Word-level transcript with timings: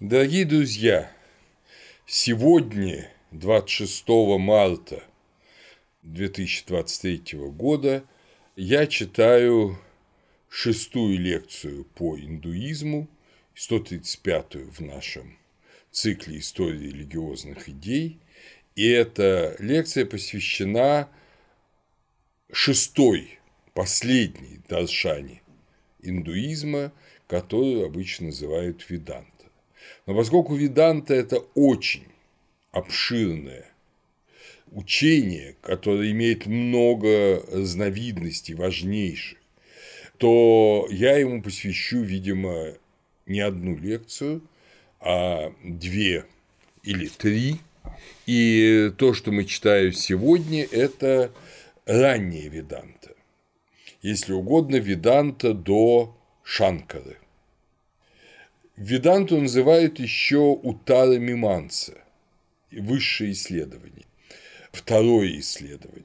Дорогие 0.00 0.44
друзья, 0.44 1.10
сегодня, 2.06 3.10
26 3.32 4.08
марта 4.38 5.02
2023 6.04 7.36
года, 7.50 8.04
я 8.54 8.86
читаю 8.86 9.76
шестую 10.48 11.18
лекцию 11.18 11.84
по 11.84 12.16
индуизму, 12.16 13.08
135-ю 13.56 14.70
в 14.70 14.78
нашем 14.78 15.36
цикле 15.90 16.38
истории 16.38 16.90
религиозных 16.90 17.68
идей. 17.68 18.20
И 18.76 18.86
эта 18.86 19.56
лекция 19.58 20.06
посвящена 20.06 21.08
шестой, 22.52 23.40
последней 23.74 24.60
даршане 24.68 25.42
индуизма, 26.00 26.92
которую 27.26 27.84
обычно 27.84 28.26
называют 28.26 28.88
Ведант. 28.88 29.37
Но 30.06 30.14
поскольку 30.14 30.54
веданта– 30.54 31.14
это 31.14 31.38
очень 31.54 32.06
обширное 32.72 33.66
учение, 34.72 35.56
которое 35.60 36.10
имеет 36.12 36.46
много 36.46 37.42
разновидностей 37.52 38.54
важнейших, 38.54 39.38
то 40.18 40.86
я 40.90 41.16
ему 41.18 41.42
посвящу, 41.42 42.00
видимо, 42.00 42.74
не 43.26 43.40
одну 43.40 43.76
лекцию, 43.76 44.42
а 45.00 45.52
две 45.62 46.24
или 46.82 47.06
три. 47.08 47.58
И 48.26 48.92
то, 48.96 49.14
что 49.14 49.30
мы 49.30 49.44
читаем 49.44 49.92
сегодня, 49.92 50.64
это 50.64 51.32
ранняя 51.86 52.48
веданта. 52.48 53.14
Если 54.02 54.32
угодно, 54.32 54.76
веданта 54.76 55.54
до 55.54 56.16
Шанкары– 56.42 57.18
Веданту 58.78 59.40
называют 59.40 59.98
еще 59.98 60.56
Утара 60.62 61.18
Миманса, 61.18 61.94
высшее 62.70 63.32
исследование, 63.32 64.06
второе 64.70 65.40
исследование. 65.40 66.04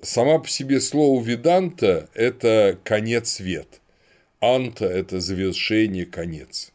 Сама 0.00 0.38
по 0.38 0.48
себе 0.48 0.80
слово 0.80 1.22
Веданта– 1.22 2.08
это 2.14 2.78
конец 2.84 3.32
свет, 3.32 3.82
анта– 4.40 4.86
это 4.86 5.20
завершение, 5.20 6.06
конец. 6.06 6.72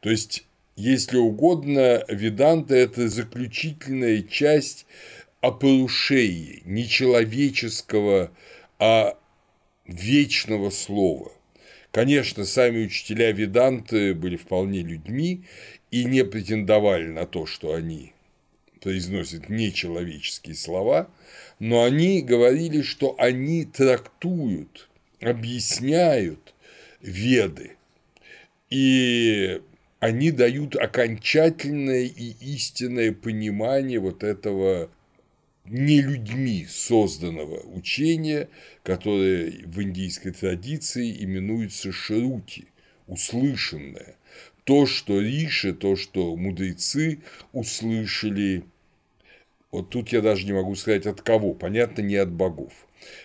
То 0.00 0.10
есть, 0.10 0.44
если 0.74 1.18
угодно, 1.18 2.04
Веданта– 2.08 2.74
это 2.74 3.08
заключительная 3.08 4.22
часть 4.22 4.86
опорушеи 5.40 6.62
не 6.64 6.88
человеческого, 6.88 8.32
а 8.80 9.16
вечного 9.86 10.70
слова– 10.70 11.30
Конечно, 11.94 12.44
сами 12.44 12.86
учителя 12.86 13.30
Веданты 13.30 14.16
были 14.16 14.34
вполне 14.34 14.80
людьми 14.80 15.44
и 15.92 16.04
не 16.04 16.24
претендовали 16.24 17.06
на 17.06 17.24
то, 17.24 17.46
что 17.46 17.72
они 17.72 18.12
произносят 18.82 19.48
нечеловеческие 19.48 20.56
слова, 20.56 21.08
но 21.60 21.84
они 21.84 22.20
говорили, 22.20 22.82
что 22.82 23.14
они 23.16 23.64
трактуют, 23.64 24.88
объясняют 25.20 26.52
веды, 27.00 27.76
и 28.70 29.62
они 30.00 30.32
дают 30.32 30.74
окончательное 30.74 32.06
и 32.06 32.34
истинное 32.40 33.12
понимание 33.12 34.00
вот 34.00 34.24
этого 34.24 34.90
не 35.64 36.00
людьми 36.00 36.66
созданного 36.68 37.60
учения, 37.66 38.48
которое 38.82 39.50
в 39.64 39.82
индийской 39.82 40.32
традиции 40.32 41.24
именуется 41.24 41.92
шрути, 41.92 42.66
услышанное, 43.06 44.16
то, 44.64 44.86
что 44.86 45.20
риши, 45.20 45.74
то, 45.74 45.96
что 45.96 46.36
мудрецы 46.36 47.20
услышали, 47.52 48.64
вот 49.70 49.90
тут 49.90 50.10
я 50.10 50.20
даже 50.20 50.46
не 50.46 50.52
могу 50.52 50.74
сказать 50.74 51.06
от 51.06 51.22
кого, 51.22 51.54
понятно, 51.54 52.02
не 52.02 52.16
от 52.16 52.30
богов, 52.30 52.72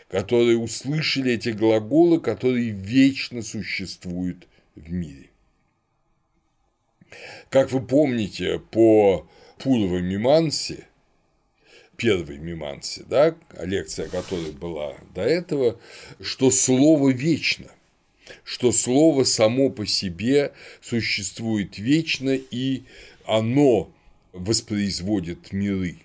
которые 0.10 0.58
услышали 0.58 1.34
эти 1.34 1.50
глаголы, 1.50 2.20
которые 2.20 2.72
вечно 2.72 3.42
существуют 3.42 4.48
в 4.76 4.92
мире. 4.92 5.30
Как 7.50 7.72
вы 7.72 7.82
помните, 7.86 8.60
по 8.60 9.28
Пурва 9.58 10.00
Мимансе 10.00 10.89
первой 12.00 12.38
мимансе, 12.38 13.04
да, 13.08 13.36
лекция 13.62 14.08
которой 14.08 14.52
была 14.52 14.96
до 15.14 15.22
этого, 15.22 15.80
что 16.22 16.50
слово 16.50 17.10
вечно, 17.10 17.68
что 18.44 18.72
слово 18.72 19.26
само 19.26 19.70
по 19.70 19.86
себе 19.86 20.54
существует 20.82 21.78
вечно, 21.78 22.32
и 22.32 22.84
оно 23.26 23.92
воспроизводит 24.34 25.52
миры. 25.52 25.98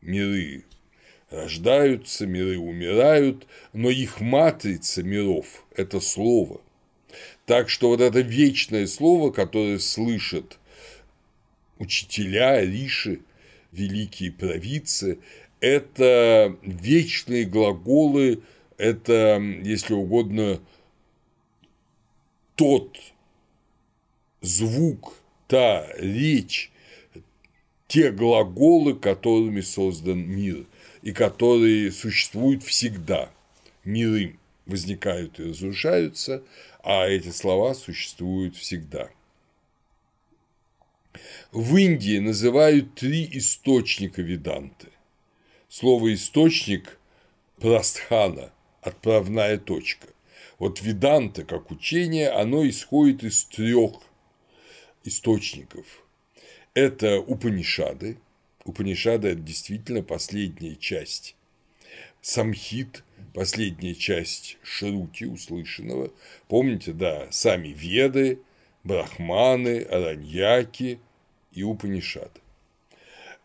Миры 0.00 0.64
рождаются, 1.30 2.26
миры 2.26 2.58
умирают, 2.58 3.46
но 3.72 3.90
их 3.90 4.20
матрица 4.20 5.02
миров– 5.02 5.64
это 5.76 6.00
слово. 6.00 6.60
Так 7.46 7.68
что 7.68 7.88
вот 7.88 8.00
это 8.00 8.20
вечное 8.20 8.86
слово, 8.86 9.30
которое 9.30 9.78
слышат 9.78 10.58
учителя, 11.78 12.62
риши, 12.62 13.20
великие 13.72 14.30
провидцы, 14.30 15.18
это 15.62 16.58
вечные 16.62 17.44
глаголы, 17.44 18.42
это, 18.78 19.40
если 19.62 19.94
угодно, 19.94 20.60
тот 22.56 22.98
звук, 24.40 25.14
та 25.46 25.86
речь, 25.96 26.72
те 27.86 28.10
глаголы, 28.10 28.96
которыми 28.96 29.60
создан 29.60 30.18
мир, 30.18 30.66
и 31.02 31.12
которые 31.12 31.92
существуют 31.92 32.64
всегда. 32.64 33.30
Миры 33.84 34.36
возникают 34.66 35.38
и 35.38 35.44
разрушаются, 35.44 36.42
а 36.82 37.06
эти 37.06 37.28
слова 37.28 37.74
существуют 37.74 38.56
всегда. 38.56 39.10
В 41.52 41.76
Индии 41.76 42.18
называют 42.18 42.96
три 42.96 43.28
источника 43.30 44.22
веданты. 44.22 44.91
Слово 45.74 46.12
«источник»– 46.12 46.98
прастхана, 47.58 48.52
отправная 48.82 49.56
точка. 49.56 50.06
Вот 50.58 50.82
веданта, 50.82 51.44
как 51.44 51.70
учение, 51.70 52.28
оно 52.28 52.68
исходит 52.68 53.24
из 53.24 53.46
трех 53.46 53.94
источников. 55.04 55.86
Это 56.74 57.20
Упанишады. 57.20 58.18
Упанишады– 58.66 59.28
это 59.30 59.40
действительно 59.40 60.02
последняя 60.02 60.76
часть. 60.76 61.36
Самхит– 62.20 63.02
последняя 63.34 63.94
часть 63.94 64.58
Шрути, 64.62 65.24
услышанного. 65.24 66.12
Помните, 66.48 66.92
да, 66.92 67.28
сами 67.30 67.68
Веды, 67.68 68.40
Брахманы, 68.84 69.80
Араньяки 69.84 71.00
и 71.50 71.62
Упанишады. 71.62 72.41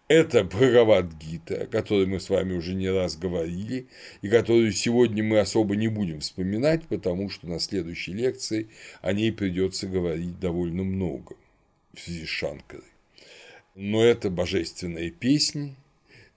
Это 0.08 0.46
Бхагавадгита, 0.46 1.64
о 1.64 1.68
которой 1.68 2.06
мы 2.06 2.22
с 2.22 2.30
вами 2.30 2.54
уже 2.54 2.76
не 2.76 2.90
раз 2.90 3.18
говорили, 3.18 3.88
и 4.22 4.30
которую 4.30 4.72
сегодня 4.72 5.22
мы 5.22 5.40
особо 5.40 5.76
не 5.76 5.90
будем 5.90 6.22
вспоминать, 6.22 6.88
потому 6.88 7.30
что 7.30 7.48
на 7.48 7.60
следующей 7.60 8.14
лекции 8.14 8.70
о 9.02 9.12
ней 9.12 9.34
придется 9.34 9.86
говорить 9.88 10.40
довольно 10.40 10.84
много 10.84 11.36
в 11.94 12.00
связи 12.00 12.26
с 12.26 12.30
Шанкарой. 12.30 12.86
Но 13.76 14.02
это 14.02 14.30
божественная 14.30 15.12
песня, 15.12 15.76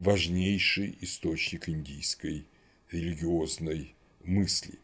важнейший 0.01 0.99
источник 1.01 1.69
индийской 1.69 2.47
религиозной 2.91 3.95
мысли. 4.25 4.81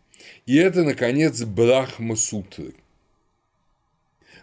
И 0.47 0.57
это, 0.57 0.85
наконец, 0.85 1.43
Брахма-сутры. 1.43 2.73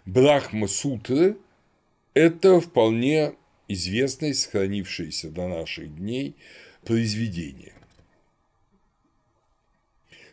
Брахма-сутры– 0.06 1.38
это 2.14 2.60
вполне 2.60 3.36
известное, 3.68 4.34
сохранившееся 4.34 5.30
до 5.30 5.48
наших 5.48 5.96
дней 5.96 6.36
произведение. 6.84 7.74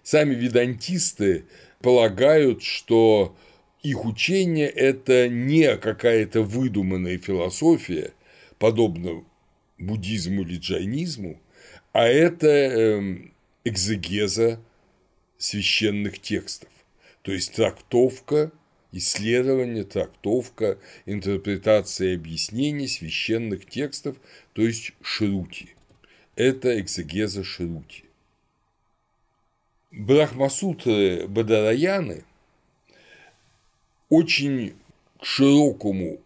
Сами 0.02 0.34
ведантисты 0.34 1.44
полагают, 1.80 2.62
что 2.62 3.36
их 3.82 4.04
учение– 4.04 4.68
это 4.68 5.28
не 5.28 5.76
какая-то 5.76 6.42
выдуманная 6.42 7.18
философия, 7.18 8.12
подобно 8.58 9.24
буддизму 9.78 10.42
или 10.42 10.58
джайнизму, 10.58 11.40
а 11.92 12.06
это 12.06 12.46
эм, 12.48 13.32
экзегеза 13.64 14.60
священных 15.38 16.20
текстов, 16.20 16.68
то 17.22 17.32
есть 17.32 17.54
трактовка 17.54 18.52
исследование, 18.92 19.84
трактовка, 19.84 20.78
интерпретация 21.06 22.12
и 22.12 22.16
объяснение 22.16 22.88
священных 22.88 23.66
текстов, 23.66 24.16
то 24.52 24.62
есть 24.62 24.92
шрути. 25.02 25.70
Это 26.36 26.80
экзегеза 26.80 27.44
шрути. 27.44 28.04
Брахмасутры 29.90 31.26
Бадараяны 31.26 32.24
очень 34.08 34.74
к 35.18 35.24
широкому 35.24 36.20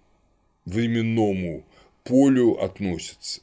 временному 0.64 1.64
полю 2.02 2.62
относятся. 2.62 3.40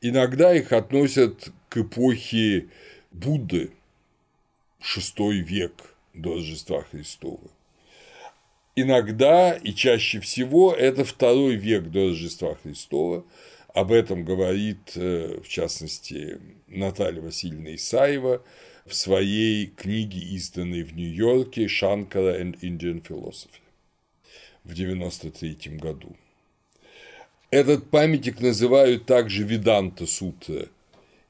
Иногда 0.00 0.54
их 0.54 0.72
относят 0.72 1.52
к 1.68 1.78
эпохе 1.78 2.68
Будды, 3.12 3.70
VI 4.80 5.38
век 5.38 5.96
до 6.12 6.34
Рождества 6.34 6.82
Христова. 6.82 7.50
Иногда 8.78 9.54
и 9.54 9.72
чаще 9.72 10.20
всего 10.20 10.74
это 10.74 11.02
второй 11.02 11.54
век 11.54 11.84
до 11.84 12.08
Рождества 12.10 12.56
Христова. 12.62 13.24
Об 13.72 13.90
этом 13.90 14.22
говорит, 14.22 14.92
э, 14.96 15.40
в 15.42 15.48
частности, 15.48 16.38
Наталья 16.66 17.22
Васильевна 17.22 17.74
Исаева 17.74 18.42
в 18.84 18.94
своей 18.94 19.68
книге, 19.68 20.18
изданной 20.18 20.82
в 20.82 20.94
Нью-Йорке 20.94 21.68
«Шанкара 21.68 22.38
and 22.38 22.60
Indian 22.60 23.02
Philosophy» 23.02 23.64
в 24.62 24.72
1993 24.72 25.78
году. 25.78 26.14
Этот 27.50 27.88
памятник 27.88 28.40
называют 28.40 29.06
также 29.06 29.42
Виданта 29.44 30.06
Сутра 30.06 30.68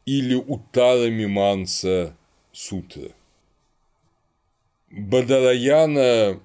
или 0.04 0.34
Уттара 0.34 1.08
Миманса 1.10 2.16
Сутра. 2.52 3.10
Бадараяна 4.90 6.40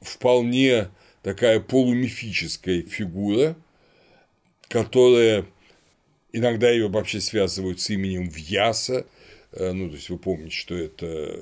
вполне 0.00 0.88
такая 1.22 1.60
полумифическая 1.60 2.82
фигура, 2.82 3.56
которая 4.68 5.44
иногда 6.32 6.70
ее 6.70 6.88
вообще 6.88 7.20
связывают 7.20 7.80
с 7.80 7.90
именем 7.90 8.28
Вьяса, 8.28 9.06
э, 9.52 9.72
ну, 9.72 9.88
то 9.88 9.96
есть 9.96 10.10
вы 10.10 10.18
помните, 10.18 10.54
что 10.54 10.74
это 10.74 11.40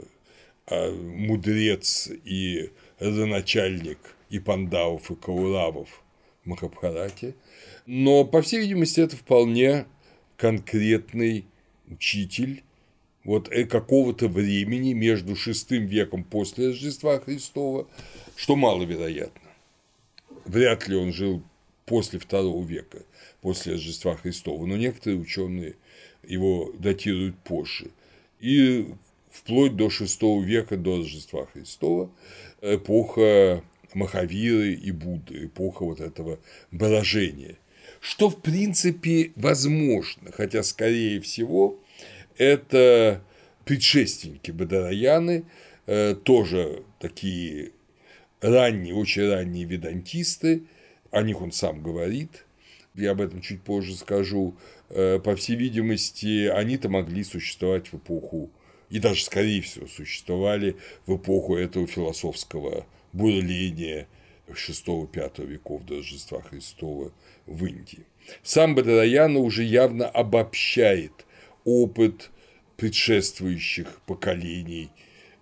а, 0.69 0.93
мудрец 0.93 2.08
и 2.25 2.70
родоначальник 2.99 3.99
и 4.31 4.38
пандавов, 4.38 5.11
и 5.11 5.14
кауравов 5.14 6.02
Махабхарате, 6.44 7.35
но, 7.87 8.25
по 8.25 8.43
всей 8.43 8.61
видимости, 8.61 9.00
это 9.00 9.17
вполне 9.17 9.87
конкретный 10.37 11.44
учитель 11.88 12.62
вот 13.26 13.49
э, 13.50 13.64
какого-то 13.64 14.28
времени 14.28 14.93
между 14.93 15.34
шестым 15.34 15.87
веком 15.87 16.25
после 16.25 16.69
Рождества 16.69 17.19
Христова, 17.19 17.87
что 18.37 18.55
маловероятно. 18.56 19.50
Вряд 20.44 20.87
ли 20.87 20.96
он 20.96 21.12
жил 21.12 21.43
после 21.87 22.20
второго 22.20 22.64
века, 22.64 23.02
после 23.40 23.73
Рождества 23.73 24.17
Христова, 24.17 24.64
но 24.64 24.76
некоторые 24.76 25.20
ученые 25.20 25.75
его 26.26 26.73
датируют 26.78 27.37
позже. 27.38 27.90
И 28.38 28.94
вплоть 29.31 29.75
до 29.75 29.90
шестого 29.90 30.43
века 30.43 30.76
до 30.76 30.99
Рождества 30.99 31.46
Христова 31.46 32.11
эпоха 32.62 33.62
Махавиры 33.93 34.75
и 34.75 34.93
Будды, 34.93 35.46
эпоха 35.46 35.84
вот 35.84 36.00
этого 36.00 36.38
брожения. 36.70 37.56
Что, 38.00 38.31
в 38.31 38.40
принципе, 38.40 39.32
возможно, 39.34 40.31
хотя, 40.31 40.62
скорее 40.62 41.20
всего, 41.20 41.81
это 42.38 43.23
предшественники 43.65 44.50
Бадараяны, 44.50 45.44
э, 45.87 46.15
тоже 46.15 46.85
такие 47.00 47.73
ранние, 48.41 48.94
очень 48.94 49.29
ранние 49.29 49.65
ведантисты, 49.65 50.65
о 51.11 51.23
них 51.23 51.41
он 51.41 51.53
сам 51.53 51.83
говорит, 51.83 52.44
я 52.94 53.12
об 53.12 53.21
этом 53.21 53.41
чуть 53.41 53.62
позже 53.62 53.94
скажу, 53.97 54.56
э, 54.91 55.19
по 55.19 55.37
всей 55.37 55.56
видимости, 55.56 56.47
они-то 56.47 56.88
могли 56.88 57.25
существовать 57.25 57.93
в 57.93 57.97
эпоху, 57.97 58.50
и 58.88 58.99
даже, 58.99 59.25
скорее 59.25 59.62
всего, 59.62 59.87
существовали 59.87 60.77
в 61.06 61.17
эпоху 61.17 61.56
этого 61.56 61.87
философского 61.87 62.87
бурления 63.12 64.06
VI-V 64.49 65.44
веков 65.44 65.85
до 65.85 65.97
Рождества 65.97 66.41
Христова 66.41 67.12
в 67.47 67.67
Индии. 67.67 68.06
Сам 68.43 68.75
Бадараяна 68.75 69.41
уже 69.41 69.65
явно 69.65 70.09
обобщает 70.09 71.25
опыт 71.66 72.30
предшествующих 72.78 74.00
поколений 74.06 74.88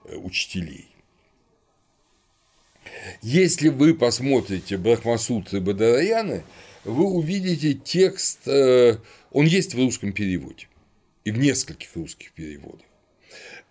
э, 0.05 0.17
учителей. 0.17 0.89
Если 3.23 3.69
вы 3.69 3.95
посмотрите 3.95 4.77
Брахмасутры 4.77 5.61
Бадараяны, 5.61 6.43
вы 6.85 7.05
увидите 7.05 7.75
текст, 7.75 8.49
э, 8.49 8.99
он 9.31 9.47
есть 9.47 9.75
в 9.75 9.79
русском 9.79 10.13
переводе 10.13 10.67
и 11.25 11.31
в 11.31 11.39
нескольких 11.39 11.95
русских 11.95 12.33
переводах. 12.33 12.87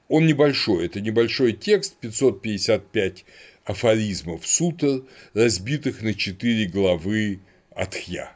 Он 0.07 0.27
небольшой, 0.27 0.85
это 0.85 1.01
небольшой 1.01 1.53
текст, 1.53 1.95
555 1.95 3.25
афоризмов 3.65 4.45
сутр, 4.45 5.03
разбитых 5.33 6.01
на 6.01 6.13
четыре 6.13 6.67
главы 6.67 7.39
Атхья. 7.71 8.35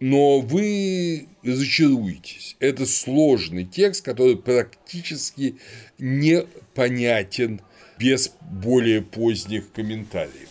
Но 0.00 0.40
вы 0.40 1.28
разочаруетесь. 1.42 2.56
Это 2.58 2.86
сложный 2.86 3.64
текст, 3.64 4.04
который 4.04 4.36
практически 4.36 5.56
непонятен 5.98 7.60
без 7.98 8.32
более 8.40 9.02
поздних 9.02 9.70
комментариев. 9.72 10.48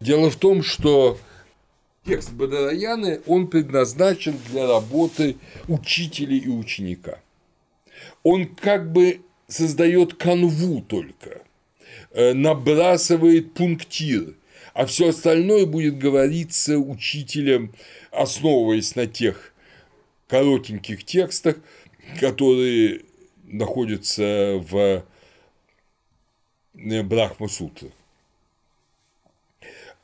Дело 0.00 0.30
в 0.30 0.36
том, 0.36 0.62
что 0.62 1.18
текст 2.06 2.32
Бадараяны, 2.32 3.20
он 3.26 3.48
предназначен 3.48 4.36
для 4.50 4.66
работы 4.66 5.36
учителя 5.66 6.36
и 6.36 6.48
ученика. 6.48 7.20
Он 8.22 8.46
как 8.46 8.92
бы 8.92 9.20
создает 9.48 10.14
канву 10.14 10.82
только, 10.82 11.42
э, 12.12 12.34
набрасывает 12.34 13.54
пунктиры, 13.54 14.34
а 14.76 14.84
все 14.84 15.08
остальное 15.08 15.64
будет 15.64 15.96
говориться 15.96 16.78
учителем, 16.78 17.72
основываясь 18.10 18.94
на 18.94 19.06
тех 19.06 19.54
коротеньких 20.28 21.02
текстах, 21.02 21.56
которые 22.20 23.00
находятся 23.44 24.62
в 24.68 25.02
э, 26.74 27.02
Брахма 27.02 27.48
Сутре. 27.48 27.90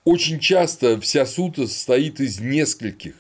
Очень 0.05 0.41
часто 0.41 0.99
вся 1.03 1.27
сута 1.27 1.67
состоит 1.67 2.21
из 2.21 2.41
нескольких, 2.41 3.15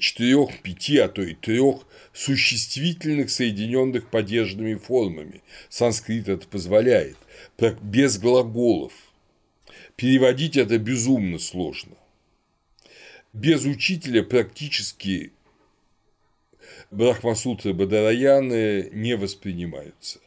четырех, 0.00 0.60
пяти, 0.62 0.98
а 0.98 1.08
то 1.08 1.22
и 1.22 1.34
трех 1.34 1.86
существительных, 2.12 3.30
соединенных 3.30 4.10
падежными 4.10 4.74
формами. 4.74 5.42
Санскрит 5.68 6.28
это 6.28 6.48
позволяет, 6.48 7.16
без 7.82 8.18
глаголов– 8.18 8.92
Переводить 9.98 10.56
это 10.56 10.78
безумно 10.78 11.40
сложно. 11.40 11.96
Без 13.32 13.64
учителя 13.64 14.22
практически 14.22 15.32
Брахмасутры 16.92 17.74
Бадараяны 17.74 18.90
не 18.92 19.16
воспринимаются. 19.16 20.20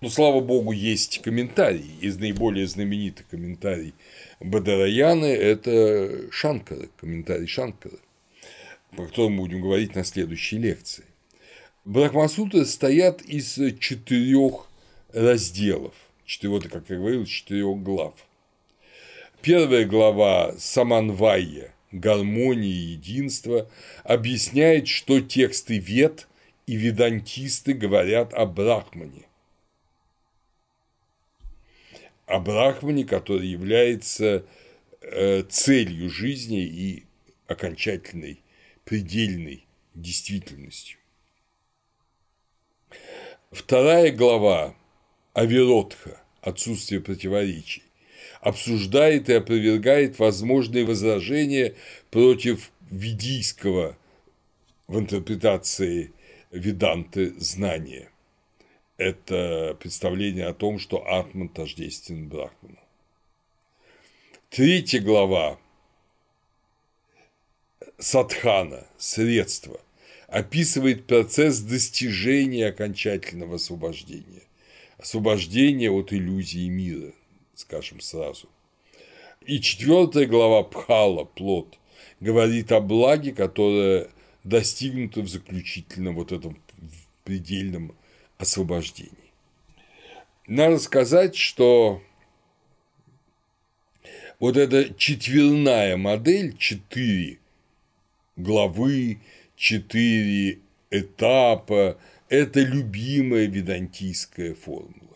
Но, 0.00 0.10
слава 0.10 0.38
богу, 0.40 0.70
есть 0.70 1.22
комментарий. 1.22 1.90
Из 2.00 2.18
наиболее 2.18 2.68
знаменитых 2.68 3.26
комментарий 3.26 3.94
Бадараяны– 4.38 5.26
это 5.26 6.30
Шанкара, 6.30 6.88
комментарий 6.96 7.48
Шанкара, 7.48 7.98
по 8.96 9.06
которому 9.06 9.38
мы 9.38 9.42
будем 9.42 9.60
говорить 9.60 9.96
на 9.96 10.04
следующей 10.04 10.58
лекции. 10.58 11.04
Брахмасутры 11.84 12.64
стоят 12.64 13.22
из 13.22 13.58
четырех 13.80 14.70
разделов, 15.12 15.94
четырех, 16.24 16.70
как 16.70 16.88
я 16.90 16.96
говорил, 16.98 17.26
четырех 17.26 17.82
глав– 17.82 18.14
Первая 19.42 19.86
глава 19.86 20.54
Саманвайя 20.58 21.72
«Гармония 21.92 22.68
и 22.68 22.92
единство» 22.92 23.70
объясняет, 24.04 24.86
что 24.86 25.22
тексты 25.22 25.78
вет 25.78 26.28
и 26.66 26.76
ведантисты 26.76 27.72
говорят 27.72 28.34
о 28.34 28.44
Брахмане. 28.44 29.24
О 32.26 32.38
Брахмане, 32.38 33.06
который 33.06 33.46
является 33.46 34.44
э, 35.00 35.42
целью 35.44 36.10
жизни 36.10 36.62
и 36.62 37.04
окончательной, 37.46 38.42
предельной 38.84 39.64
действительностью. 39.94 40.98
Вторая 43.50 44.12
глава 44.12 44.74
Авиротха– 45.32 46.20
отсутствие 46.42 47.00
противоречий 47.00 47.89
обсуждает 48.40 49.28
и 49.28 49.34
опровергает 49.34 50.18
возможные 50.18 50.84
возражения 50.84 51.74
против 52.10 52.70
ведийского 52.90 53.96
в 54.86 54.98
интерпретации 54.98 56.12
Веданты 56.50 57.32
знания. 57.38 58.10
Это 58.96 59.76
представление 59.78 60.46
о 60.46 60.54
том, 60.54 60.80
что 60.80 61.06
Атман 61.06 61.48
тождествен 61.48 62.28
Брахману. 62.28 62.76
Третья 64.50 65.00
глава 65.00 65.60
Садхана, 67.98 68.84
средство, 68.98 69.80
описывает 70.26 71.06
процесс 71.06 71.60
достижения 71.60 72.66
окончательного 72.66 73.56
освобождения, 73.56 74.42
освобождения 74.98 75.90
от 75.90 76.12
иллюзии 76.12 76.68
мира, 76.68 77.12
скажем 77.60 78.00
сразу. 78.00 78.48
И 79.46 79.60
четвертая 79.60 80.26
глава 80.26 80.62
Пхала, 80.62 81.24
плод, 81.24 81.78
говорит 82.20 82.72
о 82.72 82.80
благе, 82.80 83.32
которое 83.32 84.10
достигнуто 84.44 85.20
в 85.20 85.28
заключительном 85.28 86.16
вот 86.16 86.32
этом 86.32 86.60
предельном 87.24 87.94
освобождении. 88.38 89.12
Надо 90.46 90.78
сказать, 90.78 91.36
что 91.36 92.02
вот 94.38 94.56
эта 94.56 94.92
четверная 94.94 95.96
модель, 95.96 96.56
четыре 96.56 97.38
главы, 98.36 99.20
четыре 99.56 100.58
этапа– 100.90 101.98
это 102.28 102.60
любимая 102.60 103.46
ведантийская 103.46 104.54
формула. 104.54 105.09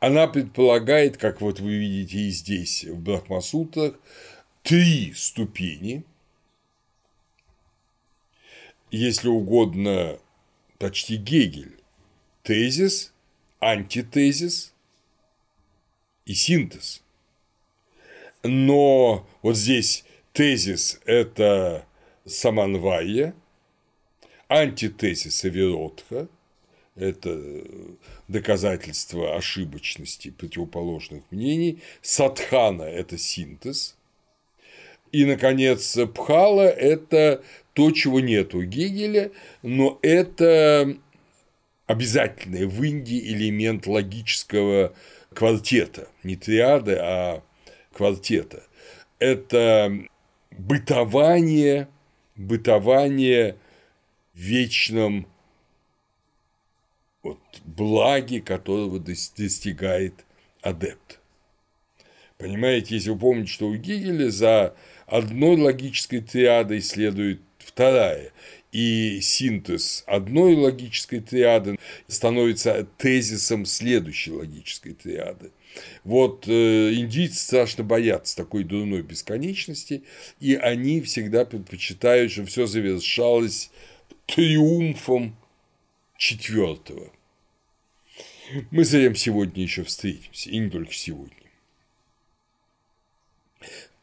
Она 0.00 0.26
предполагает, 0.26 1.18
как 1.18 1.42
вот 1.42 1.60
вы 1.60 1.76
видите 1.76 2.18
и 2.18 2.30
здесь 2.30 2.84
в 2.84 2.98
Брахмасутрах, 2.98 3.94
три 4.62 5.12
ступени, 5.12 6.04
если 8.90 9.28
угодно, 9.28 10.18
почти 10.78 11.16
Гегель, 11.16 11.76
тезис, 12.42 13.12
антитезис 13.60 14.72
и 16.24 16.32
синтез. 16.32 17.02
Но 18.42 19.28
вот 19.42 19.54
здесь 19.54 20.04
тезис– 20.32 20.98
это 21.04 21.84
саманвайя, 22.24 23.34
антитезис– 24.48 25.44
Авиротха, 25.44 26.26
это 27.00 27.64
доказательство 28.28 29.36
ошибочности 29.36 30.30
противоположных 30.30 31.22
мнений, 31.30 31.82
садхана– 32.02 32.82
это 32.84 33.18
синтез, 33.18 33.96
и, 35.12 35.24
наконец, 35.24 35.98
пхала– 36.14 36.68
это 36.68 37.42
то, 37.72 37.90
чего 37.90 38.20
нет 38.20 38.54
у 38.54 38.62
Гегеля, 38.62 39.32
но 39.62 39.98
это 40.02 40.96
обязательный 41.86 42.66
в 42.66 42.82
Индии 42.82 43.18
элемент 43.32 43.86
логического 43.86 44.94
квартета, 45.34 46.08
не 46.22 46.36
триады, 46.36 46.96
а 47.00 47.42
квартета. 47.92 48.62
Это 49.18 49.92
бытование, 50.52 51.88
бытование 52.36 53.56
в 54.34 54.38
вечном 54.38 55.26
вот, 57.22 57.38
благе, 57.64 58.40
которого 58.40 58.98
достигает 58.98 60.14
адепт. 60.62 61.20
Понимаете, 62.38 62.94
если 62.94 63.10
вы 63.10 63.18
помните, 63.18 63.52
что 63.52 63.68
у 63.68 63.76
Гегеля 63.76 64.30
за 64.30 64.74
одной 65.06 65.56
логической 65.56 66.20
триадой 66.20 66.80
следует 66.80 67.40
вторая, 67.58 68.32
и 68.72 69.20
синтез 69.20 70.04
одной 70.06 70.54
логической 70.54 71.20
триады 71.20 71.78
становится 72.06 72.86
тезисом 72.98 73.66
следующей 73.66 74.32
логической 74.32 74.92
триады. 74.92 75.50
Вот 76.04 76.46
э, 76.46 76.94
индийцы 76.94 77.38
страшно 77.38 77.84
боятся 77.84 78.36
такой 78.36 78.64
дурной 78.64 79.02
бесконечности, 79.02 80.04
и 80.40 80.54
они 80.54 81.00
всегда 81.00 81.44
предпочитают, 81.44 82.32
чтобы 82.32 82.48
все 82.48 82.66
завершалось 82.66 83.70
триумфом 84.26 85.36
четвертого. 86.20 87.10
Мы 88.70 88.82
этим 88.82 89.16
сегодня 89.16 89.62
еще 89.62 89.84
встретимся, 89.84 90.50
и 90.50 90.58
не 90.58 90.68
только 90.68 90.92
сегодня. 90.92 91.34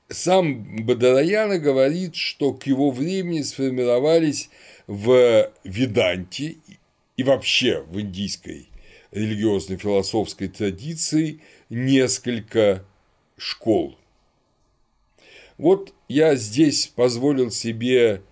Сам 0.10 0.84
Бадараяна 0.84 1.60
говорит, 1.60 2.16
что 2.16 2.54
к 2.54 2.66
его 2.66 2.90
времени 2.90 3.44
сформировались 3.44 4.50
в 4.88 5.52
Веданте 5.64 6.56
и 7.18 7.24
вообще 7.24 7.84
в 7.84 8.00
индийской 8.02 8.68
религиозной 9.12 9.78
философской 9.78 10.48
традиции 10.48 11.40
несколько 11.70 12.84
школ. 13.38 13.96
Вот 15.60 15.94
я 16.08 16.36
здесь 16.36 16.88
позволил 16.88 17.52
себе 17.52 18.24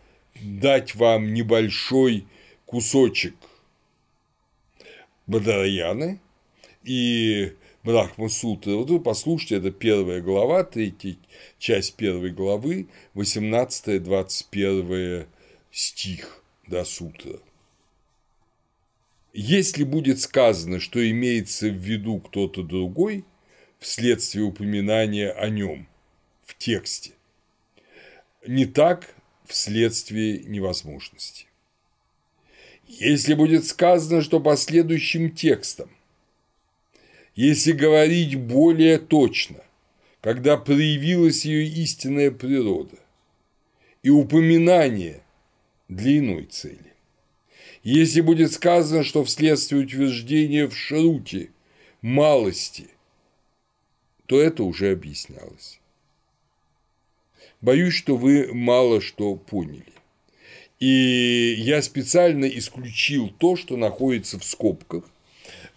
дать 0.42 0.96
вам 0.96 1.34
небольшой 1.36 2.26
кусочек 2.66 3.36
Бадараяны 5.28 6.20
и 6.84 7.54
Брахма 7.84 8.30
Сутры. 8.30 8.76
Вот 8.76 8.90
вы 8.90 9.00
послушайте, 9.00 9.58
это 9.58 9.70
первая 9.72 10.22
глава, 10.22 10.64
третья 10.64 11.16
часть 11.60 11.94
первой 11.96 12.32
главы, 12.32 12.88
18-21 13.16 15.28
стих 15.72 16.44
до 16.68 16.84
сутра. 16.84 17.40
Если 19.34 19.84
будет 19.84 20.20
сказано, 20.22 20.80
что 20.80 21.08
имеется 21.10 21.68
в 21.68 21.76
виду 21.76 22.20
кто-то 22.20 22.64
другой 22.64 23.26
вследствие 23.80 24.46
упоминания 24.46 25.32
о 25.32 25.50
нем 25.50 25.88
в 26.46 26.58
тексте, 26.58 27.12
не 28.48 28.66
так 28.66 29.14
вследствие 29.46 30.40
невозможности. 30.40 31.48
Если 32.98 33.34
будет 33.34 33.66
сказано, 33.66 34.22
что 34.22 34.40
последующим 34.40 35.30
текстом, 35.32 35.90
если 37.36 37.74
говорить 37.74 38.36
более 38.36 39.00
точно, 39.00 39.62
когда 40.22 40.56
проявилась 40.56 41.44
ее 41.44 41.68
истинная 41.68 42.32
природа 42.32 42.96
и 44.02 44.10
упоминание 44.10 45.22
для 45.90 46.20
иной 46.20 46.46
цели, 46.46 46.94
если 47.84 48.22
будет 48.22 48.54
сказано, 48.54 49.04
что 49.04 49.26
вследствие 49.26 49.84
утверждения 49.84 50.66
в 50.66 50.78
шруте 50.78 51.52
малости, 52.02 52.88
то 54.26 54.40
это 54.40 54.64
уже 54.64 54.94
объяснялось. 54.94 55.82
Боюсь, 57.60 57.94
что 57.94 58.16
вы 58.16 58.54
мало 58.54 59.02
что 59.02 59.36
поняли. 59.36 59.95
И 60.80 61.56
я 61.58 61.82
специально 61.82 62.46
исключил 62.46 63.30
то, 63.30 63.56
что 63.56 63.78
находится 63.78 64.38
в 64.38 64.44
скобках, 64.44 65.04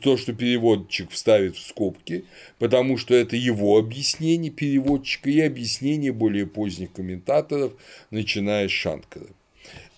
то, 0.00 0.16
что 0.16 0.32
переводчик 0.32 1.10
вставит 1.10 1.56
в 1.56 1.66
скобки, 1.66 2.24
потому 2.58 2.96
что 2.96 3.14
это 3.14 3.36
его 3.36 3.78
объяснение 3.78 4.50
переводчика 4.50 5.30
и 5.30 5.40
объяснение 5.40 6.12
более 6.12 6.46
поздних 6.46 6.92
комментаторов, 6.92 7.72
начиная 8.10 8.68
с 8.68 8.72
Шанкара. 8.72 9.28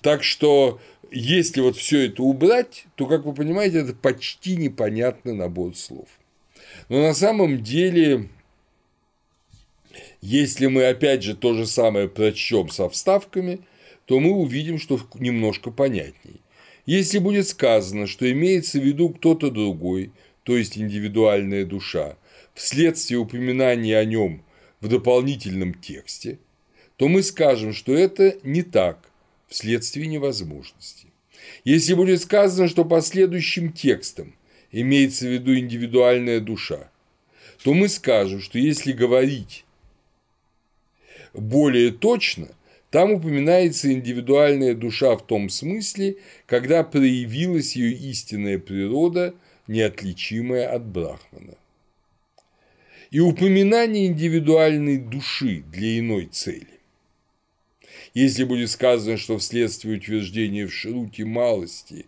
Так 0.02 0.22
что 0.22 0.80
если 1.10 1.60
вот 1.60 1.76
все 1.76 2.06
это 2.06 2.22
убрать, 2.22 2.86
то, 2.94 3.06
как 3.06 3.24
вы 3.24 3.34
понимаете, 3.34 3.80
это 3.80 3.94
почти 3.94 4.56
непонятный 4.56 5.34
набор 5.34 5.76
слов. 5.76 6.08
Но 6.88 7.00
на 7.00 7.14
самом 7.14 7.62
деле, 7.62 8.28
если 10.20 10.66
мы 10.66 10.84
опять 10.84 11.22
же 11.22 11.34
то 11.34 11.54
же 11.54 11.66
самое 11.66 12.08
прочтем 12.08 12.68
со 12.68 12.88
вставками, 12.88 13.60
то 14.10 14.18
мы 14.18 14.32
увидим, 14.32 14.80
что 14.80 15.00
немножко 15.20 15.70
понятней. 15.70 16.40
Если 16.84 17.18
будет 17.18 17.46
сказано, 17.46 18.08
что 18.08 18.28
имеется 18.28 18.80
в 18.80 18.82
виду 18.82 19.10
кто-то 19.10 19.52
другой, 19.52 20.10
то 20.42 20.56
есть 20.56 20.76
индивидуальная 20.76 21.64
душа, 21.64 22.16
вследствие 22.52 23.20
упоминания 23.20 23.96
о 23.96 24.04
нем 24.04 24.42
в 24.80 24.88
дополнительном 24.88 25.74
тексте, 25.74 26.40
то 26.96 27.06
мы 27.06 27.22
скажем, 27.22 27.72
что 27.72 27.94
это 27.94 28.36
не 28.42 28.64
так, 28.64 29.08
вследствие 29.46 30.08
невозможности. 30.08 31.06
Если 31.62 31.94
будет 31.94 32.20
сказано, 32.20 32.66
что 32.66 32.84
последующим 32.84 33.72
текстом 33.72 34.34
имеется 34.72 35.26
в 35.26 35.32
виду 35.32 35.56
индивидуальная 35.56 36.40
душа, 36.40 36.90
то 37.62 37.74
мы 37.74 37.88
скажем, 37.88 38.40
что 38.40 38.58
если 38.58 38.90
говорить 38.90 39.64
более 41.32 41.92
точно, 41.92 42.48
там 42.90 43.12
упоминается 43.12 43.92
индивидуальная 43.92 44.74
душа 44.74 45.16
в 45.16 45.26
том 45.26 45.48
смысле, 45.48 46.16
когда 46.46 46.82
проявилась 46.82 47.76
ее 47.76 47.92
истинная 47.92 48.58
природа, 48.58 49.34
неотличимая 49.66 50.68
от 50.74 50.84
Брахмана. 50.84 51.54
И 53.10 53.20
упоминание 53.20 54.06
индивидуальной 54.06 54.98
души 54.98 55.64
для 55.70 55.98
иной 55.98 56.26
цели 56.26 56.80
если 58.14 58.44
будет 58.44 58.70
сказано, 58.70 59.16
что 59.16 59.38
вследствие 59.38 59.96
утверждения 59.96 60.66
в 60.66 60.74
шруте 60.74 61.24
малости 61.24 62.06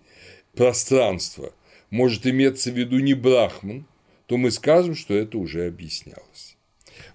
пространства 0.55 1.53
может 1.91 2.27
иметься 2.27 2.71
в 2.71 2.77
виду 2.77 2.99
не 2.99 3.15
брахман, 3.15 3.87
то 4.27 4.37
мы 4.37 4.51
скажем, 4.51 4.95
что 4.95 5.15
это 5.15 5.39
уже 5.39 5.67
объяснялось. 5.67 6.57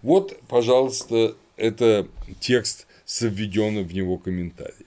Вот, 0.02 0.40
пожалуйста, 0.48 1.36
это 1.56 2.08
текст 2.40 2.87
с 3.08 3.22
введенным 3.26 3.88
в 3.88 3.94
него 3.94 4.18
комментарием. 4.18 4.86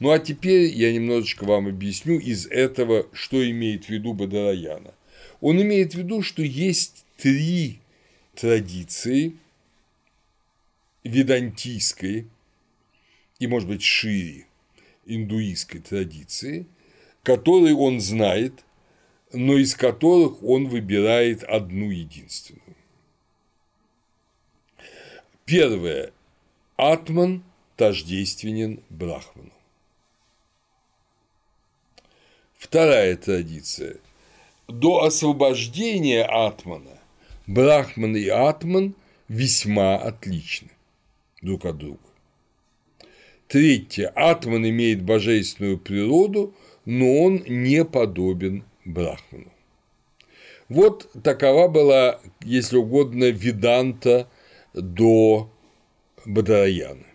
Ну 0.00 0.10
а 0.10 0.18
теперь 0.18 0.72
я 0.72 0.92
немножечко 0.92 1.44
вам 1.44 1.68
объясню 1.68 2.18
из 2.18 2.46
этого, 2.46 3.06
что 3.12 3.48
имеет 3.48 3.84
в 3.84 3.88
виду 3.90 4.14
Бадараяна. 4.14 4.94
Он 5.40 5.60
имеет 5.60 5.92
в 5.92 5.98
виду, 5.98 6.22
что 6.22 6.42
есть 6.42 7.04
три 7.18 7.80
традиции 8.34 9.36
ведантийской 11.04 12.26
и, 13.38 13.46
может 13.46 13.68
быть, 13.68 13.82
шире 13.82 14.46
индуистской 15.04 15.80
традиции, 15.80 16.66
которые 17.22 17.74
он 17.74 18.00
знает, 18.00 18.64
но 19.32 19.58
из 19.58 19.74
которых 19.74 20.42
он 20.42 20.68
выбирает 20.68 21.42
одну 21.42 21.90
единственную. 21.90 22.76
Первое. 25.44 26.12
Атман 26.76 27.42
тождественен 27.78 28.82
Брахману. 28.90 29.52
Вторая 32.58 33.16
традиция. 33.16 33.96
До 34.66 35.04
освобождения 35.04 36.24
Атмана 36.24 36.98
Брахман 37.46 38.16
и 38.16 38.26
Атман 38.26 38.94
весьма 39.28 39.94
отличны 39.94 40.70
друг 41.40 41.64
от 41.64 41.78
друга. 41.78 42.00
Третье. 43.46 44.08
Атман 44.08 44.68
имеет 44.68 45.02
божественную 45.02 45.78
природу, 45.78 46.52
но 46.84 47.22
он 47.22 47.44
не 47.46 47.84
подобен 47.84 48.64
Брахману. 48.84 49.52
Вот 50.68 51.10
такова 51.22 51.68
была, 51.68 52.20
если 52.42 52.76
угодно, 52.76 53.30
виданта 53.30 54.28
до 54.74 55.48
Бадараяна. 56.26 57.07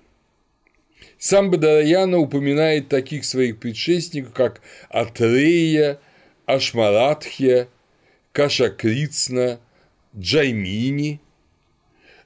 Сам 1.23 1.51
Бадараяна 1.51 2.17
упоминает 2.17 2.89
таких 2.89 3.23
своих 3.23 3.57
предшественников, 3.57 4.33
как 4.33 4.59
Атрея, 4.89 6.01
Ашмаратхья, 6.45 7.69
Кашакрицна, 8.33 9.61
Джаймини, 10.17 11.21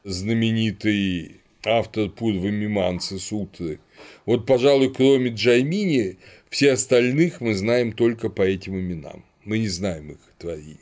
знаменитый 0.04 1.42
автор 1.64 2.10
Пурвы 2.10 2.50
Миманцы 2.50 3.20
Сутры. 3.20 3.80
Вот, 4.26 4.48
пожалуй, 4.48 4.92
кроме 4.92 5.30
Джаймини, 5.30 6.18
все 6.50 6.72
остальных 6.72 7.40
мы 7.40 7.54
знаем 7.54 7.92
только 7.92 8.30
по 8.30 8.42
этим 8.42 8.80
именам. 8.80 9.24
Мы 9.46 9.60
не 9.60 9.68
знаем 9.68 10.14
их 10.14 10.18
творений. 10.40 10.80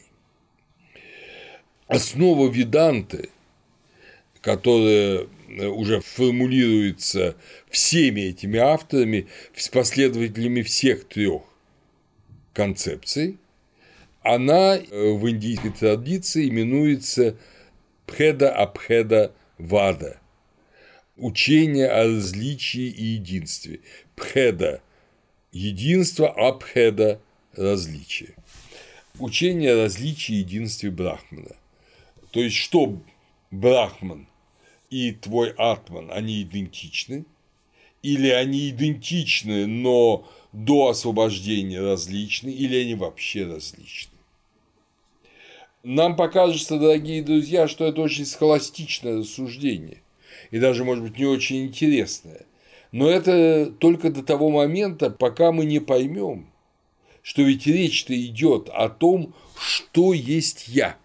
Основа 1.88 2.50
Веданты, 2.50 3.28
которая 4.40 5.28
уже 5.64 6.02
формулируется 6.02 7.36
всеми 7.70 8.22
этими 8.22 8.60
авторами, 8.60 9.28
с 9.56 9.70
последователями 9.70 10.62
всех 10.62 11.06
трех 11.08 11.44
концепций, 12.54 13.38
она 14.22 14.78
э, 14.78 15.12
в 15.12 15.30
индийской 15.30 15.72
традиции 15.72 16.50
именуется 16.50 17.38
Пхеда-Абхеда 18.08 19.32
Вада– 19.58 20.20
учение 21.18 21.88
о 21.88 22.06
различии 22.06 22.88
и 22.88 23.04
единстве. 23.04 23.82
Пхеда– 24.16 24.82
единство, 25.52 26.30
Абхеда– 26.30 27.22
различие. 27.54 28.36
Учение 29.20 29.74
о 29.74 29.84
различии 29.84 30.36
и 30.36 30.40
единстве 30.40 30.92
Брахмана. 30.92 31.56
То 32.32 32.42
есть, 32.42 32.58
что 32.58 33.02
Брахман 33.52 34.28
и 34.96 35.12
твой 35.12 35.50
Атман, 35.58 36.10
они 36.10 36.42
идентичны, 36.44 37.26
или 38.02 38.30
они 38.30 38.70
идентичны, 38.70 39.68
но 39.68 40.26
до 40.54 40.88
освобождения 40.88 41.82
различны, 41.82 42.48
или 42.48 42.78
они 42.78 42.96
вообще 42.96 43.46
различны. 43.46 44.14
Нам 45.84 46.16
покажется, 46.16 46.80
дорогие 46.80 47.22
друзья, 47.24 47.68
что 47.68 47.86
это 47.86 48.00
очень 48.00 48.26
схоластичное 48.26 49.18
рассуждение, 49.18 50.02
и 50.52 50.60
даже, 50.60 50.86
может 50.86 51.04
быть, 51.04 51.18
не 51.18 51.26
очень 51.26 51.66
интересное. 51.66 52.46
Но 52.94 53.10
это 53.10 53.66
только 53.78 54.10
до 54.10 54.24
того 54.24 54.50
момента, 54.50 55.10
пока 55.10 55.52
мы 55.52 55.66
не 55.66 55.80
поймем, 55.80 56.48
что 57.22 57.42
ведь 57.42 57.68
речь-то 57.68 58.16
идет 58.16 58.70
о 58.70 58.88
том, 58.88 59.36
что 59.60 60.14
есть 60.14 60.70
я. 60.70 60.96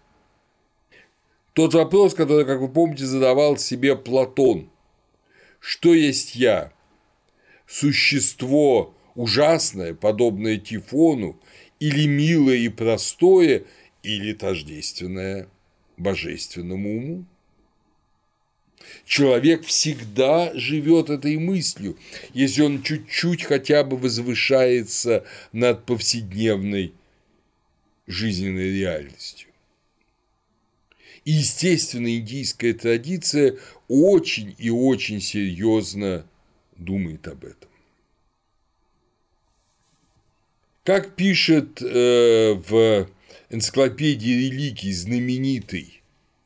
Тот 1.53 1.73
вопрос, 1.73 2.13
который, 2.13 2.45
как 2.45 2.59
вы 2.59 2.69
помните, 2.69 3.05
задавал 3.05 3.57
себе 3.57 3.95
Платон. 3.95 4.69
Что 5.59 5.93
есть 5.93 6.35
я? 6.35 6.71
Существо 7.67 8.93
ужасное, 9.15 9.93
подобное 9.93 10.57
Тифону, 10.57 11.39
или 11.79 12.07
милое 12.07 12.57
и 12.57 12.69
простое– 12.69 13.63
или 14.03 14.33
тождественное 14.33 15.47
божественному 15.97 16.97
уму. 16.97 17.25
Человек 19.05 19.63
всегда 19.63 20.51
живет 20.55 21.09
этой 21.09 21.37
мыслью, 21.37 21.97
если 22.33 22.63
он 22.63 22.81
чуть-чуть 22.81 23.43
хотя 23.43 23.83
бы 23.83 23.95
возвышается 23.95 25.23
над 25.51 25.85
повседневной 25.85 26.93
жизненной 28.07 28.71
реальностью. 28.71 29.50
И, 31.25 31.31
естественно, 31.31 32.15
индийская 32.15 32.73
традиция 32.73 33.57
очень 33.87 34.55
и 34.57 34.69
очень 34.69 35.21
серьезно 35.21 36.25
думает 36.77 37.27
об 37.27 37.45
этом. 37.45 37.69
Как 40.83 41.15
пишет 41.15 41.81
э, 41.81 42.53
в 42.53 43.07
энциклопедии 43.51 44.49
религий 44.49 44.91
знаменитый 44.93 46.01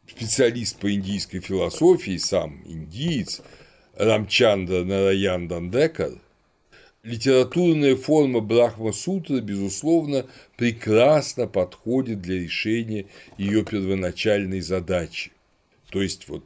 специалист 0.07 0.77
по 0.77 0.93
индийской 0.93 1.39
философии, 1.39 2.17
сам 2.17 2.61
индиец 2.65 3.41
Рамчандра 3.95 4.83
Нараян 4.83 5.47
Дандекар, 5.47 6.11
литературная 7.05 7.95
форма 7.95 8.41
Брахма-сутры, 8.41 9.39
безусловно, 9.39 10.25
прекрасно 10.57 11.47
подходит 11.47 12.21
для 12.21 12.39
решения 12.39 13.05
ее 13.37 13.63
первоначальной 13.63 14.61
задачи, 14.61 15.31
то 15.91 16.01
есть 16.01 16.27
вот 16.27 16.43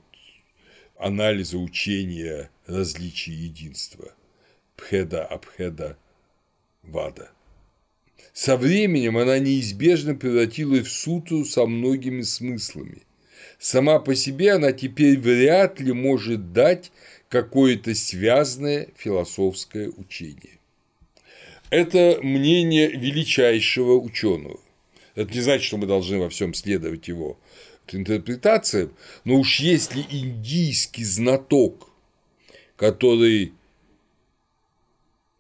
анализа 0.98 1.58
учения 1.58 2.52
различия 2.68 3.34
единства– 3.34 4.14
Пхеда, 4.76 5.26
Абхеда, 5.26 5.98
Вада– 6.84 7.32
со 8.34 8.56
временем 8.58 9.18
она 9.18 9.40
неизбежно 9.40 10.16
превратилась 10.16 10.88
в 10.88 10.92
сутру 10.92 11.46
со 11.46 11.66
многими 11.66 12.22
смыслами. 12.22 13.04
Сама 13.58 14.00
по 14.00 14.16
себе 14.16 14.54
она 14.54 14.72
теперь 14.72 15.20
вряд 15.20 15.80
ли 15.82 15.92
может 15.92 16.54
дать 16.54 16.92
какое-то 17.30 17.96
связанное 17.96 18.90
философское 18.98 19.90
учение. 19.90 20.60
Это 21.70 22.20
мнение 22.22 22.90
величайшего 22.90 23.94
ученого. 23.94 24.60
Это 25.16 25.32
не 25.34 25.42
значит, 25.42 25.66
что 25.66 25.78
мы 25.78 25.86
должны 25.86 26.18
во 26.18 26.30
всем 26.30 26.54
следовать 26.54 27.08
его 27.08 27.40
интерпретациям, 27.92 28.94
но 29.24 29.36
уж 29.40 29.60
если 29.60 30.06
индийский 30.10 31.04
знаток, 31.04 31.90
который 32.76 33.54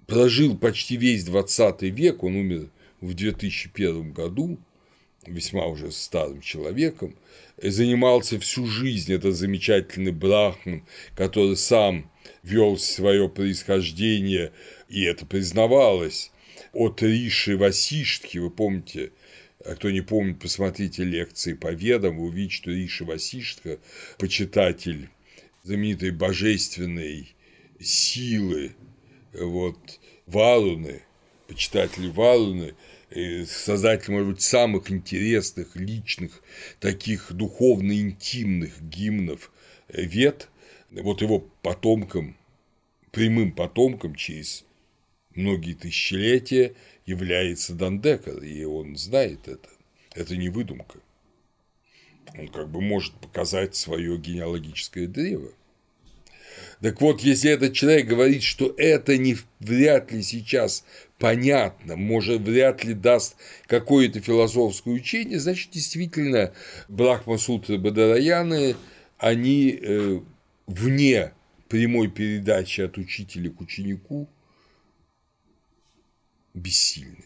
прожил 0.08 0.58
почти 0.58 0.97
весь 0.97 1.23
20 1.23 1.84
век, 1.84 2.23
он 2.23 2.36
умер 2.36 2.69
в 3.02 3.13
2001 3.13 4.12
году, 4.13 4.58
весьма 5.33 5.65
уже 5.65 5.91
старым 5.91 6.41
человеком, 6.41 7.15
занимался 7.61 8.39
всю 8.39 8.65
жизнь 8.65 9.13
этот 9.13 9.35
замечательный 9.35 10.11
брахман, 10.11 10.85
который 11.15 11.57
сам 11.57 12.11
вел 12.43 12.77
свое 12.77 13.29
происхождение, 13.29 14.51
и 14.87 15.03
это 15.03 15.25
признавалось, 15.25 16.31
от 16.73 17.01
Риши 17.01 17.57
Васиштхи, 17.57 18.37
вы 18.37 18.49
помните, 18.49 19.11
а 19.65 19.75
кто 19.75 19.89
не 19.91 20.01
помнит, 20.01 20.39
посмотрите 20.39 21.03
лекции 21.03 21.53
по 21.53 21.71
ведам, 21.73 22.17
вы 22.17 22.27
увидите, 22.27 22.55
что 22.55 22.71
Риши 22.71 23.03
Васиштха, 23.03 23.79
почитатель 24.17 25.09
знаменитой 25.63 26.11
божественной 26.11 27.35
силы. 27.79 28.71
Вот, 29.33 29.99
Варуны, 30.25 31.01
почитатель 31.47 32.09
Варуны, 32.11 32.75
создатель, 33.45 34.12
может 34.12 34.28
быть, 34.28 34.41
самых 34.41 34.91
интересных, 34.91 35.76
личных, 35.76 36.41
таких 36.80 37.32
духовно-интимных 37.32 38.82
гимнов 38.82 39.52
э, 39.88 40.04
вет, 40.04 40.50
вот 40.91 41.22
его 41.22 41.39
потомкам, 41.62 42.38
прямым 43.12 43.52
потомкам 43.52 44.15
через 44.15 44.65
многие 45.34 45.74
тысячелетия 45.74 46.76
является 47.06 47.74
Дандекар, 47.74 48.38
и 48.43 48.63
он 48.63 48.95
знает 48.95 49.48
это. 49.48 49.69
Это 50.13 50.38
не 50.38 50.50
выдумка. 50.50 51.00
Он 52.38 52.48
как 52.48 52.69
бы 52.69 52.82
может 52.82 53.13
показать 53.15 53.76
свое 53.76 54.17
генеалогическое 54.17 55.08
древо. 55.08 55.52
Так 56.82 57.02
вот, 57.02 57.22
если 57.22 57.52
этот 57.52 57.74
человек 57.74 58.08
говорит, 58.08 58.43
что 58.43 58.74
это 58.78 59.17
не 59.17 59.38
вряд 59.60 60.12
ли 60.12 60.22
сейчас 60.24 60.86
понятно, 61.19 61.97
может, 61.97 62.41
вряд 62.41 62.84
ли 62.84 62.93
даст 62.93 63.36
какое-то 63.67 64.21
философское 64.21 64.91
учение, 64.91 65.39
значит, 65.39 65.71
действительно, 65.71 66.53
Брахмасутры 66.88 67.77
Бадараяны, 67.77 68.75
они 69.17 69.77
э, 69.79 70.19
вне 70.65 71.34
прямой 71.67 72.10
передачи 72.10 72.82
от 72.82 72.97
учителя 72.97 73.51
к 73.51 73.62
ученику 73.62 74.27
бессильны. 76.53 77.25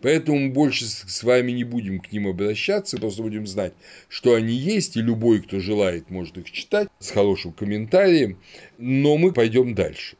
Поэтому 0.00 0.38
мы 0.38 0.50
больше 0.50 0.86
с 0.86 1.22
вами 1.22 1.52
не 1.52 1.64
будем 1.64 2.00
к 2.00 2.10
ним 2.12 2.28
обращаться, 2.28 2.98
просто 2.98 3.22
будем 3.22 3.46
знать, 3.46 3.74
что 4.08 4.34
они 4.34 4.54
есть, 4.54 4.96
и 4.96 5.02
любой, 5.02 5.42
кто 5.42 5.60
желает, 5.60 6.10
может 6.10 6.38
их 6.38 6.50
читать 6.50 6.88
с 6.98 7.10
хорошим 7.10 7.52
комментарием, 7.52 8.40
но 8.78 9.16
мы 9.16 9.32
пойдем 9.32 9.74
дальше. 9.74 10.16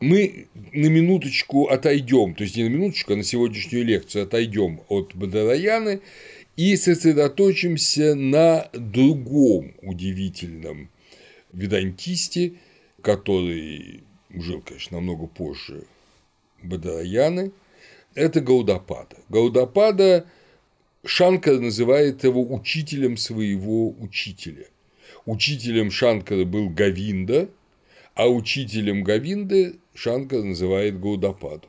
Мы 0.00 0.46
на 0.72 0.86
минуточку 0.86 1.66
отойдем, 1.66 2.34
то 2.34 2.44
есть 2.44 2.56
не 2.56 2.64
на 2.64 2.68
минуточку, 2.68 3.14
а 3.14 3.16
на 3.16 3.24
сегодняшнюю 3.24 3.84
лекцию 3.84 4.24
отойдем 4.24 4.82
от 4.88 5.14
Бадараяны 5.14 6.00
и 6.56 6.76
сосредоточимся 6.76 8.14
на 8.14 8.68
другом 8.72 9.74
удивительном 9.82 10.90
ведантисте, 11.52 12.54
который 13.02 14.04
жил, 14.30 14.62
конечно, 14.62 14.98
намного 14.98 15.26
позже 15.26 15.84
Бадараяны– 16.62 17.52
это 18.18 18.40
Гаудапада. 18.40 19.16
Гаудапада 19.28 20.26
Шанкар 21.04 21.60
называет 21.60 22.24
его 22.24 22.42
учителем 22.42 23.16
своего 23.16 23.90
учителя. 23.90 24.66
Учителем 25.24 25.90
Шанкара 25.90 26.44
был 26.44 26.68
Гавинда, 26.68 27.48
а 28.14 28.28
учителем 28.28 29.04
Гавинды 29.04 29.76
Шанкар 29.98 30.44
называет 30.44 31.00
Гаудападу. 31.00 31.66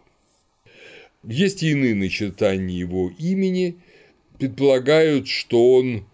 Есть 1.23 1.63
и 1.63 1.71
иные 1.71 1.95
начертания 1.95 2.77
его 2.77 3.11
имени, 3.17 3.79
предполагают, 4.37 5.27
что 5.27 5.73
он 5.75 6.05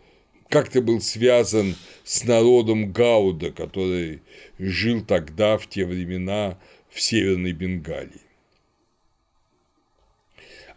как-то 0.47 0.81
был 0.81 1.01
связан 1.01 1.75
с 2.05 2.23
народом 2.23 2.93
Гауда, 2.93 3.51
который 3.51 4.21
жил 4.57 5.03
тогда, 5.03 5.57
в 5.57 5.67
те 5.67 5.85
времена, 5.85 6.57
в 6.89 7.01
Северной 7.01 7.51
Бенгалии. 7.51 8.21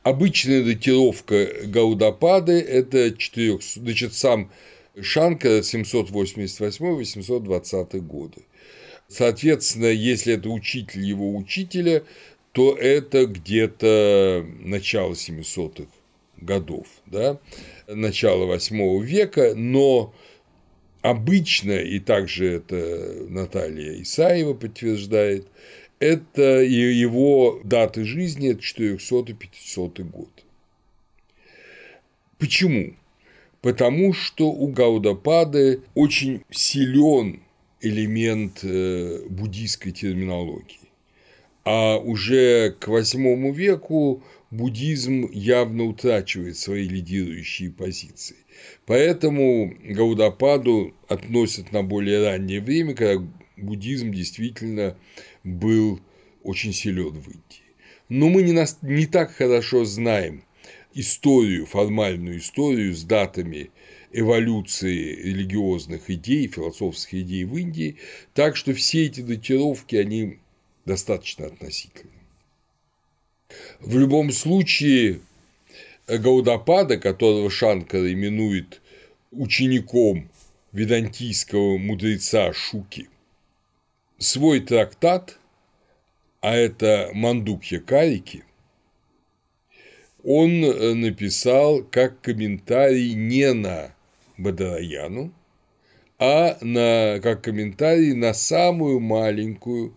Обычная 0.02 0.64
датировка 0.64 1.46
Гаудапады– 1.66 2.58
это 2.62 3.12
4, 3.16 3.60
значит, 3.76 4.14
сам 4.14 4.50
Шанка 5.00 5.60
788-820 5.60 8.00
годы. 8.00 8.42
Соответственно, 9.08 9.86
если 9.86 10.34
это 10.34 10.50
учитель 10.50 11.02
его 11.02 11.34
учителя, 11.34 12.04
то 12.52 12.76
это 12.76 13.26
где-то 13.26 14.46
начало 14.60 15.14
700-х 15.14 15.90
годов, 16.36 16.86
да, 17.06 17.40
начало 17.86 18.44
8 18.44 19.02
века, 19.02 19.54
но 19.56 20.14
обычно, 21.00 21.72
и 21.72 21.98
также 22.00 22.52
это 22.52 23.26
Наталья 23.28 24.00
Исаева 24.02 24.54
подтверждает, 24.54 25.46
это 26.00 26.62
его 26.62 27.60
даты 27.64 28.04
жизни, 28.04 28.50
это 28.50 28.60
400-500 28.60 30.02
год. 30.04 30.30
Почему? 32.38 32.94
Потому 33.62 34.12
что 34.12 34.50
у 34.50 34.68
Гаудапады 34.68 35.80
очень 35.94 36.42
силен 36.50 37.42
элемент 37.80 38.60
э, 38.62 39.22
буддийской 39.28 39.92
терминологии. 39.92 40.88
А 41.64 41.98
уже 41.98 42.74
к 42.78 42.88
VIII 42.88 43.52
веку 43.52 44.22
буддизм 44.50 45.28
явно 45.30 45.84
утрачивает 45.84 46.56
свои 46.56 46.88
лидирующие 46.88 47.70
позиции. 47.70 48.36
Поэтому 48.86 49.74
Гаудападу 49.84 50.94
относят 51.08 51.72
на 51.72 51.82
более 51.82 52.24
раннее 52.24 52.60
время, 52.60 52.94
когда 52.94 53.22
буддизм 53.56 54.12
действительно 54.12 54.96
был 55.44 56.00
очень 56.42 56.72
силен 56.72 57.10
в 57.10 57.28
Индии. 57.28 57.68
Но 58.08 58.28
мы 58.30 58.42
не, 58.42 58.52
нас, 58.52 58.78
не 58.80 59.06
так 59.06 59.32
хорошо 59.32 59.84
знаем 59.84 60.42
историю, 60.94 61.66
формальную 61.66 62.38
историю 62.38 62.94
с 62.94 63.04
датами 63.04 63.70
эволюции 64.12 65.14
религиозных 65.22 66.10
идей, 66.10 66.48
философских 66.48 67.20
идей 67.20 67.44
в 67.44 67.56
Индии, 67.56 67.96
так 68.34 68.56
что 68.56 68.72
все 68.72 69.06
эти 69.06 69.20
датировки, 69.20 69.96
они 69.96 70.38
достаточно 70.84 71.46
относительны. 71.46 72.12
В 73.80 73.96
любом 73.98 74.32
случае, 74.32 75.20
Гаудапада, 76.06 76.96
которого 76.98 77.50
Шанкара 77.50 78.10
именует 78.12 78.80
учеником 79.30 80.30
ведантийского 80.72 81.78
мудреца 81.78 82.52
Шуки, 82.52 83.08
свой 84.18 84.60
трактат, 84.60 85.38
а 86.40 86.54
это 86.54 87.10
Мандукья 87.12 87.80
Карики, 87.80 88.44
он 90.24 90.64
э, 90.64 90.94
написал 90.94 91.82
как 91.82 92.20
комментарий 92.20 93.14
не 93.14 93.52
на 93.52 93.94
Бадараяну, 94.38 95.32
а 96.18 96.56
на, 96.60 97.20
как 97.20 97.42
комментарий 97.42 98.14
на 98.14 98.34
самую 98.34 99.00
маленькую 99.00 99.92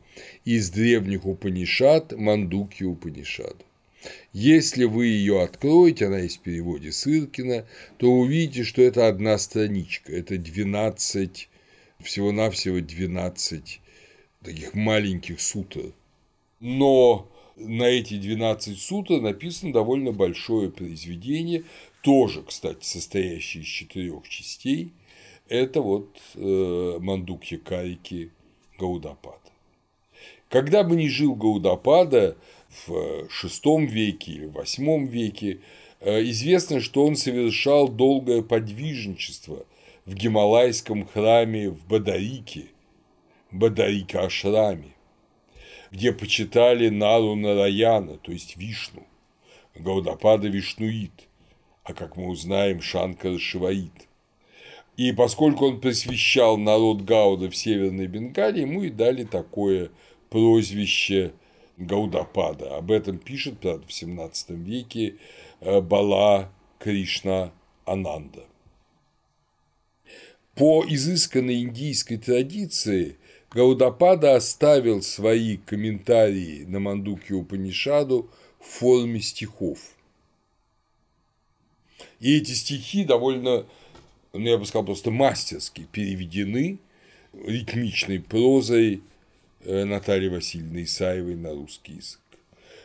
из 0.45 0.69
древних 0.69 1.25
Упанишат 1.25 2.11
Мандуки 2.17 2.83
Упанишаду. 2.83 3.63
Если 4.33 4.85
вы 4.85 5.07
ее 5.07 5.43
откроете, 5.43 6.07
она 6.07 6.19
есть 6.19 6.37
в 6.37 6.41
переводе 6.41 6.91
Сыркина, 6.91 7.65
то 7.97 8.11
увидите, 8.11 8.63
что 8.63 8.81
это 8.81 9.07
одна 9.07 9.37
страничка, 9.37 10.13
это 10.13 10.37
12, 10.37 11.49
всего-навсего 11.99 12.79
12 12.79 13.81
таких 14.43 14.73
маленьких 14.73 15.39
сутр. 15.39 15.93
Но 16.59 17.29
на 17.55 17.83
эти 17.83 18.17
12 18.17 18.79
сутр 18.79 19.21
написано 19.21 19.73
довольно 19.73 20.11
большое 20.11 20.69
произведение, 20.69 21.63
тоже, 22.01 22.43
кстати, 22.43 22.83
состоящее 22.83 23.63
из 23.63 23.67
четырех 23.67 24.27
частей. 24.27 24.93
Это 25.47 25.81
вот 25.81 26.17
э, 26.35 26.97
Мандукья 26.99 27.57
Карики 27.57 28.31
Гаудапада. 28.79 29.37
Когда 30.49 30.83
бы 30.83 30.95
ни 30.95 31.07
жил 31.07 31.35
Гаудапада 31.35 32.37
в 32.85 33.27
VI 33.27 33.85
веке 33.85 34.31
или 34.31 34.47
VIII 34.47 35.07
веке, 35.07 35.59
э, 35.99 36.23
известно, 36.29 36.79
что 36.79 37.05
он 37.05 37.15
совершал 37.15 37.87
долгое 37.87 38.41
подвижничество 38.41 39.65
в 40.05 40.13
Гималайском 40.13 41.05
храме 41.05 41.69
в 41.69 41.85
Бадарике– 41.85 42.65
Бадарика 43.51 44.23
Ашрами, 44.23 44.95
где 45.91 46.13
почитали 46.13 46.87
Нару 46.87 47.35
Нараяна, 47.35 48.17
то 48.17 48.31
есть 48.31 48.55
Вишну, 48.55 49.05
Гаудапада 49.75 50.47
Вишнуит, 50.47 51.27
а 51.83 51.93
как 51.93 52.17
мы 52.17 52.27
узнаем, 52.27 52.81
Шанкара 52.81 53.37
Шиваит. 53.37 54.07
И 54.97 55.13
поскольку 55.13 55.65
он 55.67 55.79
просвещал 55.79 56.57
народ 56.57 57.01
Гауда 57.01 57.49
в 57.49 57.55
Северной 57.55 58.07
Бенгалии, 58.07 58.61
ему 58.61 58.83
и 58.83 58.89
дали 58.89 59.23
такое 59.23 59.89
прозвище 60.29 61.33
Гаудапада. 61.77 62.77
Об 62.77 62.91
этом 62.91 63.17
пишет, 63.17 63.59
правда, 63.59 63.87
в 63.87 63.93
17 63.93 64.49
веке 64.51 65.15
э, 65.61 65.81
Бала 65.81 66.51
Кришна 66.79 67.51
Ананда. 67.85 68.43
По 70.55 70.85
изысканной 70.87 71.61
индийской 71.61 72.17
традиции 72.17 73.17
Гаудапада 73.51 74.35
оставил 74.35 75.01
свои 75.01 75.57
комментарии 75.57 76.63
на 76.65 76.79
Мандуки 76.79 77.33
Упанишаду 77.33 78.29
в 78.59 78.65
форме 78.65 79.21
стихов. 79.21 79.79
И 82.19 82.37
эти 82.37 82.51
стихи 82.51 83.03
довольно, 83.03 83.65
ну 84.33 84.39
я 84.39 84.57
бы 84.57 84.65
сказал, 84.65 84.85
просто 84.85 85.11
мастерски 85.11 85.87
переведены 85.91 86.79
ритмичной 87.33 88.19
прозой 88.19 89.01
э, 89.61 89.85
Натальи 89.85 90.27
Васильевны 90.27 90.83
Исаевой 90.83 91.35
на 91.35 91.51
русский 91.51 91.93
язык. 91.93 92.19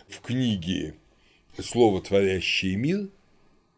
В 0.08 0.20
книге 0.20 0.94
«Слово, 1.58 2.00
творящее 2.00 2.76
мир» 2.76 3.08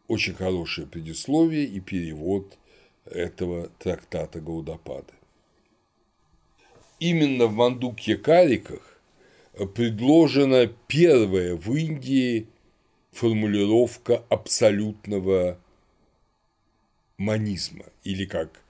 очень 0.07 0.33
хорошее 0.33 0.87
предисловие 0.87 1.65
и 1.65 1.79
перевод 1.79 2.57
этого 3.05 3.69
трактата 3.79 4.39
Гаудапада 4.39 5.13
именно 6.99 7.47
в 7.47 7.53
Мандукье-Кариках 7.53 8.99
предложена 9.73 10.67
первая 10.87 11.55
в 11.55 11.73
Индии 11.73 12.47
формулировка 13.19 14.23
абсолютного 14.29 15.59
манизма, 17.17 17.83
или 18.05 18.23
как 18.23 18.63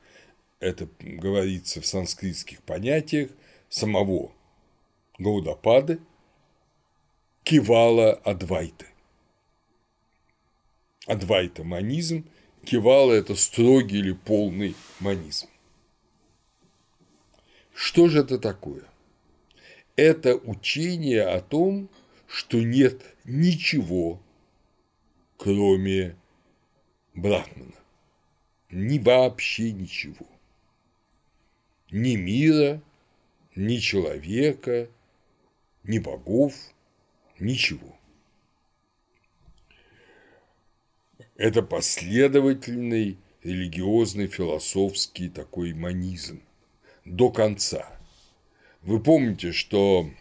это 0.60 0.90
говорится 1.00 1.82
в 1.82 1.86
санскритских 1.86 2.64
понятиях 2.64 3.30
самого 3.70 4.32
Гаудапады, 5.20 6.00
кивала 7.44 8.14
Адвайты. 8.14 8.88
Адвайта– 11.06 11.64
манизм, 11.64 12.26
кивала– 12.66 13.14
это 13.14 13.36
строгий 13.36 14.00
или 14.00 14.14
полный 14.14 14.76
манизм. 15.00 15.48
Что 17.76 18.08
же 18.08 18.22
это 18.22 18.40
такое? 18.40 18.84
Это 19.96 20.36
учение 20.36 21.28
о 21.28 21.40
том, 21.40 21.88
что 22.28 22.58
нет 22.64 23.04
ничего, 23.26 24.20
кроме 25.40 26.18
Брахмана. 27.16 27.74
Ни 28.70 29.00
вообще 29.00 29.72
ничего. 29.72 30.28
Ни 31.92 32.18
мира, 32.18 32.84
ни 33.56 33.78
человека, 33.78 34.90
ни 35.84 35.98
богов, 35.98 36.54
ничего. 37.40 37.98
Это 41.36 41.64
последовательный 41.64 43.18
религиозный, 43.42 44.28
философский 44.28 45.30
такой 45.30 45.74
манизм 45.74 46.44
до 47.06 47.32
конца. 47.32 47.90
Вы 48.82 49.02
помните, 49.02 49.54
что 49.54 50.12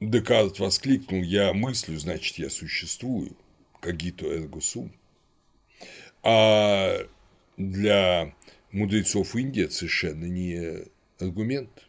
Декарт 0.00 0.58
воскликнул 0.58 1.22
«Я 1.22 1.52
мыслю, 1.52 1.98
значит, 1.98 2.38
я 2.38 2.48
существую», 2.48 3.36
«Когито 3.80 4.26
эрго 4.26 4.60
сум». 4.60 4.92
А 6.22 6.98
для 7.56 8.34
мудрецов 8.72 9.34
Индии 9.36 9.64
это 9.64 9.74
совершенно 9.74 10.24
не 10.24 10.84
аргумент. 11.18 11.88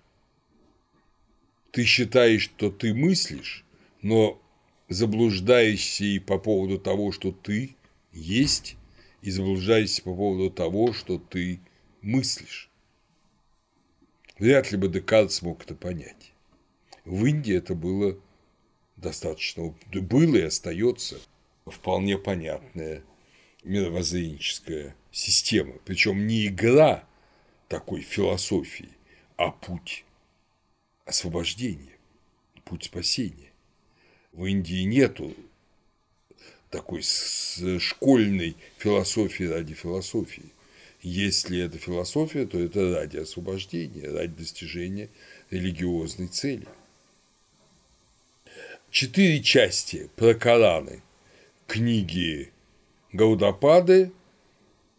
Ты 1.71 1.84
считаешь, 1.84 2.43
что 2.43 2.71
ты 2.71 2.93
мыслишь, 2.93 3.65
но 4.02 4.41
заблуждаешься 4.88 6.04
и 6.04 6.19
по 6.19 6.39
поводу 6.39 6.80
того, 6.80 7.12
что 7.12 7.32
ты 7.32 7.75
есть, 8.12 8.75
и 9.21 9.30
заблуждаешься 9.30 10.02
по 10.02 10.15
поводу 10.15 10.49
того, 10.49 10.93
что 10.93 11.19
ты 11.19 11.60
мыслишь. 12.02 12.69
Вряд 14.39 14.71
ли 14.71 14.78
бы 14.78 14.88
Декарт 14.88 15.32
смог 15.32 15.63
это 15.63 15.75
понять. 15.75 16.34
В 17.04 17.25
Индии 17.25 17.54
это 17.54 17.75
было 17.75 18.17
достаточно, 18.95 19.75
было 19.93 20.38
и 20.38 20.41
остается 20.41 21.19
вполне 21.69 22.17
понятная 22.17 23.03
мировоззренческая 23.63 24.95
система. 25.12 25.73
Причем 25.86 26.27
не 26.27 26.47
игра 26.47 27.03
такой 27.67 28.01
философии, 28.01 28.89
а 29.38 29.51
путь 29.51 30.05
освобождения, 31.05 31.97
путь 32.65 32.86
спасения. 32.86 33.51
В 34.32 34.45
Индии 34.45 34.84
нету 34.84 35.36
такой 36.69 37.01
школьной 37.79 38.55
философии 38.77 39.43
ради 39.43 39.73
философии. 39.73 40.51
Если 41.01 41.60
это 41.60 41.77
философия, 41.77 42.45
то 42.45 42.60
это 42.60 42.93
ради 42.93 43.17
освобождения, 43.17 44.10
ради 44.10 44.34
достижения 44.34 45.10
религиозной 45.49 46.27
цели. 46.27 46.67
Четыре 48.91 49.41
части 49.41 50.10
про 50.15 50.34
Кораны 50.34 51.01
книги 51.69 52.51
Гаудапады, 53.13 54.12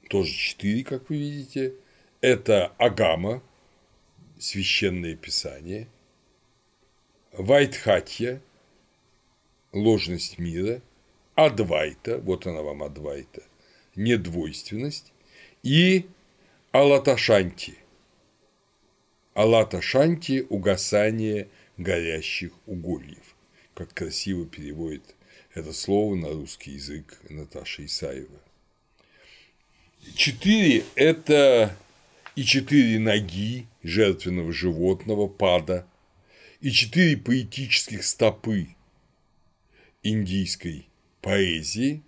тоже 0.09 0.33
четыре, 0.33 0.85
как 0.85 1.11
вы 1.11 1.17
видите, 1.17 1.75
это 2.21 2.69
Агама, 2.79 3.43
священное 4.39 5.17
писание, 5.17 5.89
Вайтхатья, 7.33 8.41
ложность 9.73 10.39
мира, 10.39 10.81
Адвайта, 11.35 12.19
вот 12.19 12.47
она 12.47 12.63
вам 12.63 12.85
Адвайта, 12.85 13.43
недвойственность, 13.97 15.13
и 15.65 16.07
Алаташанти, 16.71 17.79
Алаташанти– 19.35 20.47
угасание 20.49 21.49
горящих 21.77 22.53
угольев, 22.67 23.35
как 23.75 23.93
красиво 23.93 24.47
переводит 24.47 25.17
это 25.55 25.73
слово 25.73 26.15
на 26.15 26.29
русский 26.29 26.73
язык 26.73 27.19
Наташа 27.29 27.85
Исаева. 27.85 28.41
Четыре– 30.15 30.85
это 30.95 31.77
и 32.37 32.45
четыре 32.45 32.99
ноги 32.99 33.67
жертвенного 33.83 34.53
животного 34.53 35.27
пада, 35.27 35.87
и 36.61 36.71
четыре 36.71 37.17
поэтических 37.17 38.05
стопы 38.05 38.69
индийской 40.03 40.89
поэзии, 41.21 42.03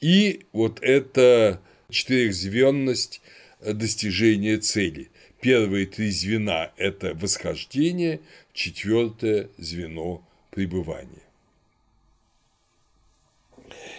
и 0.00 0.46
вот 0.52 0.80
это 0.82 1.60
четырехзвенность 1.90 3.20
достижения 3.60 4.58
цели. 4.58 5.10
Первые 5.40 5.86
три 5.86 6.10
звена– 6.10 6.72
это 6.76 7.14
восхождение, 7.14 8.20
четвертое 8.52 9.48
звено– 9.58 10.26
пребывание. 10.50 11.23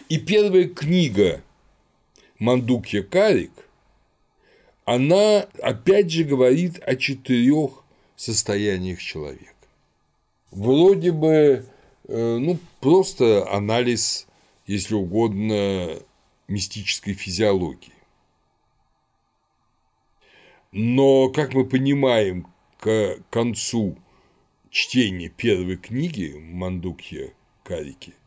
И 0.07 0.19
первая 0.19 0.67
книга 0.67 1.41
Мандукья 2.37 3.01
Карик, 3.01 3.51
она 4.85 5.47
опять 5.63 6.11
же 6.11 6.23
говорит 6.23 6.79
о 6.83 6.95
четырех 6.95 7.83
состояниях 8.15 9.01
человека. 9.01 9.51
Вроде 10.51 11.11
бы, 11.11 11.65
э, 12.07 12.37
ну, 12.37 12.59
просто 12.81 13.51
анализ, 13.51 14.27
если 14.67 14.93
угодно, 14.93 15.97
мистической 16.47 17.15
физиологии. 17.15 17.93
Но, 20.71 21.29
как 21.29 21.55
мы 21.55 21.65
понимаем, 21.65 22.45
к 22.79 23.17
концу 23.31 23.97
чтения 24.69 25.29
первой 25.29 25.77
книги 25.77 26.35
Мандукья 26.37 27.33
Карики– 27.63 28.13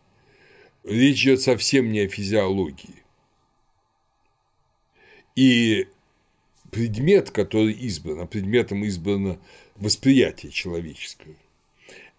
речь 0.84 1.22
идет 1.24 1.40
совсем 1.40 1.92
не 1.92 2.00
о 2.00 2.08
физиологии. 2.08 3.02
И 5.36 5.88
предмет, 6.70 7.30
который 7.30 7.72
избран, 7.72 8.20
а 8.20 8.26
предметом 8.26 8.84
избрано 8.84 9.38
восприятие 9.76 10.50
человеческое, 10.52 11.36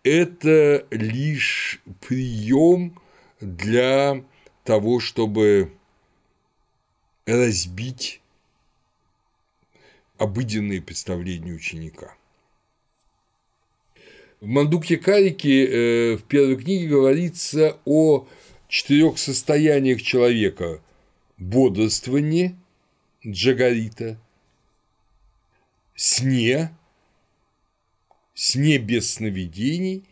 это 0.04 0.88
лишь 0.92 1.82
прием 2.08 3.00
для 3.42 4.24
того, 4.64 5.00
чтобы 5.00 5.74
разбить 7.26 8.22
обыденные 10.18 10.82
представления 10.82 11.54
ученика. 11.54 12.16
В 14.42 14.48
Мандуке 14.48 14.98
Карике 14.98 15.66
э, 15.66 16.18
в 16.18 16.24
первой 16.24 16.56
книге 16.56 16.88
говорится 16.88 17.78
о 17.86 18.28
четырех 18.70 19.18
состояниях 19.18 20.02
человека– 20.02 20.82
бодрствование, 21.38 22.56
джагарита, 23.26 24.18
сне, 25.96 26.72
сне 28.34 28.78
без 28.78 29.14
сновидений 29.16 30.04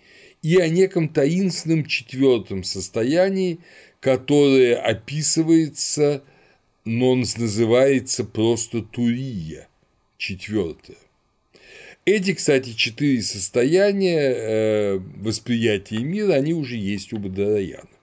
и 0.41 0.57
о 0.57 0.67
неком 0.69 1.09
таинственном 1.09 1.85
четвертом 1.85 2.63
состоянии, 2.63 3.59
которое 3.99 4.75
описывается, 4.75 6.23
но 6.83 7.11
он 7.11 7.19
называется 7.19 8.23
просто 8.23 8.81
турия, 8.81 9.67
четвертое. 10.17 10.97
Эти, 12.05 12.33
кстати, 12.33 12.71
четыре 12.71 13.21
состояния 13.21 14.33
э, 14.33 14.97
восприятия 15.17 15.99
мира, 15.99 16.33
они 16.33 16.53
уже 16.53 16.77
есть 16.77 17.11
у 17.11 17.17
Бадараяна. 17.17 17.96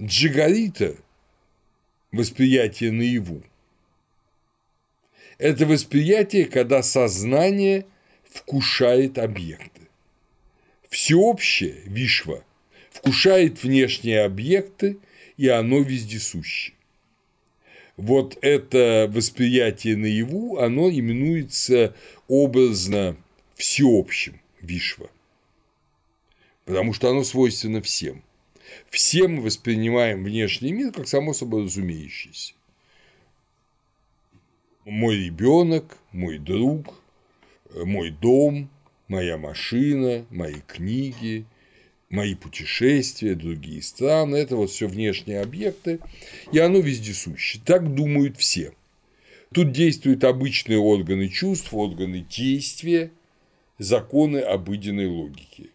Джигарита– 0.00 0.96
восприятие 2.12 2.90
наяву. 2.90 3.42
Это 5.36 5.66
восприятие, 5.66 6.46
когда 6.46 6.82
сознание 6.82 7.84
вкушает 8.24 9.18
объекты. 9.18 9.82
Всеобщее, 10.88 11.82
вишва, 11.84 12.42
вкушает 12.90 13.62
внешние 13.62 14.24
объекты, 14.24 14.98
и 15.36 15.48
оно 15.48 15.80
вездесуще. 15.80 16.72
Вот 17.98 18.38
это 18.40 19.06
восприятие 19.12 19.98
наяву, 19.98 20.56
оно 20.58 20.90
именуется 20.90 21.94
образно 22.26 23.16
всеобщим 23.54 24.40
вишва, 24.62 25.10
потому 26.64 26.94
что 26.94 27.10
оно 27.10 27.22
свойственно 27.22 27.82
всем– 27.82 28.22
все 28.90 29.28
мы 29.28 29.42
воспринимаем 29.42 30.24
внешний 30.24 30.72
мир 30.72 30.92
как 30.92 31.08
само 31.08 31.32
собой 31.32 31.64
разумеющийся. 31.64 32.54
мой 34.84 35.16
ребенок, 35.16 35.98
мой 36.12 36.38
друг, 36.38 37.00
мой 37.74 38.10
дом, 38.10 38.68
моя 39.08 39.38
машина, 39.38 40.26
мои 40.30 40.60
книги, 40.66 41.44
мои 42.10 42.34
путешествия, 42.34 43.34
другие 43.34 43.82
страны– 43.82 44.36
это 44.36 44.56
вот 44.56 44.70
все 44.70 44.88
внешние 44.88 45.40
объекты, 45.40 46.00
и 46.52 46.58
оно 46.58 46.80
вездесуще. 46.80 47.60
Так 47.64 47.94
думают 47.94 48.36
все. 48.36 48.72
Тут 49.52 49.72
действуют 49.72 50.24
обычные 50.24 50.78
органы 50.78 51.28
чувств, 51.28 51.72
органы 51.72 52.24
действия, 52.28 53.10
законы 53.78 54.38
обыденной 54.38 55.06
логики. 55.06 55.70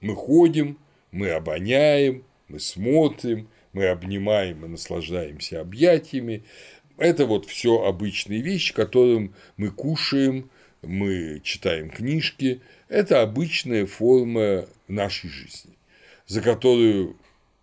Мы 0.00 0.14
ходим, 0.14 0.78
мы 1.10 1.30
обоняем, 1.30 2.24
мы 2.48 2.60
смотрим, 2.60 3.48
мы 3.72 3.86
обнимаем 3.86 4.64
и 4.64 4.68
наслаждаемся 4.68 5.60
объятиями. 5.60 6.44
Это 6.96 7.26
вот 7.26 7.46
все 7.46 7.84
обычные 7.84 8.40
вещи, 8.40 8.74
которым 8.74 9.34
мы 9.56 9.70
кушаем, 9.70 10.50
мы 10.82 11.40
читаем 11.44 11.90
книжки. 11.90 12.60
Это 12.88 13.22
обычная 13.22 13.86
форма 13.86 14.66
нашей 14.88 15.30
жизни, 15.30 15.74
за 16.26 16.40
которую 16.40 17.16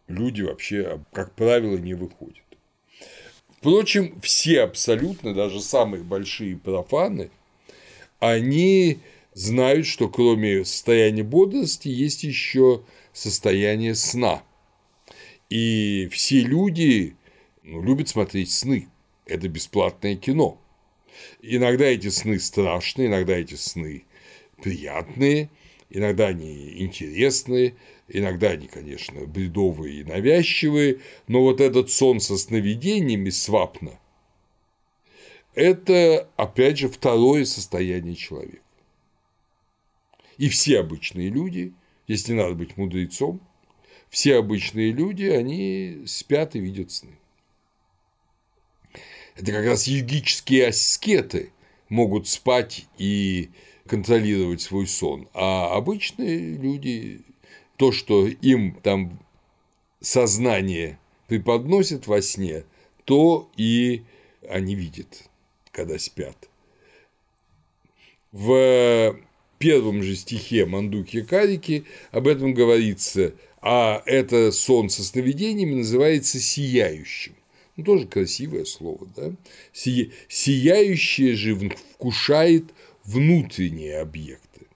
люди 0.08 0.42
вообще, 0.42 1.02
как 1.12 1.34
правило, 1.34 1.78
не 1.78 1.94
выходят. 1.94 2.44
Впрочем, 3.58 4.20
все 4.22 4.62
абсолютно, 4.62 5.34
даже 5.34 5.60
самые 5.60 6.04
большие 6.04 6.56
профаны, 6.56 7.32
они 8.20 9.00
знают, 9.34 9.88
что 9.88 10.08
кроме 10.08 10.66
состояния 10.66 11.24
бодрости 11.24 11.88
есть 11.88 12.24
еще 12.24 12.84
состояние 13.16 13.96
сна. 13.96 14.44
И 15.50 16.08
все 16.12 16.42
люди 16.42 17.16
ну, 17.64 17.82
любят 17.82 18.10
смотреть 18.10 18.52
сны. 18.52 18.90
Это 19.26 19.48
бесплатное 19.48 20.16
кино. 20.16 20.62
Иногда 21.42 21.86
эти 21.86 22.10
сны 22.10 22.40
страшные, 22.40 23.08
иногда 23.08 23.38
эти 23.38 23.56
сны 23.56 24.06
приятные, 24.62 25.50
иногда 25.90 26.28
они 26.28 26.82
интересные, 26.84 27.76
иногда 28.08 28.52
они, 28.52 28.68
конечно, 28.68 29.26
бредовые 29.26 30.02
и 30.02 30.04
навязчивые, 30.04 31.00
но 31.28 31.42
вот 31.42 31.62
этот 31.62 31.90
сон 31.90 32.20
со 32.20 32.38
сновидениями 32.38 33.30
свапно– 33.30 34.00
это, 35.56 36.30
опять 36.36 36.78
же, 36.78 36.90
второе 36.90 37.46
состояние 37.46 38.16
человека. 38.16 38.62
И 40.38 40.50
все 40.50 40.82
обычные 40.82 41.30
люди, 41.30 41.74
если 42.08 42.34
надо 42.34 42.56
быть 42.56 42.78
мудрецом, 42.78 43.40
все 44.10 44.38
обычные 44.38 44.92
люди, 44.92 45.26
они 45.26 46.04
спят 46.06 46.56
и 46.56 46.60
видят 46.60 46.92
сны. 46.92 47.18
Это 49.36 49.52
как 49.52 49.66
раз 49.66 49.88
йогические 49.88 50.68
аскеты 50.68 51.52
могут 51.90 52.28
спать 52.28 52.86
и 52.98 53.50
контролировать 53.86 54.62
свой 54.62 54.88
сон, 54.88 55.28
а 55.34 55.76
обычные 55.76 56.56
люди, 56.56 57.22
то, 57.78 57.92
что 57.92 58.26
им 58.28 58.76
там 58.82 59.20
сознание 60.00 60.98
преподносит 61.28 62.08
во 62.08 62.22
сне, 62.22 62.64
то 63.04 63.50
и 63.58 64.04
они 64.50 64.76
видят, 64.76 65.30
когда 65.72 66.00
спят. 66.00 66.50
В 68.32 69.18
первом 69.58 70.04
же 70.04 70.16
стихе 70.16 70.66
Мандуки 70.66 71.22
Карики 71.22 71.86
об 72.12 72.28
этом 72.28 72.54
говорится, 72.54 73.34
а 73.62 74.04
это 74.06 74.52
сон 74.52 74.90
со 74.90 75.04
сновидениями 75.04 75.76
называется 75.76 76.40
сияющим. 76.40 77.36
Ну, 77.76 77.84
тоже 77.84 78.08
красивое 78.08 78.66
слово, 78.66 79.08
да? 79.16 79.34
Си... 79.74 80.12
Сияющее 80.28 81.36
же 81.36 81.56
вкушает 81.94 82.66
внутренние 83.04 84.00
объекты, 84.00 84.68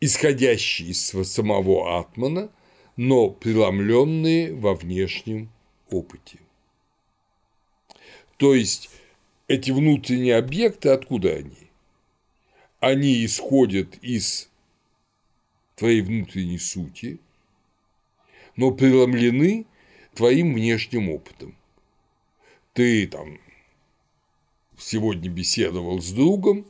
исходящие 0.00 0.90
из 0.90 1.00
самого 1.00 1.98
атмана, 1.98 2.50
но 2.96 3.30
преломленные 3.30 4.54
во 4.54 4.74
внешнем 4.74 5.50
опыте. 5.90 6.38
То 8.36 8.54
есть 8.54 8.90
эти 9.46 9.70
внутренние 9.70 10.36
объекты, 10.36 10.88
откуда 10.88 11.34
они? 11.34 11.63
Они 12.84 13.24
исходят 13.24 13.96
из 14.02 14.50
твоей 15.74 16.02
внутренней 16.02 16.58
сути, 16.58 17.18
но 18.56 18.72
преломлены 18.72 19.64
твоим 20.12 20.52
внешним 20.52 21.08
опытом. 21.08 21.56
Ты 22.74 23.06
там 23.06 23.40
сегодня 24.76 25.30
беседовал 25.30 26.02
с 26.02 26.10
другом, 26.10 26.66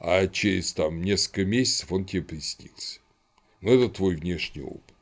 а 0.00 0.26
через 0.26 0.72
там 0.72 1.00
несколько 1.00 1.44
месяцев 1.44 1.92
он 1.92 2.06
тебе 2.06 2.22
приснился. 2.22 2.98
Но 3.60 3.72
это 3.72 3.88
твой 3.88 4.16
внешний 4.16 4.62
опыт. 4.62 4.96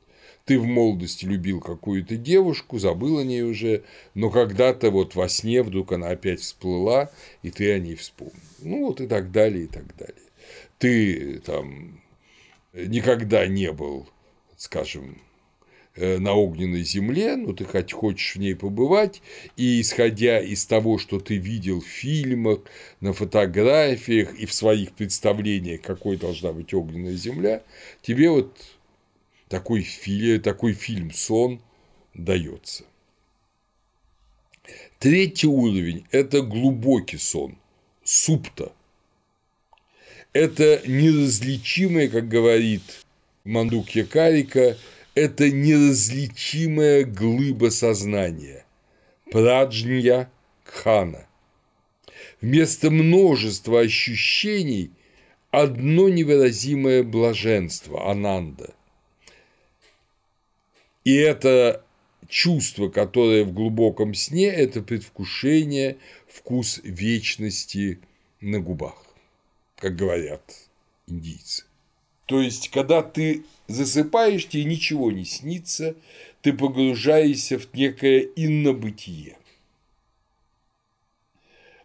Ты 0.44 0.59
в 0.59 0.66
молодости 0.66 1.25
любил 1.25 1.62
какую-то 1.62 2.18
девушку, 2.18 2.79
забыл 2.79 3.16
о 3.16 3.25
ней 3.25 3.44
уже, 3.44 3.85
но 4.12 4.29
когда-то 4.29 4.90
вот 4.90 5.14
во 5.14 5.27
сне 5.27 5.62
вдруг 5.62 5.92
она 5.92 6.11
опять 6.11 6.40
всплыла, 6.40 7.11
и 7.42 7.51
ты 7.51 7.73
о 7.73 7.79
ней 7.79 7.94
вспомнил. 7.94 8.35
Ну 8.59 8.88
вот 8.88 9.01
и 9.01 9.07
так 9.07 9.33
далее, 9.33 9.64
и 9.64 9.66
так 9.66 9.96
далее. 9.96 10.30
Ты 10.79 11.41
там 11.41 12.01
никогда 12.73 13.47
не 13.47 13.73
был, 13.73 14.09
скажем, 14.57 15.21
Э, 15.97 16.19
на 16.19 16.35
огненной 16.35 16.85
земле, 16.85 17.35
но 17.35 17.53
ты 17.53 17.65
хоть 17.65 17.93
хочешь 17.93 18.37
в 18.37 18.39
ней 18.39 18.55
побывать, 18.55 19.21
и 19.57 19.81
исходя 19.81 20.41
из 20.41 20.65
того, 20.65 20.99
что 20.99 21.19
ты 21.19 21.37
видел 21.37 21.81
в 21.81 21.87
фильмах, 21.87 22.61
на 23.01 23.13
фотографиях 23.13 24.33
и 24.35 24.47
в 24.47 24.55
своих 24.55 24.93
представлениях, 24.93 25.83
какой 25.83 26.17
должна 26.17 26.53
быть 26.53 26.73
огненная 26.73 27.17
земля, 27.17 27.65
тебе 28.03 28.31
вот 28.31 28.57
такой, 29.49 29.83
фильм, 29.83 30.41
такой 30.41 30.75
фильм 30.75 31.11
«Сон» 31.11 31.61
дается. 32.15 32.85
Третий 35.01 35.49
уровень– 35.49 36.07
это 36.13 36.41
глубокий 36.41 37.19
сон, 37.19 37.59
супта. 38.05 38.73
Это 40.33 40.81
неразличимое, 40.87 42.09
как 42.09 42.29
говорит 42.29 42.83
Мандук 43.45 43.90
Якарика, 43.90 44.77
это 45.14 45.51
неразличимая 45.51 47.05
глыба 47.05 47.71
сознания, 47.71 48.64
праджнья 49.33 50.31
кхана. 50.64 51.27
Вместо 52.40 52.90
множества 52.90 53.81
ощущений 53.81 54.90
одно 55.51 56.09
невыразимое 56.09 57.03
блаженство, 57.03 58.11
ананда. 58.11 58.73
И 61.05 61.14
это 61.14 61.85
чувство, 62.29 62.88
которое 62.88 63.45
в 63.45 63.53
глубоком 63.53 64.14
сне, 64.14 64.47
это 64.47 64.81
предвкушение, 64.81 65.97
вкус 66.29 66.81
вечности 66.85 67.99
на 68.40 68.61
губах, 68.61 69.05
как 69.81 69.97
говорят 69.97 70.43
индийцы. 71.07 71.64
То 72.27 72.40
есть, 72.40 72.69
когда 72.69 73.03
ты 73.03 73.45
засыпаешь, 73.66 74.47
тебе 74.47 74.64
ничего 74.64 75.11
не 75.11 75.25
снится, 75.25 75.97
ты 76.43 76.53
погружаешься 76.53 77.59
в 77.59 77.73
некое 77.75 78.29
иннобытие. 78.37 79.37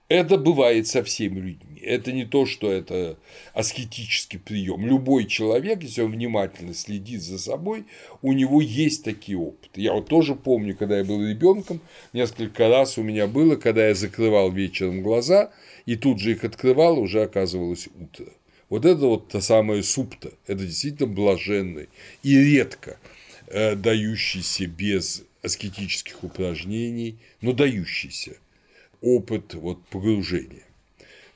Это 0.08 0.38
бывает 0.38 0.86
со 0.88 1.03
всеми 1.03 1.39
людьми. 1.39 1.81
Это 1.81 2.12
не 2.12 2.25
то, 2.25 2.45
что 2.45 2.71
это 2.71 3.17
аскетический 3.53 4.38
прием. 4.38 4.86
Любой 4.86 5.25
человек, 5.25 5.81
если 5.81 6.03
он 6.03 6.12
внимательно 6.12 6.75
следит 6.75 7.23
за 7.23 7.39
собой, 7.39 7.86
у 8.21 8.31
него 8.34 8.62
есть 8.62 9.03
такие 9.03 9.38
опыты. 9.38 9.81
Я 9.81 9.93
вот 9.93 10.08
тоже 10.08 10.36
помню, 10.36 10.77
когда 10.77 10.99
я 10.99 11.03
был 11.03 11.25
ребенком, 11.25 11.81
несколько 12.13 12.69
раз 12.69 12.99
у 12.99 13.03
меня 13.03 13.25
было, 13.25 13.55
когда 13.55 13.88
я 13.88 13.95
закрывал 13.95 14.51
вечером 14.51 15.01
глаза, 15.01 15.51
и 15.85 15.95
тут 15.95 16.19
же 16.19 16.31
их 16.31 16.43
открывал, 16.43 16.99
уже 16.99 17.23
оказывалось 17.23 17.87
утро. 17.99 18.27
Вот 18.69 18.85
это 18.85 19.05
вот 19.05 19.29
та 19.29 19.41
самая 19.41 19.83
супта, 19.83 20.31
это 20.47 20.65
действительно 20.65 21.07
блаженный 21.07 21.89
и 22.23 22.38
редко 22.38 22.99
э, 23.47 23.75
дающийся 23.75 24.65
без 24.65 25.23
аскетических 25.43 26.23
упражнений, 26.23 27.17
но 27.41 27.53
дающийся 27.53 28.38
опыт 29.01 29.53
вот 29.53 29.86
погружения. 29.88 30.65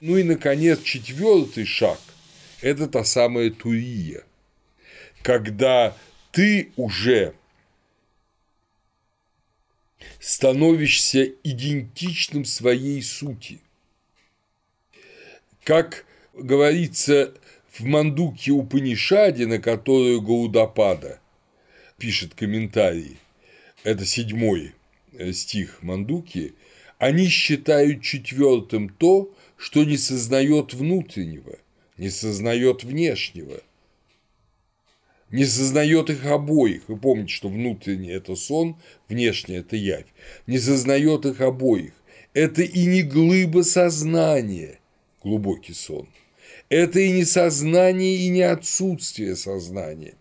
Ну 0.02 0.18
и, 0.18 0.24
наконец, 0.24 0.82
четвертый 0.82 1.66
шаг– 1.66 2.00
это 2.62 2.88
та 2.88 3.04
самая 3.04 3.52
турия, 3.52 4.24
когда 5.22 5.96
ты 6.32 6.72
уже 6.76 7.36
становишься 10.20 11.26
идентичным 11.44 12.46
своей 12.46 13.02
сути. 13.02 13.60
Как 15.70 16.04
говорится 16.34 17.32
в 17.72 17.86
Мандуке 17.86 18.50
Упанишаде, 18.54 19.46
на 19.46 19.60
которую 19.60 20.20
Гаудапада 20.20 21.20
пишет 22.00 22.34
комментарий, 22.34 23.20
это 23.84 24.04
седьмой 24.04 24.74
э, 25.14 25.32
стих 25.32 25.84
Мандуки, 25.84 26.56
Они 26.98 27.28
считают 27.28 28.02
четвертым 28.02 28.90
то, 28.90 29.32
что 29.58 29.84
не 29.84 29.98
сознает 29.98 30.74
внутреннего, 30.74 31.60
не 31.98 32.10
сознает 32.10 32.84
внешнего, 32.84 33.62
не 35.30 35.46
сознает 35.46 36.10
их 36.10 36.26
обоих. 36.26 36.82
Вы 36.88 36.98
помните, 36.98 37.32
что 37.32 37.48
внутренний– 37.48 38.10
это 38.10 38.36
сон, 38.36 38.76
внешний– 39.08 39.56
это 39.58 39.76
явь. 39.76 40.08
Не 40.48 40.58
сознает 40.58 41.28
их 41.28 41.42
обоих. 41.42 41.94
Это 42.34 42.64
и 42.64 42.86
не 42.88 43.04
глыба 43.04 43.62
сознания, 43.62 44.79
глубокий 45.24 45.74
сон. 45.74 46.08
Это 46.70 47.00
и 47.00 47.12
не 47.12 47.26
сознание, 47.26 48.18
и 48.18 48.30
не 48.30 48.42
отсутствие 48.42 49.36
сознания. 49.36 50.16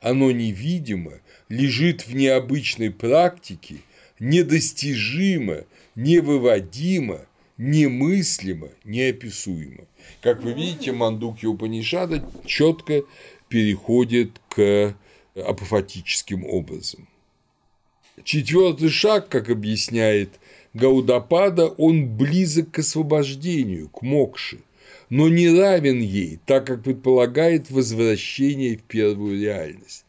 Оно 0.00 0.30
невидимо, 0.30 1.20
лежит 1.48 2.06
в 2.06 2.14
необычной 2.14 2.90
практике, 2.90 3.76
недостижимо, 4.18 5.64
невыводимо, 5.94 7.26
немыслимо, 7.58 8.68
неописуемо. 8.84 9.84
Как 10.22 10.42
вы 10.42 10.54
видите, 10.54 10.92
Мандуки 10.92 11.44
Упанишада 11.46 12.24
четко 12.46 13.02
переходит 13.48 14.40
к 14.48 14.94
апофатическим 15.34 16.46
образом. 16.46 17.08
Четвертый 18.24 18.88
шаг, 18.88 19.28
как 19.28 19.48
объясняет 19.50 20.40
Гаудапада, 20.74 21.68
он 21.68 22.16
близок 22.16 22.70
к 22.70 22.78
освобождению, 22.80 23.88
к 23.88 24.02
мокше, 24.02 24.60
но 25.08 25.28
не 25.28 25.48
равен 25.48 26.00
ей, 26.00 26.38
так 26.46 26.66
как 26.66 26.82
предполагает 26.82 27.70
возвращение 27.70 28.76
в 28.76 28.82
первую 28.82 29.40
реальность. 29.40 30.04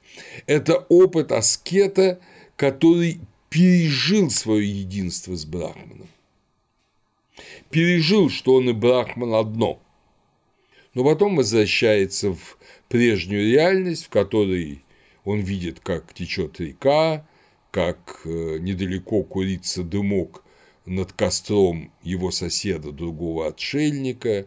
Это 0.46 0.86
опыт 0.90 1.32
аскета, 1.32 2.20
который 2.56 3.20
пережил 3.50 4.30
свое 4.30 4.70
единство 4.70 5.36
с 5.36 5.46
Брахманом. 5.46 6.08
Пережил, 7.70 8.30
что 8.30 8.56
он 8.56 8.70
и 8.70 8.74
Брахман 8.74 9.34
одно. 9.34 9.82
Но 10.94 11.04
потом 11.04 11.38
возвращается 11.38 12.34
в 12.34 12.58
прежнюю 12.90 13.50
реальность, 13.50 14.06
в 14.06 14.10
которой 14.10 14.84
он 15.24 15.40
видит, 15.40 15.80
как 15.80 16.14
течет 16.14 16.60
река, 16.60 17.26
как 17.72 18.22
э, 18.26 18.58
недалеко 18.60 19.24
курится 19.24 19.84
дымок 19.84 20.44
над 20.86 21.14
костром 21.14 21.92
его 22.04 22.32
соседа, 22.32 22.92
другого 22.92 23.48
отшельника, 23.48 24.46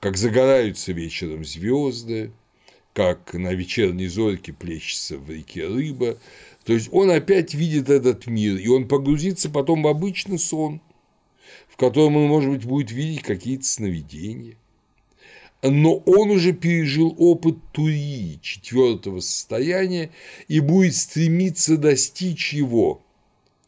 как 0.00 0.16
загораются 0.16 0.92
вечером 0.92 1.44
звезды, 1.44 2.32
как 2.94 3.34
на 3.34 3.52
вечерней 3.52 4.08
зорьке 4.08 4.52
плещется 4.52 5.18
в 5.18 5.30
реке 5.30 5.66
рыба. 5.66 6.18
То 6.64 6.72
есть 6.72 6.88
он 6.92 7.10
опять 7.10 7.54
видит 7.54 7.90
этот 7.90 8.26
мир, 8.26 8.56
и 8.56 8.68
он 8.68 8.88
погрузится 8.88 9.50
потом 9.50 9.82
в 9.82 9.88
обычный 9.88 10.38
сон, 10.38 10.80
в 11.68 11.76
котором 11.76 12.16
он, 12.16 12.28
может 12.28 12.50
быть, 12.50 12.64
будет 12.64 12.90
видеть 12.90 13.22
какие-то 13.22 13.64
сновидения. 13.64 14.56
Но 15.62 15.98
он 15.98 16.30
уже 16.30 16.52
пережил 16.52 17.14
опыт 17.18 17.56
турии, 17.70 18.40
четвертого 18.42 19.20
состояния, 19.20 20.10
и 20.48 20.58
будет 20.58 20.96
стремиться 20.96 21.76
достичь 21.76 22.52
его 22.52 23.00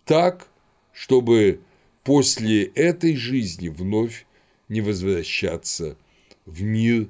так, 0.05 0.49
чтобы 0.93 1.61
после 2.03 2.65
этой 2.65 3.15
жизни 3.15 3.69
вновь 3.69 4.27
не 4.69 4.81
возвращаться 4.81 5.97
в 6.47 6.63
мир 6.63 7.09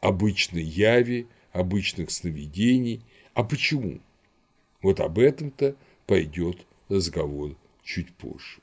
обычной 0.00 0.62
яви, 0.62 1.26
обычных 1.52 2.10
сновидений. 2.10 3.00
А 3.32 3.42
почему? 3.44 4.00
Вот 4.82 5.00
об 5.00 5.18
этом-то 5.18 5.74
пойдет 6.06 6.66
разговор 6.90 7.56
чуть 7.82 8.12
позже. 8.14 8.60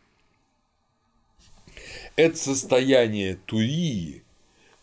Это 2.16 2.38
состояние 2.38 3.40
Турии 3.46 4.25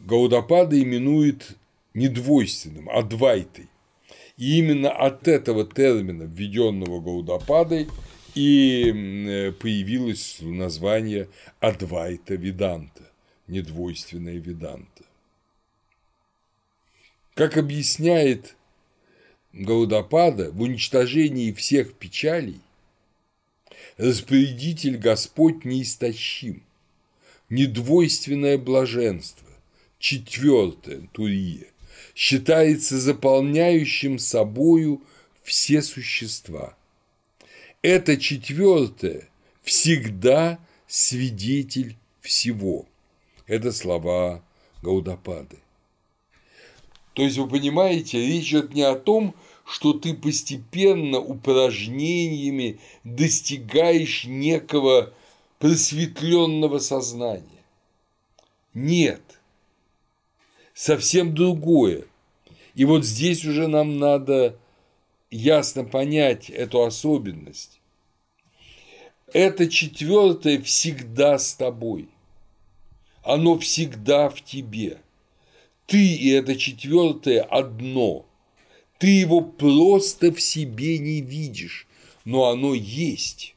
Гаудапада 0.05 0.81
именует 0.81 1.57
не 1.95 2.09
двойственным, 2.09 2.89
а 2.91 3.03
двайтой. 3.03 3.69
И 4.37 4.59
именно 4.59 4.91
от 4.91 5.29
этого 5.29 5.65
термина, 5.65 6.25
введенного 6.25 7.01
Гаудападой, 7.01 7.89
и 8.35 9.53
появилось 9.61 10.39
название 10.41 11.29
Адвайта 11.61 12.35
Веданта, 12.35 13.03
недвойственная 13.47 14.39
Веданта. 14.39 15.05
Как 17.35 17.57
объясняет 17.57 18.57
Гаудапада, 19.53 20.51
в 20.51 20.63
уничтожении 20.63 21.53
всех 21.53 21.95
печалей 21.95 22.61
распорядитель 23.99 24.97
Господь 24.97 25.65
неистощим, 25.65 26.63
недвойственное 27.51 28.59
блаженство, 28.59 29.47
четвертое 30.03 31.09
Турия, 31.13 31.69
считается 32.15 32.99
заполняющим 32.99 34.19
собою 34.19 35.01
все 35.45 35.81
существа. 35.81 36.77
Это 37.83 38.17
четвертое 38.17 39.29
всегда 39.63 40.59
свидетель 40.89 41.97
всего. 42.21 42.85
Это 43.47 43.71
слова 43.71 44.43
Гаудапады. 44.83 45.59
То 47.15 47.23
есть, 47.23 47.39
вы 47.39 47.49
понимаете, 47.49 48.19
речь 48.19 48.49
идет 48.49 48.75
не 48.75 48.83
о 48.83 48.97
том, 48.97 49.37
что 49.65 49.93
ты 49.93 50.15
постепенно 50.15 51.19
упражнениями 51.19 52.81
достигаешь 53.05 54.25
некого 54.25 55.15
просветленного 55.61 56.81
сознания. 56.81 57.47
Нет. 58.75 59.32
Совсем 60.85 61.33
другое. 61.33 62.07
И 62.75 62.85
вот 62.85 63.05
здесь 63.05 63.45
уже 63.45 63.69
нам 63.69 63.99
надо 64.01 64.59
ясно 65.31 65.85
понять 65.85 66.51
эту 66.51 66.83
особенность. 66.83 67.81
Это 69.33 69.69
четвертое 69.69 70.61
всегда 70.61 71.39
с 71.39 71.55
тобой. 71.55 72.09
Оно 73.23 73.57
всегда 73.61 74.29
в 74.29 74.43
тебе– 74.43 74.99
ты 75.87 76.15
и 76.15 76.31
это 76.31 76.57
четвертое 76.57 77.43
одно. 77.43 78.25
Ты 78.99 79.09
его 79.09 79.43
просто 79.43 80.33
в 80.33 80.41
себе 80.41 80.99
не 80.99 81.21
видишь, 81.21 81.87
но 82.25 82.49
оно 82.49 82.73
есть. 82.73 83.55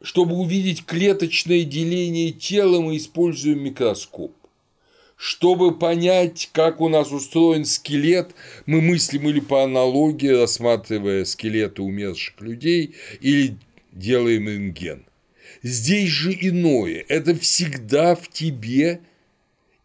Чтобы 0.00 0.36
увидеть 0.36 0.86
клеточное 0.86 1.64
деление 1.64 2.32
тела, 2.32 2.80
мы 2.80 2.96
используем 2.96 3.62
микроскоп. 3.62 4.37
Чтобы 5.18 5.76
понять, 5.76 6.48
как 6.52 6.80
у 6.80 6.88
нас 6.88 7.10
устроен 7.10 7.64
скелет, 7.64 8.36
мы 8.66 8.80
мыслим 8.80 9.28
или 9.28 9.40
по 9.40 9.64
аналогии, 9.64 10.28
рассматривая 10.28 11.24
скелеты 11.24 11.82
умерших 11.82 12.40
людей, 12.40 12.94
или 13.20 13.56
делаем 13.90 14.48
рентген. 14.48 15.04
Здесь 15.64 16.08
же 16.08 16.32
иное. 16.32 17.04
Это 17.08 17.34
всегда 17.34 18.14
в 18.14 18.28
тебе 18.28 19.00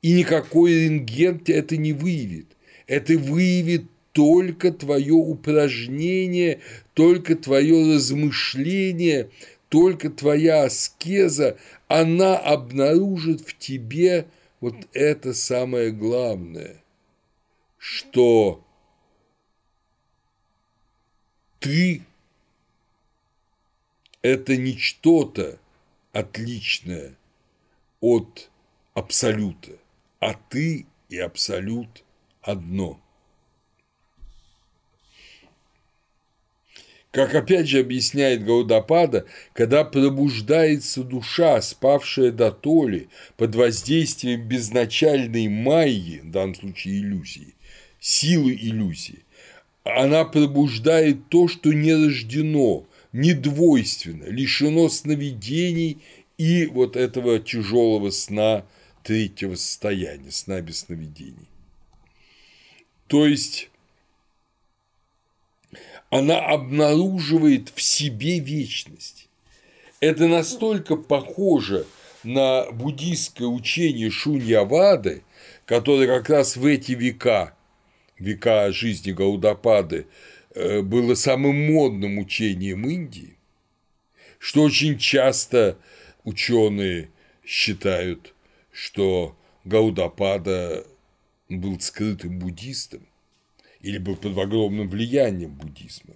и 0.04 0.14
никакой 0.14 0.86
рентген 0.86 1.42
это 1.48 1.78
не 1.78 1.94
выявит. 1.94 2.56
Это 2.86 3.18
выявит 3.18 3.86
только 4.12 4.72
твое 4.72 5.14
упражнение, 5.14 6.60
только 6.94 7.36
твое 7.36 7.96
размышление, 7.96 9.32
только 9.70 10.12
твоя 10.12 10.66
аскеза, 10.66 11.58
она 11.88 12.38
обнаружит 12.38 13.42
в 13.42 13.58
тебе 13.58 14.28
вот 14.64 14.88
это 14.94 15.34
самое 15.34 15.92
главное, 15.92 16.82
что 17.78 18.64
ты– 21.60 22.06
это 24.22 24.56
не 24.56 24.78
что-то 24.78 25.60
отличное 26.14 27.18
от 28.00 28.50
абсолюта 28.94 29.78
а 30.22 30.34
ты 30.34 30.86
и 31.10 31.18
абсолют 31.18 32.06
одно. 32.42 33.03
Как 37.14 37.36
опять 37.36 37.68
же 37.68 37.80
объясняет 37.80 38.44
Гаудапада, 38.44 39.28
когда 39.54 39.84
пробуждается 39.84 41.04
душа, 41.04 41.62
спавшая 41.62 42.32
до 42.32 42.50
толи, 42.50 43.08
под 43.38 43.54
воздействием 43.54 44.48
безначальной 44.48 45.48
майи, 45.48 46.22
в 46.24 46.32
данном 46.32 46.56
случае 46.56 47.02
иллюзии, 47.02 47.54
силы 48.00 48.54
иллюзии, 48.54 49.20
она 49.84 50.26
пробуждает 50.26 51.30
то, 51.30 51.48
что 51.48 51.72
не 51.72 51.94
рождено, 51.94 52.88
недвойственно, 53.12 54.26
лишено 54.26 54.90
сновидений 54.90 56.00
и 56.40 56.66
вот 56.66 56.96
этого 56.96 57.38
тяжелого 57.38 58.10
сна 58.10 58.66
третьего 59.04 59.54
состояния, 59.54 60.32
сна 60.32 60.62
без 60.62 60.80
сновидений. 60.80 61.48
То 63.06 63.28
есть 63.28 63.70
она 66.14 66.40
обнаруживает 66.40 67.72
в 67.74 67.82
себе 67.82 68.38
вечность. 68.40 69.28
Это 70.00 70.28
настолько 70.28 70.96
похоже 70.96 71.88
на 72.24 72.70
буддийское 72.72 73.48
учение 73.48 74.12
Шуньявады, 74.12 75.24
которое 75.66 76.08
как 76.08 76.30
раз 76.30 76.56
в 76.56 76.66
эти 76.68 76.92
века, 76.92 77.56
века 78.20 78.72
жизни 78.72 79.12
Гаудапады, 79.12 80.06
э, 80.54 80.82
было 80.82 81.16
самым 81.16 81.74
модным 81.74 82.20
учением 82.20 82.88
Индии, 82.88 83.36
что 84.38 84.62
очень 84.62 85.00
часто 85.00 85.80
ученые 86.24 87.10
считают, 87.44 88.36
что 88.72 89.36
Гаудапада 89.64 90.86
был 91.50 91.80
скрытым 91.80 92.38
буддистом 92.38 93.08
или 93.84 94.00
был 94.00 94.16
под 94.16 94.38
огромным 94.38 94.90
влиянием 94.90 95.52
буддизма. 95.52 96.16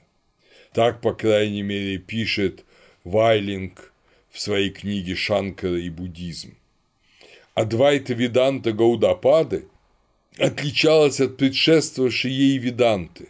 Так, 0.74 1.02
по 1.02 1.14
крайней 1.14 1.62
мере, 1.62 1.98
пишет 1.98 2.66
Вайлинг 3.04 3.94
в 4.32 4.40
своей 4.40 4.72
книге 4.72 5.16
«Шанкара 5.16 5.80
и 5.80 5.90
буддизм». 5.90 6.56
Адвайта 7.54 8.14
Веданта 8.14 8.72
Гаудапады 8.72 9.66
отличалась 10.38 11.20
от 11.20 11.38
предшествовавшей 11.38 12.32
ей 12.32 12.58
Веданты, 12.58 13.30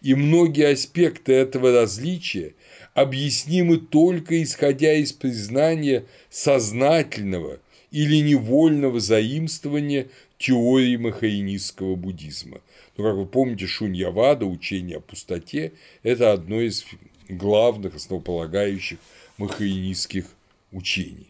и 0.00 0.14
многие 0.14 0.72
аспекты 0.72 1.32
этого 1.32 1.72
различия 1.72 2.54
объяснимы 2.94 3.78
только 3.78 4.42
исходя 4.42 4.94
из 4.94 5.12
признания 5.12 6.04
сознательного 6.30 7.58
или 7.90 8.16
невольного 8.18 9.00
заимствования 9.00 10.06
теории 10.38 10.96
махаинистского 10.96 11.96
буддизма. 11.96 12.60
Но, 12.96 13.04
как 13.04 13.16
вы 13.16 13.26
помните, 13.26 13.66
Шуньявада, 13.66 14.46
учение 14.46 14.98
о 14.98 15.00
пустоте, 15.00 15.72
это 16.02 16.32
одно 16.32 16.60
из 16.60 16.86
главных, 17.28 17.96
основополагающих 17.96 18.98
махаинистских 19.38 20.26
учений. 20.70 21.28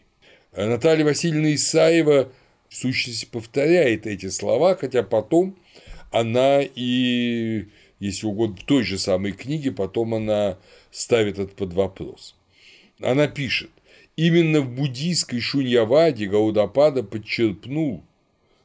Наталья 0.57 1.05
Васильевна 1.05 1.55
Исаева 1.55 2.31
в 2.69 2.77
сущности 2.77 3.25
повторяет 3.25 4.07
эти 4.07 4.29
слова, 4.29 4.77
хотя 4.77 5.03
потом 5.03 5.57
она 6.11 6.61
и, 6.63 7.67
если 7.99 8.27
угодно, 8.27 8.57
в 8.57 8.65
той 8.65 8.85
же 8.85 8.99
самой 8.99 9.33
книге, 9.33 9.73
потом 9.73 10.15
она 10.15 10.59
ставит 10.91 11.39
это 11.39 11.55
под 11.55 11.73
вопрос. 11.73 12.37
Она 13.01 13.27
пишет, 13.27 13.71
именно 14.17 14.61
в 14.61 14.71
буддийской 14.71 15.41
шуньяваде 15.41 16.27
Гаудапада 16.27 17.03
подчерпнул 17.03 18.05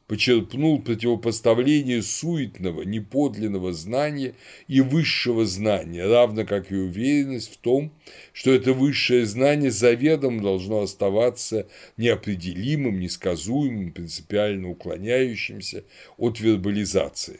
почерпнул 0.10 0.82
противопоставление 0.82 2.01
суетного, 2.01 2.82
неподлинного 2.82 3.74
знания 3.74 4.34
и 4.68 4.82
высшего 4.82 5.45
знания, 5.45 6.03
равно 6.07 6.45
как 6.45 6.72
и 6.72 6.76
уверенность 6.76 7.53
в 7.53 7.57
том, 7.57 7.91
что 8.34 8.51
это 8.51 8.74
высшее 8.74 9.28
знание 9.28 9.70
заведомо 9.70 10.41
должно 10.41 10.82
оставаться 10.82 11.68
неопределимым, 11.95 12.99
несказуемым, 12.99 13.91
принципиально 13.91 14.72
уклоняющимся 14.72 15.84
от 16.18 16.39
вербализации. 16.39 17.39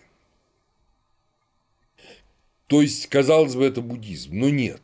То 2.68 2.84
есть, 2.84 3.08
казалось 3.08 3.56
бы, 3.56 3.66
это 3.66 3.82
буддизм, 3.82 4.38
но 4.38 4.50
нет. 4.50 4.84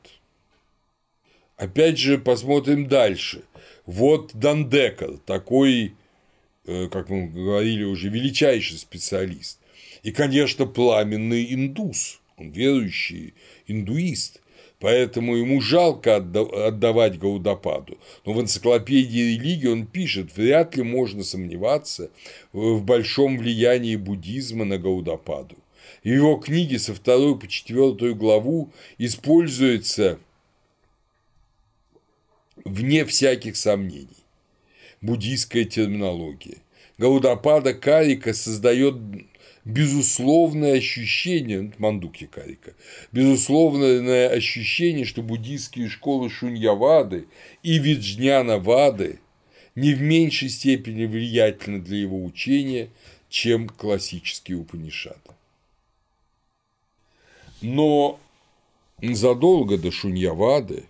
Опять 1.56 2.00
же, 2.00 2.18
посмотрим 2.18 2.88
дальше. 2.88 3.44
Вот 3.86 4.32
Дандекар, 4.34 5.20
такой 5.20 5.94
как 6.66 7.10
мы 7.10 7.28
говорили 7.28 7.84
уже, 7.84 8.10
величайший 8.10 8.78
специалист. 8.78 9.60
И, 10.04 10.12
конечно, 10.12 10.66
пламенный 10.66 11.54
индус, 11.54 12.20
он 12.38 12.52
верующий 12.52 13.34
индуист, 13.68 14.42
поэтому 14.80 15.36
ему 15.36 15.62
жалко 15.62 16.18
отдавать 16.18 17.18
Гаудападу. 17.18 17.98
Но 18.26 18.34
в 18.34 18.42
энциклопедии 18.42 19.36
религии 19.36 19.68
он 19.68 19.86
пишет, 19.86 20.36
вряд 20.36 20.76
ли 20.76 20.84
можно 20.84 21.24
сомневаться 21.24 22.10
в 22.52 22.84
большом 22.84 23.38
влиянии 23.38 23.96
буддизма 23.96 24.66
на 24.66 24.78
Гаудападу. 24.78 25.56
В 26.04 26.08
его 26.08 26.38
книге 26.38 26.80
со 26.80 26.94
второй 26.94 27.38
по 27.38 27.48
четвертую 27.48 28.16
главу 28.16 28.72
используется 28.98 30.20
вне 32.64 33.06
всяких 33.06 33.56
сомнений 33.56 34.25
буддийская 35.02 35.66
терминология. 35.66 36.58
Гаудапада 36.98 37.74
Карика 37.74 38.34
создает 38.34 38.96
безусловное 39.66 40.78
ощущение, 40.78 41.74
Мандуки 41.78 42.26
Карика, 42.26 42.74
безусловное 43.12 44.30
ощущение, 44.30 45.06
что 45.06 45.22
буддийские 45.22 45.90
школы 45.90 46.30
Шуньявады 46.30 47.28
и 47.64 47.80
Виджняна 47.80 48.60
Вады 48.60 49.20
не 49.74 49.94
в 49.94 50.02
меньшей 50.02 50.50
степени 50.50 51.06
влиятельны 51.06 51.82
для 51.82 51.98
его 51.98 52.24
учения, 52.24 52.90
чем 53.28 53.68
классические 53.68 54.60
Упанишады. 54.60 55.20
Но 57.62 58.20
задолго 59.02 59.78
до 59.78 59.92
Шуньявады 59.92 60.86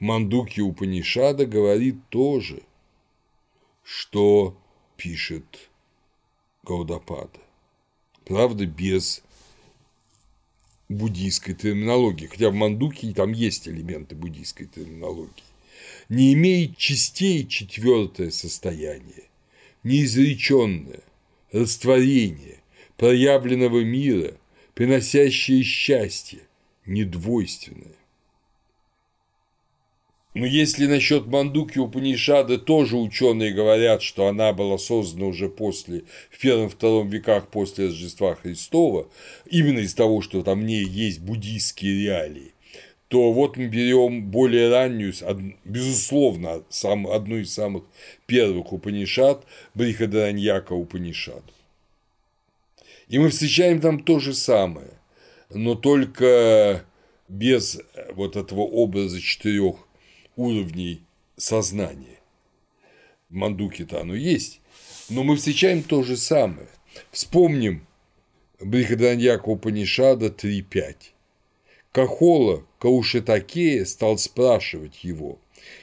Мандуки 0.00 0.60
Упанишада 0.60 1.46
говорит 1.46 1.96
тоже– 2.08 2.62
что 3.94 4.58
пишет 4.96 5.68
Гаудапада. 6.62 7.38
Правда, 8.24 8.64
без 8.64 9.22
буддийской 10.88 11.54
терминологии, 11.54 12.26
хотя 12.26 12.48
в 12.48 12.54
Мандуке 12.54 13.12
там 13.12 13.32
есть 13.32 13.68
элементы 13.68 14.14
буддийской 14.14 14.66
терминологии, 14.66 15.44
не 16.08 16.32
имеет 16.32 16.78
частей 16.78 17.46
четвертое 17.46 18.30
состояние, 18.30 19.24
неизреченное, 19.82 21.02
растворение, 21.52 22.60
проявленного 22.96 23.84
мира, 23.84 24.38
приносящее 24.72 25.62
счастье, 25.62 26.40
недвойственное. 26.86 27.96
Но 30.34 30.46
если 30.46 30.86
насчет 30.86 31.26
Мандуки 31.26 31.78
Упанишады 31.78 32.56
тоже 32.56 32.96
ученые 32.96 33.52
говорят, 33.52 34.02
что 34.02 34.28
она 34.28 34.54
была 34.54 34.78
создана 34.78 35.26
уже 35.26 35.50
после, 35.50 36.04
в 36.30 36.38
первом-втором 36.38 37.10
веках 37.10 37.48
после 37.48 37.86
Рождества 37.86 38.34
Христова, 38.34 39.08
именно 39.50 39.80
из 39.80 39.92
того, 39.92 40.22
что 40.22 40.42
там 40.42 40.60
в 40.60 40.64
ней 40.64 40.84
есть 40.84 41.20
буддийские 41.20 42.04
реалии, 42.04 42.54
то 43.08 43.30
вот 43.30 43.58
мы 43.58 43.66
берем 43.66 44.30
более 44.30 44.70
раннюю, 44.70 45.12
безусловно, 45.66 46.62
сам, 46.70 47.06
одну 47.06 47.36
из 47.36 47.52
самых 47.52 47.84
первых 48.24 48.72
Упанишад, 48.72 49.44
Брихадараньяка 49.74 50.72
Упанишад. 50.72 51.42
И 53.08 53.18
мы 53.18 53.28
встречаем 53.28 53.82
там 53.82 54.02
то 54.02 54.18
же 54.18 54.32
самое, 54.32 54.92
но 55.50 55.74
только 55.74 56.86
без 57.28 57.82
вот 58.14 58.36
этого 58.36 58.62
образа 58.62 59.20
четырех 59.20 59.76
уровней 60.36 61.02
сознания. 61.36 62.20
В 63.28 63.34
Мандуке-то 63.34 64.00
оно 64.00 64.14
есть, 64.14 64.60
но 65.08 65.22
мы 65.22 65.36
встречаем 65.36 65.82
то 65.82 66.02
же 66.02 66.16
самое. 66.16 66.68
Вспомним 67.10 67.86
Брихаданьяка 68.60 69.48
Упанишада 69.48 70.26
3.5. 70.26 70.96
Кахола 71.92 72.64
Каушетакея 72.78 73.84
стал 73.84 74.18
спрашивать 74.18 75.04
его. 75.04 75.38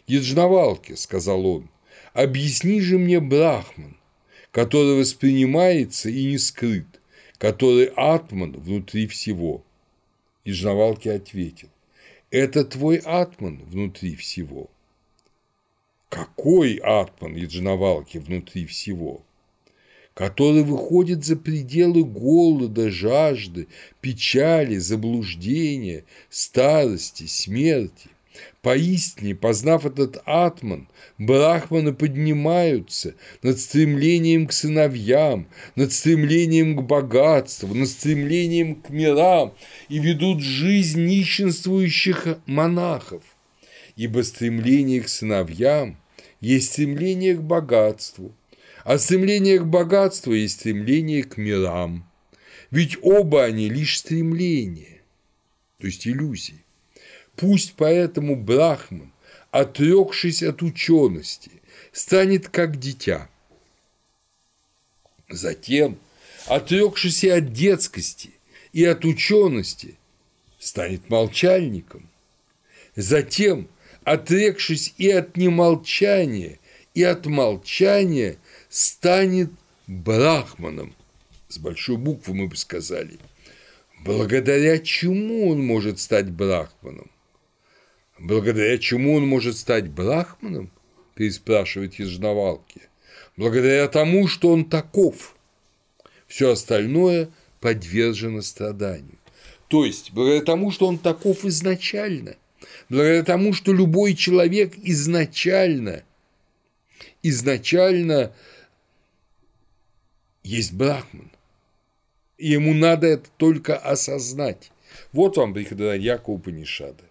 «Яджнавалки»,– 0.08 0.94
сказал 0.96 1.46
он,– 1.46 1.70
«объясни 2.14 2.82
же 2.82 2.98
мне 2.98 3.20
Брахман, 3.20 3.98
который 4.52 5.00
воспринимается 5.00 6.10
и 6.10 6.26
не 6.26 6.38
скрыт, 6.38 6.88
который 7.38 7.92
атман 7.96 8.54
внутри 8.54 9.08
всего». 9.08 9.64
Яджнавалки 10.46 11.10
ответил, 11.10 11.70
это 12.32 12.64
твой 12.64 12.98
атман 12.98 13.62
внутри 13.66 14.16
всего. 14.16 14.70
Какой 16.10 16.76
атман 16.76 17.36
Яджнавалки 17.36 18.18
внутри 18.18 18.66
всего? 18.66 19.22
Который 20.14 20.64
выходит 20.64 21.24
за 21.24 21.38
пределы 21.38 22.04
голода, 22.04 22.90
жажды, 22.90 23.68
печали, 24.02 24.78
заблуждения, 24.78 26.04
старости, 26.30 27.26
смерти. 27.26 28.10
Поистине, 28.62 29.36
познав 29.36 29.86
этот 29.86 30.22
атман, 30.26 30.90
брахманы 31.18 31.94
поднимаются 31.94 33.16
над 33.42 33.58
стремлением 33.58 34.48
к 34.48 34.52
сыновьям, 34.52 35.48
над 35.76 35.94
стремлением 35.94 36.76
к 36.76 36.82
богатству, 36.82 37.74
над 37.74 37.88
стремлением 37.88 38.76
к 38.76 38.90
мирам 38.90 39.54
и 39.88 40.00
ведут 40.00 40.42
жизнь 40.42 41.06
нищенствующих 41.06 42.40
монахов. 42.48 43.24
Ибо 43.96 44.24
стремление 44.24 45.02
к 45.02 45.08
сыновьям 45.08 45.98
есть 46.42 46.74
стремление 46.74 47.36
к 47.36 47.42
богатству, 47.42 48.36
а 48.84 48.98
стремление 48.98 49.60
к 49.60 49.66
богатству 49.66 50.34
есть 50.34 50.60
стремление 50.60 51.24
к 51.24 51.38
мирам. 51.38 52.06
Ведь 52.72 52.98
оба 53.02 53.46
они 53.46 53.70
лишь 53.70 54.00
стремления, 54.00 55.02
то 55.80 55.88
есть 55.88 56.06
иллюзии. 56.06 56.66
Пусть 57.40 57.76
поэтому 57.78 58.36
Брахман, 58.36 59.14
отрекшись 59.50 60.44
от 60.44 60.62
учености, 60.62 61.52
станет 61.94 62.50
как 62.50 62.78
дитя. 62.78 63.30
Затем, 65.30 65.98
отрекшись 66.48 67.24
и 67.24 67.30
от 67.30 67.54
детскости, 67.54 68.32
и 68.74 68.84
от 68.84 69.06
учености, 69.06 69.96
станет 70.60 71.10
молчальником. 71.10 72.10
Затем, 72.98 73.70
отрекшись 74.04 74.94
и 74.98 75.10
от 75.10 75.38
немолчания, 75.38 76.60
и 76.94 77.04
от 77.04 77.26
молчания, 77.26 78.36
станет 78.68 79.50
брахманом. 79.88 80.94
С 81.48 81.58
большой 81.58 81.96
буквы 81.96 82.34
мы 82.34 82.48
бы 82.50 82.58
сказали. 82.58 83.18
Благодаря 84.04 84.78
чему 84.80 85.50
он 85.50 85.66
может 85.66 86.02
стать 86.02 86.30
брахманом? 86.30 87.10
Благодаря 88.20 88.78
чему 88.78 89.16
он 89.16 89.26
может 89.26 89.58
стать 89.58 89.90
брахманом? 89.90 90.70
Переспрашивает 91.16 91.96
Ежновалки. 91.96 92.82
Благодаря 93.38 93.88
тому, 93.88 94.28
что 94.28 94.50
он 94.50 94.66
таков. 94.66 95.36
Все 96.28 96.52
остальное 96.52 97.30
подвержено 97.62 98.42
страданию. 98.42 99.18
То 99.70 99.86
есть, 99.86 100.12
благодаря 100.12 100.44
тому, 100.44 100.72
что 100.72 100.88
он 100.88 100.98
таков 100.98 101.46
изначально, 101.46 102.36
благодаря 102.90 103.24
тому, 103.24 103.54
что 103.54 103.72
любой 103.72 104.16
человек 104.16 104.74
изначально, 104.78 106.04
изначально 107.24 108.34
есть 110.44 110.74
брахман. 110.74 111.32
И 112.38 112.50
ему 112.50 112.74
надо 112.74 113.08
это 113.08 113.30
только 113.38 113.78
осознать. 113.78 114.72
Вот 115.14 115.38
вам 115.38 115.54
Брихадараньяка 115.54 116.30
Упанишада. 116.30 117.09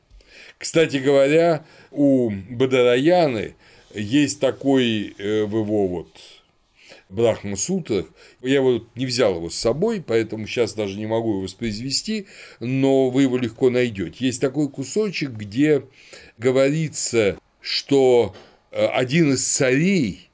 Кстати 0.59 0.97
говоря, 0.97 1.65
у 1.93 2.31
Бадараяны 2.31 3.55
есть 3.95 4.41
такой 4.41 5.15
э, 5.17 5.45
в 5.45 5.57
его 5.57 5.87
вот 5.87 6.09
Брахма. 7.09 7.57
Я 8.43 8.61
вот 8.61 8.85
не 8.97 9.07
взял 9.07 9.37
его 9.37 9.51
с 9.51 9.55
собой, 9.55 10.03
поэтому 10.07 10.47
сейчас 10.47 10.75
даже 10.75 10.99
не 10.99 11.07
могу 11.07 11.31
его 11.31 11.41
воспроизвести, 11.43 12.27
но 12.61 13.09
вы 13.09 13.23
его 13.23 13.39
легко 13.39 13.71
найдете. 13.71 14.27
Есть 14.27 14.41
такой 14.41 14.69
кусочек, 14.69 15.31
где 15.31 15.85
говорится, 16.37 17.39
что 17.61 18.35
э, 18.71 18.85
один 18.87 19.33
из 19.33 19.47
царей, 19.47 20.29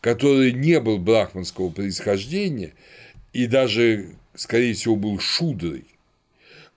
который 0.00 0.52
не 0.52 0.80
был 0.80 0.98
брахманского 0.98 1.70
происхождения 1.70 2.74
и 3.32 3.46
даже, 3.46 4.10
скорее 4.34 4.74
всего, 4.74 4.96
был 4.96 5.18
шудрой, 5.18 5.84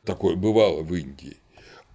такое 0.05 0.35
бывало 0.35 0.81
в 0.81 0.93
Индии, 0.95 1.37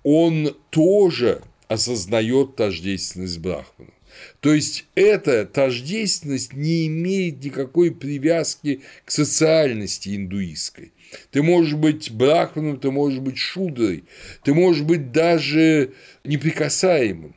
он 0.02 0.56
тоже 0.70 1.42
осознает 1.68 2.56
тождественность 2.56 3.38
брахмана. 3.38 3.92
То 4.40 4.52
есть 4.52 4.86
эта 4.94 5.46
тождественность 5.46 6.52
не 6.52 6.86
имеет 6.88 7.42
никакой 7.44 7.90
привязки 7.90 8.80
к 9.04 9.10
социальности 9.10 10.16
индуистской. 10.16 10.92
Ты 11.30 11.42
можешь 11.42 11.74
быть 11.74 12.10
брахманом, 12.10 12.78
ты 12.78 12.90
можешь 12.90 13.20
быть 13.20 13.38
шудрой, 13.38 14.04
ты 14.44 14.54
можешь 14.54 14.82
быть 14.82 15.12
даже 15.12 15.92
неприкасаемым. 16.24 17.34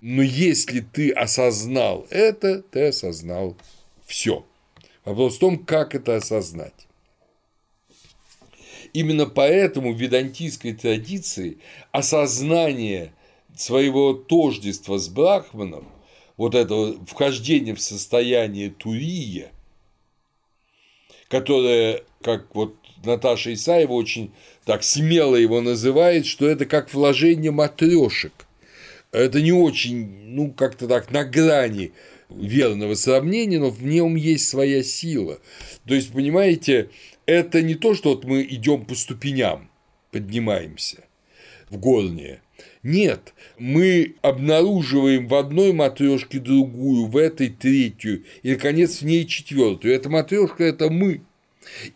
Но 0.00 0.22
если 0.22 0.80
ты 0.80 1.10
осознал 1.10 2.06
это, 2.10 2.62
ты 2.62 2.88
осознал 2.88 3.56
все. 4.06 4.46
Вопрос 5.04 5.36
в 5.36 5.40
том, 5.40 5.58
как 5.58 5.94
это 5.94 6.16
осознать. 6.16 6.85
Именно 8.96 9.26
поэтому 9.26 9.92
в 9.92 10.00
ведантийской 10.00 10.72
традиции 10.72 11.58
осознание 11.92 13.12
своего 13.54 14.14
тождества 14.14 14.96
с 14.96 15.10
Брахманом 15.10 15.86
вот 16.38 16.54
это 16.54 16.96
вхождение 17.06 17.74
в 17.74 17.80
состояние 17.82 18.70
турия, 18.70 19.52
которое, 21.28 22.04
как 22.22 22.54
вот 22.54 22.76
Наташа 23.04 23.52
Исаева 23.52 23.92
очень 23.92 24.32
так 24.64 24.82
смело 24.82 25.36
его 25.36 25.60
называет, 25.60 26.24
что 26.24 26.48
это 26.48 26.64
как 26.64 26.94
вложение 26.94 27.50
матрешек. 27.50 28.32
Это 29.12 29.42
не 29.42 29.52
очень, 29.52 30.06
ну, 30.34 30.52
как-то 30.52 30.88
так 30.88 31.10
на 31.10 31.24
грани 31.26 31.92
верного 32.30 32.94
сравнения, 32.94 33.58
но 33.58 33.68
в 33.68 33.84
нем 33.84 34.16
есть 34.16 34.48
своя 34.48 34.82
сила. 34.82 35.38
То 35.86 35.94
есть, 35.94 36.14
понимаете, 36.14 36.88
это 37.26 37.62
не 37.62 37.74
то, 37.74 37.94
что 37.94 38.10
вот 38.10 38.24
мы 38.24 38.42
идем 38.42 38.84
по 38.84 38.94
ступеням, 38.94 39.70
поднимаемся 40.10 41.04
в 41.68 41.78
горнее, 41.78 42.40
нет, 42.82 43.34
мы 43.58 44.14
обнаруживаем 44.22 45.26
в 45.26 45.34
одной 45.34 45.72
матрешке 45.72 46.38
другую, 46.38 47.06
в 47.06 47.16
этой 47.16 47.48
третью, 47.48 48.24
и, 48.42 48.52
наконец, 48.52 49.00
в 49.00 49.04
ней 49.04 49.26
четвертую. 49.26 49.92
Эта 49.92 50.08
матрешка– 50.08 50.64
это 50.64 50.88
мы. 50.88 51.22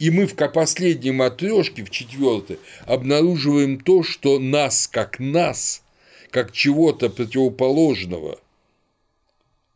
И 0.01 0.11
мы 0.11 0.27
в 0.27 0.35
последней 0.35 1.13
матрешке, 1.13 1.85
в 1.85 1.91
четвертой, 1.91 2.59
обнаруживаем 2.87 3.79
то, 3.79 4.03
что 4.03 4.41
нас, 4.41 4.89
как 4.89 5.21
нас, 5.21 5.85
как 6.31 6.53
чего-то 6.53 7.09
противоположного 7.09 8.41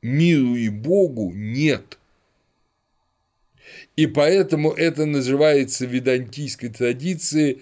миру 0.03 0.57
и 0.57 0.69
Богу 0.69 1.33
нет. 1.35 1.99
И 3.97 4.07
поэтому 4.07 4.73
это 4.73 5.07
называется 5.07 5.87
в 5.87 5.91
ведантийской 5.91 6.69
традиции 6.69 7.61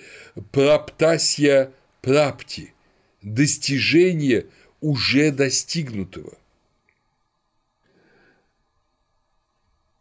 праптасья 0.50 1.70
прапти– 2.00 2.72
достижение 3.22 4.46
уже 4.80 5.30
достигнутого. 5.30 6.36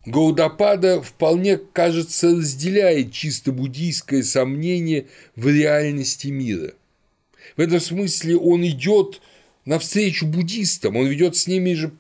Гаудапада 0.06 1.02
вполне, 1.02 1.58
кажется, 1.58 2.32
разделяет 2.32 3.14
чисто 3.14 3.52
буддийское 3.52 4.24
сомнение 4.24 5.08
в 5.36 5.48
реальности 5.48 6.28
мира. 6.28 6.74
В 7.56 7.60
этом 7.62 7.80
смысле 7.80 8.38
он 8.38 8.66
идет 8.66 9.22
навстречу 9.66 10.26
буддистам, 10.26 10.96
он 10.96 11.06
ведет 11.06 11.36
с 11.36 11.46
ними 11.46 11.74
же 11.74 11.92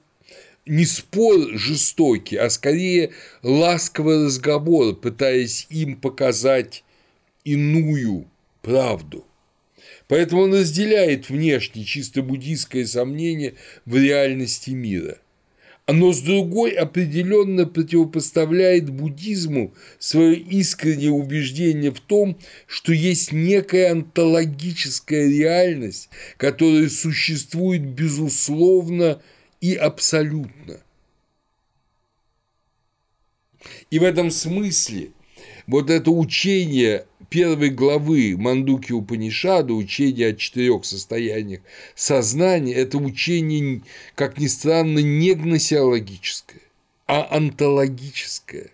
не 0.71 0.85
спор 0.85 1.49
жестокий, 1.57 2.37
а 2.37 2.49
скорее 2.49 3.11
ласковый 3.43 4.25
разговор, 4.25 4.95
пытаясь 4.95 5.67
им 5.69 5.97
показать 5.97 6.85
иную 7.43 8.25
правду. 8.61 9.25
Поэтому 10.07 10.43
он 10.43 10.53
разделяет 10.53 11.29
внешне 11.29 11.83
чисто 11.83 12.21
буддийское 12.21 12.85
сомнение 12.85 13.55
в 13.85 13.97
реальности 13.97 14.69
мира. 14.69 15.17
Но 15.89 16.13
с 16.13 16.21
другой 16.21 16.71
определенно 16.71 17.65
противопоставляет 17.65 18.89
буддизму 18.89 19.73
свое 19.99 20.37
искреннее 20.37 21.11
убеждение 21.11 21.91
в 21.91 21.99
том, 21.99 22.37
что 22.65 22.93
есть 22.93 23.33
некая 23.33 23.91
онтологическая 23.91 25.27
реальность, 25.27 26.07
которая 26.37 26.87
существует 26.87 27.81
безусловно 27.81 29.21
и 29.61 29.75
абсолютно. 29.75 30.81
И 33.91 33.99
в 33.99 34.03
этом 34.03 34.31
смысле 34.31 35.11
вот 35.67 35.89
это 35.89 36.11
учение 36.11 37.05
первой 37.29 37.69
главы 37.69 38.35
Мандуки 38.37 38.91
Упанишада, 38.91 39.73
учение 39.73 40.29
о 40.29 40.35
четырех 40.35 40.83
состояниях 40.83 41.61
сознания, 41.95 42.73
это 42.73 42.97
учение, 42.97 43.83
как 44.15 44.37
ни 44.37 44.47
странно, 44.47 44.99
не 44.99 45.33
гносеологическое, 45.33 46.61
а 47.07 47.27
онтологическое. 47.37 48.71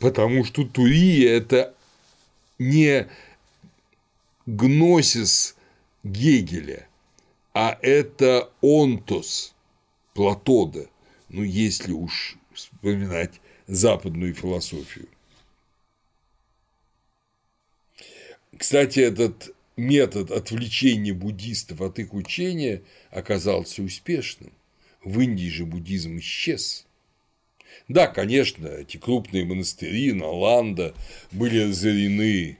Потому 0.00 0.44
что 0.44 0.64
Турия– 0.64 1.30
это 1.36 1.74
не 2.58 3.06
гносис 4.46 5.54
Гегеля, 6.02 6.87
а 7.60 7.76
это 7.82 8.52
онтос 8.62 9.52
Платода, 10.14 10.86
ну, 11.28 11.42
если 11.42 11.90
уж 11.90 12.36
вспоминать 12.52 13.40
западную 13.66 14.32
философию. 14.32 15.08
Кстати, 18.56 19.00
этот 19.00 19.56
метод 19.76 20.30
отвлечения 20.30 21.12
буддистов 21.12 21.80
от 21.80 21.98
их 21.98 22.14
учения 22.14 22.84
оказался 23.10 23.82
успешным. 23.82 24.52
В 25.02 25.18
Индии 25.18 25.48
же 25.48 25.66
буддизм 25.66 26.18
исчез. 26.18 26.86
Да, 27.88 28.06
конечно, 28.06 28.68
эти 28.68 28.98
крупные 28.98 29.44
монастыри 29.44 30.12
Наланда 30.12 30.94
были 31.32 31.68
разорены 31.68 32.56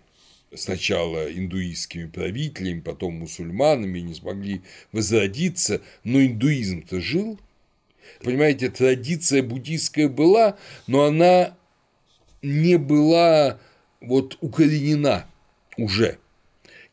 сначала 0.54 1.32
индуистскими 1.32 2.06
правителями, 2.06 2.80
потом 2.80 3.14
мусульманами, 3.14 4.00
не 4.00 4.14
смогли 4.14 4.62
возродиться, 4.92 5.80
но 6.04 6.22
индуизм-то 6.22 7.00
жил. 7.00 7.38
Понимаете, 8.22 8.70
традиция 8.70 9.42
буддийская 9.42 10.08
была, 10.08 10.56
но 10.86 11.04
она 11.04 11.56
не 12.42 12.78
была 12.78 13.58
вот 14.00 14.38
укоренена 14.40 15.26
уже. 15.76 16.18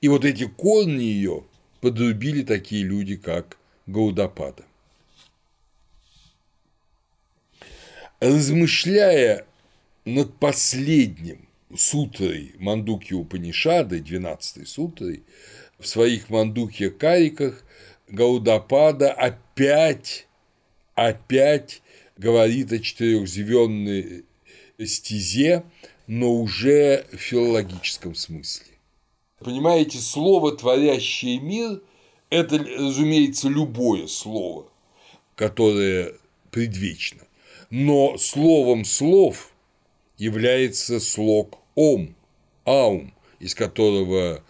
И 0.02 0.08
вот 0.08 0.26
эти 0.26 0.46
корни 0.46 1.04
ее 1.04 1.44
подрубили 1.82 2.44
такие 2.44 2.84
люди, 2.84 3.16
как 3.16 3.58
Гаудапада. 3.88 4.64
Размышляя 8.20 9.46
над 10.04 10.38
последним 10.38 11.48
сутрой 11.76 12.54
Мандуки 12.58 13.14
Упанишады, 13.14 14.00
12 14.00 14.68
сутрой, 14.68 15.24
в 15.80 15.88
своих 15.88 16.30
Мандукья 16.30 16.90
Кариках 16.90 17.64
Гаудапада 18.08 19.12
опять, 19.12 20.28
опять 20.94 21.82
говорит 22.18 22.72
о 22.72 22.80
четырехзвездной 22.80 24.26
стезе, 24.86 25.64
но 26.08 26.34
уже 26.34 27.06
в 27.12 27.18
филологическом 27.18 28.16
смысле. 28.16 28.68
Понимаете, 29.40 29.98
слово, 29.98 30.56
творящее 30.56 31.40
мир, 31.40 31.82
это, 32.30 32.58
разумеется, 32.58 33.50
любое 33.50 34.08
слово, 34.08 34.68
которое 35.36 36.14
предвечно. 36.52 37.22
Но 37.70 38.18
словом 38.18 38.86
слов 38.86 39.52
является 40.18 41.00
слог 41.00 41.60
«ом», 41.76 42.16
«аум», 42.64 43.14
из 43.40 43.56
которого 43.56 44.44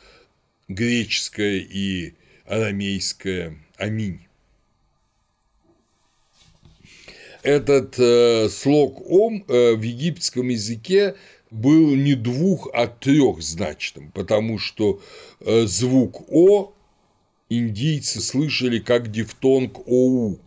греческое 0.68 1.60
и 1.60 2.14
арамейское 2.46 3.58
«аминь». 3.78 4.22
Этот 7.44 8.00
э, 8.00 8.50
слог 8.50 9.02
«ом» 9.10 9.46
э, 9.48 9.76
в 9.76 9.82
египетском 9.82 10.50
языке 10.50 11.16
был 11.52 11.96
не 11.96 12.16
двух, 12.16 12.70
а 12.74 12.88
трехзначным, 12.88 14.12
потому 14.12 14.58
что 14.58 15.00
э, 15.42 15.66
звук 15.68 16.24
«о» 16.30 16.74
индийцы 17.50 18.20
слышали 18.20 18.80
как 18.80 19.12
дифтонг 19.12 19.88
«оу». 19.88 20.40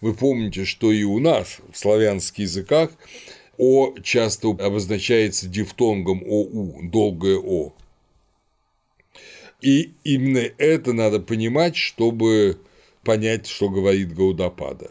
Вы 0.00 0.14
помните, 0.14 0.64
что 0.64 0.92
и 0.92 1.02
у 1.02 1.18
нас 1.18 1.58
в 1.72 1.78
славянских 1.78 2.40
языках 2.40 2.90
«о» 3.58 3.94
часто 4.02 4.48
обозначается 4.48 5.48
дифтонгом 5.48 6.22
«оу», 6.24 6.80
долгое 6.82 7.38
«о». 7.38 7.72
И 9.60 9.94
именно 10.04 10.50
это 10.58 10.92
надо 10.92 11.20
понимать, 11.20 11.76
чтобы 11.76 12.60
понять, 13.02 13.46
что 13.46 13.68
говорит 13.68 14.14
Гаудапада. 14.14 14.90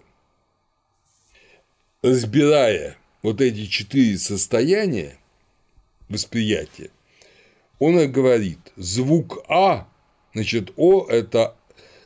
Разбирая 2.01 2.97
вот 3.21 3.41
эти 3.41 3.65
четыре 3.65 4.17
состояния 4.17 5.17
восприятия, 6.09 6.91
он 7.79 8.11
говорит, 8.11 8.59
звук 8.75 9.43
А, 9.47 9.87
значит, 10.33 10.71
О– 10.77 11.05
это 11.09 11.55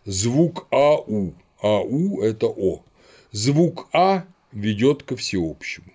звук 0.05 0.67
АУ, 0.71 1.33
АУ– 1.61 2.21
это 2.23 2.47
О. 2.47 2.83
Звук 3.31 3.87
А 3.93 4.25
ведет 4.51 5.03
ко 5.03 5.15
всеобщему, 5.15 5.91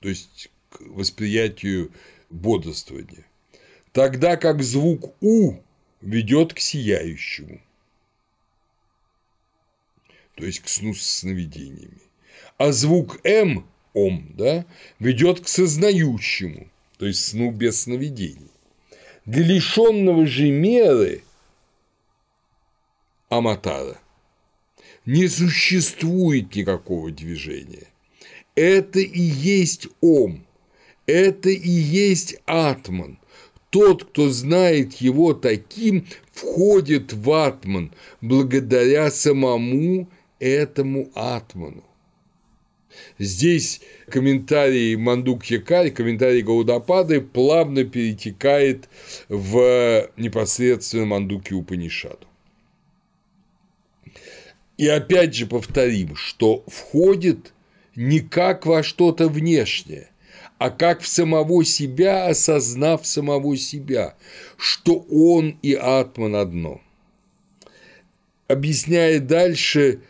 то 0.00 0.08
есть 0.08 0.50
к 0.70 0.80
восприятию 0.80 1.92
бодрствования, 2.30 3.26
тогда 3.92 4.36
как 4.36 4.62
звук 4.62 5.14
У 5.20 5.56
ведет 6.00 6.54
к 6.54 6.58
сияющему, 6.58 7.60
то 10.34 10.44
есть 10.44 10.60
к 10.60 10.68
сну 10.68 10.94
с 10.94 11.02
сновидениями, 11.02 12.00
а 12.56 12.72
звук 12.72 13.20
М, 13.24 13.66
Ом, 13.92 14.32
да, 14.36 14.64
ведет 14.98 15.40
к 15.40 15.48
сознающему, 15.48 16.70
то 16.96 17.06
есть 17.06 17.26
сну 17.26 17.50
без 17.50 17.82
сновидений. 17.82 18.50
Для 19.26 19.44
лишенного 19.44 20.26
же 20.26 20.48
меры 20.50 21.22
Аматара 23.28 23.98
не 25.04 25.28
существует 25.28 26.54
никакого 26.54 27.10
движения. 27.10 27.89
Это 28.54 29.00
и 29.00 29.20
есть 29.20 29.88
Ом, 30.00 30.44
это 31.06 31.50
и 31.50 31.70
есть 31.70 32.36
Атман, 32.46 33.18
тот, 33.70 34.04
кто 34.04 34.28
знает 34.28 34.94
его 34.94 35.32
таким, 35.32 36.06
входит 36.32 37.12
в 37.12 37.30
атман 37.32 37.92
благодаря 38.20 39.10
самому 39.10 40.08
этому 40.40 41.10
атману. 41.14 41.84
Здесь 43.18 43.80
комментарий 44.08 44.96
Мандук 44.96 45.44
Якарь, 45.44 45.90
комментарий 45.90 46.42
Гаудапады 46.42 47.20
плавно 47.20 47.84
перетекает 47.84 48.88
в 49.28 50.10
непосредственно 50.16 51.06
Мандуки 51.06 51.52
Упанишаду. 51.52 52.26
И 54.76 54.88
опять 54.88 55.34
же 55.34 55.46
повторим, 55.46 56.16
что 56.16 56.64
входит 56.66 57.52
не 58.00 58.20
как 58.20 58.64
во 58.64 58.82
что-то 58.82 59.28
внешнее, 59.28 60.08
а 60.56 60.70
как 60.70 61.02
в 61.02 61.06
самого 61.06 61.66
себя, 61.66 62.28
осознав 62.28 63.06
самого 63.06 63.58
себя, 63.58 64.14
что 64.56 65.04
он 65.10 65.58
и 65.60 65.74
Атман 65.74 66.34
одно. 66.34 66.80
Объясняя 68.48 69.20
дальше, 69.20 70.00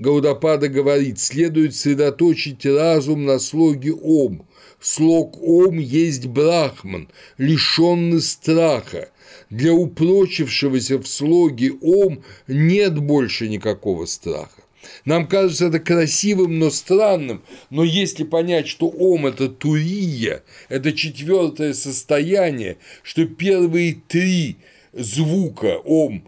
Гаудапада 0.00 0.68
говорит, 0.68 1.20
следует 1.20 1.76
сосредоточить 1.76 2.66
разум 2.66 3.24
на 3.24 3.38
слоге 3.38 3.92
Ом. 3.92 4.44
Слог 4.80 5.40
Ом 5.40 5.78
есть 5.78 6.26
Брахман, 6.26 7.08
лишенный 7.36 8.20
страха. 8.20 9.10
Для 9.48 9.72
упрочившегося 9.72 10.98
в 10.98 11.06
слоге 11.06 11.72
Ом 11.82 12.24
нет 12.48 12.98
больше 12.98 13.48
никакого 13.48 14.06
страха. 14.06 14.57
Нам 15.04 15.26
кажется 15.26 15.66
это 15.66 15.80
красивым, 15.80 16.58
но 16.58 16.70
странным, 16.70 17.42
но 17.70 17.84
если 17.84 18.24
понять, 18.24 18.68
что 18.68 18.88
ом– 18.88 19.26
это 19.28 19.48
турия, 19.48 20.42
это 20.68 20.92
четвертое 20.92 21.74
состояние, 21.74 22.78
что 23.02 23.26
первые 23.26 23.94
три 23.94 24.56
звука 24.92 25.78
ом, 25.78 26.24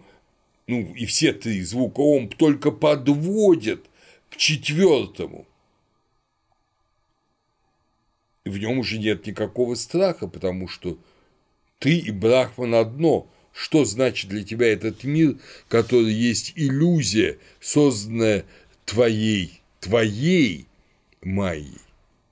ну 0.66 0.94
и 0.94 1.06
все 1.06 1.32
три 1.32 1.62
звука 1.62 2.00
ом 2.00 2.28
только 2.28 2.70
подводят 2.70 3.84
к 4.30 4.36
четвертому, 4.36 5.46
в 8.44 8.56
нем 8.56 8.78
уже 8.78 8.98
нет 8.98 9.26
никакого 9.26 9.74
страха, 9.74 10.26
потому 10.26 10.66
что 10.66 10.98
ты 11.78 11.98
и 11.98 12.10
Брахман 12.10 12.74
одно– 12.74 13.28
что 13.52 13.84
значит 13.84 14.30
для 14.30 14.42
тебя 14.42 14.72
этот 14.72 15.04
мир, 15.04 15.36
который 15.68 16.12
есть 16.12 16.52
иллюзия, 16.56 17.38
созданная 17.60 18.44
твоей, 18.84 19.60
твоей 19.80 20.66
Майей. 21.22 21.78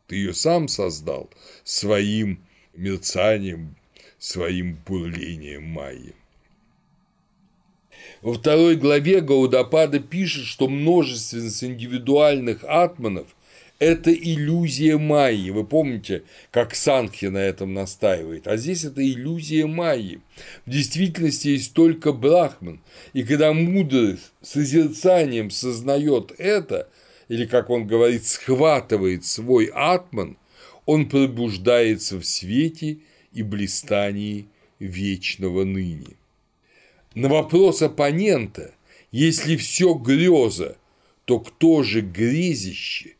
Ты 0.06 0.16
ее 0.16 0.34
сам 0.34 0.68
создал 0.68 1.28
своим 1.64 2.40
мерцанием, 2.74 3.76
своим 4.18 4.78
бурлением 4.86 5.64
Майи. 5.64 6.14
Во 8.22 8.32
второй 8.32 8.76
главе 8.76 9.20
Гаудапада 9.20 10.00
пишет, 10.00 10.46
что 10.46 10.68
множественность 10.68 11.62
индивидуальных 11.62 12.64
атманов 12.64 13.28
это 13.78 14.12
иллюзия 14.12 14.98
Майи. 14.98 15.50
Вы 15.50 15.64
помните, 15.64 16.24
как 16.50 16.74
Санхи 16.74 17.26
на 17.26 17.38
этом 17.38 17.74
настаивает. 17.74 18.48
А 18.48 18.56
здесь 18.56 18.84
это 18.84 19.02
иллюзия 19.02 19.66
Майи. 19.66 20.20
В 20.66 20.70
действительности 20.70 21.48
есть 21.48 21.74
только 21.74 22.12
Брахман. 22.12 22.80
И 23.12 23.22
когда 23.22 23.52
мудрый 23.52 24.18
созерцанием 24.42 25.50
сознает 25.50 26.32
это, 26.38 26.88
или, 27.28 27.46
как 27.46 27.70
он 27.70 27.86
говорит, 27.86 28.26
схватывает 28.26 29.24
свой 29.24 29.66
атман, 29.66 30.36
он 30.86 31.08
пробуждается 31.08 32.18
в 32.18 32.24
свете 32.24 32.98
и 33.32 33.42
блистании 33.42 34.46
вечного 34.78 35.64
ныне. 35.64 36.16
На 37.14 37.28
вопрос 37.28 37.82
оппонента, 37.82 38.74
если 39.12 39.56
все 39.56 39.94
греза, 39.94 40.76
то 41.26 41.40
кто 41.40 41.82
же 41.82 42.00
грезище? 42.00 43.17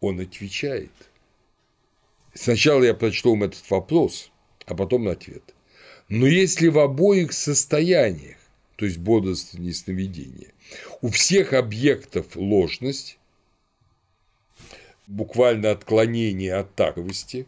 Он 0.00 0.20
отвечает. 0.20 0.92
Сначала 2.34 2.82
я 2.84 2.94
прочту 2.94 3.30
вам 3.30 3.44
этот 3.44 3.68
вопрос, 3.70 4.30
а 4.66 4.74
потом 4.74 5.08
ответ. 5.08 5.54
Но 6.08 6.26
если 6.26 6.68
в 6.68 6.78
обоих 6.78 7.32
состояниях, 7.32 8.38
то 8.76 8.84
есть 8.84 8.98
бодрствование 8.98 9.70
и 9.70 9.74
сновидение, 9.74 10.54
у 11.02 11.08
всех 11.08 11.52
объектов 11.52 12.36
ложность, 12.36 13.18
буквально 15.06 15.70
отклонение 15.70 16.54
от 16.54 16.74
таковости, 16.74 17.46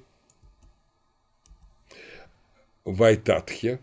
вайтатхе, 2.84 3.78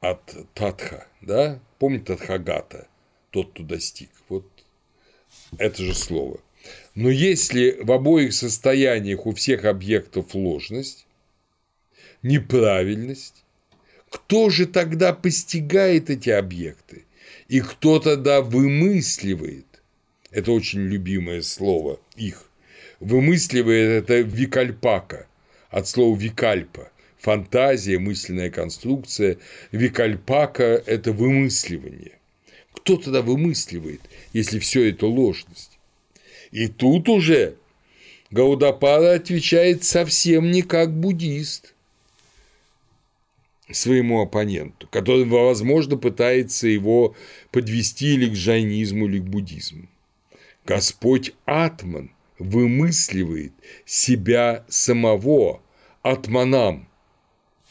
от 0.00 0.36
татха, 0.54 1.06
да, 1.20 1.60
помните 1.78 2.16
татхагата, 2.16 2.88
тот, 3.30 3.52
кто 3.52 3.62
достиг, 3.62 4.10
вот 4.28 4.51
это 5.58 5.82
же 5.82 5.94
слово. 5.94 6.40
Но 6.94 7.08
если 7.08 7.78
в 7.80 7.90
обоих 7.92 8.32
состояниях 8.32 9.26
у 9.26 9.32
всех 9.32 9.64
объектов 9.64 10.34
ложность, 10.34 11.06
неправильность, 12.22 13.44
кто 14.12 14.50
же 14.50 14.66
тогда 14.66 15.12
постигает 15.12 16.10
эти 16.10 16.30
объекты? 16.30 17.04
И 17.48 17.60
кто 17.60 17.98
тогда 17.98 18.42
вымысливает? 18.42 19.66
Это 20.30 20.52
очень 20.52 20.80
любимое 20.80 21.42
слово 21.42 22.00
их. 22.16 22.48
Вымысливает 23.00 24.04
это 24.04 24.20
викальпака, 24.20 25.26
от 25.70 25.88
слова 25.88 26.16
викальпа. 26.16 26.90
Фантазия, 27.18 27.98
мысленная 27.98 28.50
конструкция. 28.50 29.38
Викальпака– 29.70 30.82
это 30.86 31.12
вымысливание. 31.12 32.18
Кто 32.74 32.96
тогда 32.96 33.22
вымысливает, 33.22 34.00
если 34.32 34.58
все 34.58 34.88
это 34.90 35.06
ложность? 35.06 35.78
И 36.50 36.68
тут 36.68 37.08
уже 37.08 37.56
Гаудапара 38.30 39.14
отвечает 39.14 39.84
совсем 39.84 40.50
не 40.50 40.62
как 40.62 40.92
буддист 40.98 41.74
своему 43.70 44.22
оппоненту, 44.22 44.86
который, 44.90 45.24
возможно, 45.24 45.96
пытается 45.96 46.66
его 46.66 47.14
подвести 47.50 48.14
или 48.14 48.28
к 48.28 48.32
джайнизму, 48.32 49.06
или 49.06 49.18
к 49.18 49.24
буддизму. 49.24 49.88
Господь 50.64 51.32
Атман 51.44 52.10
вымысливает 52.38 53.52
себя 53.84 54.64
самого, 54.68 55.62
Атманам, 56.02 56.88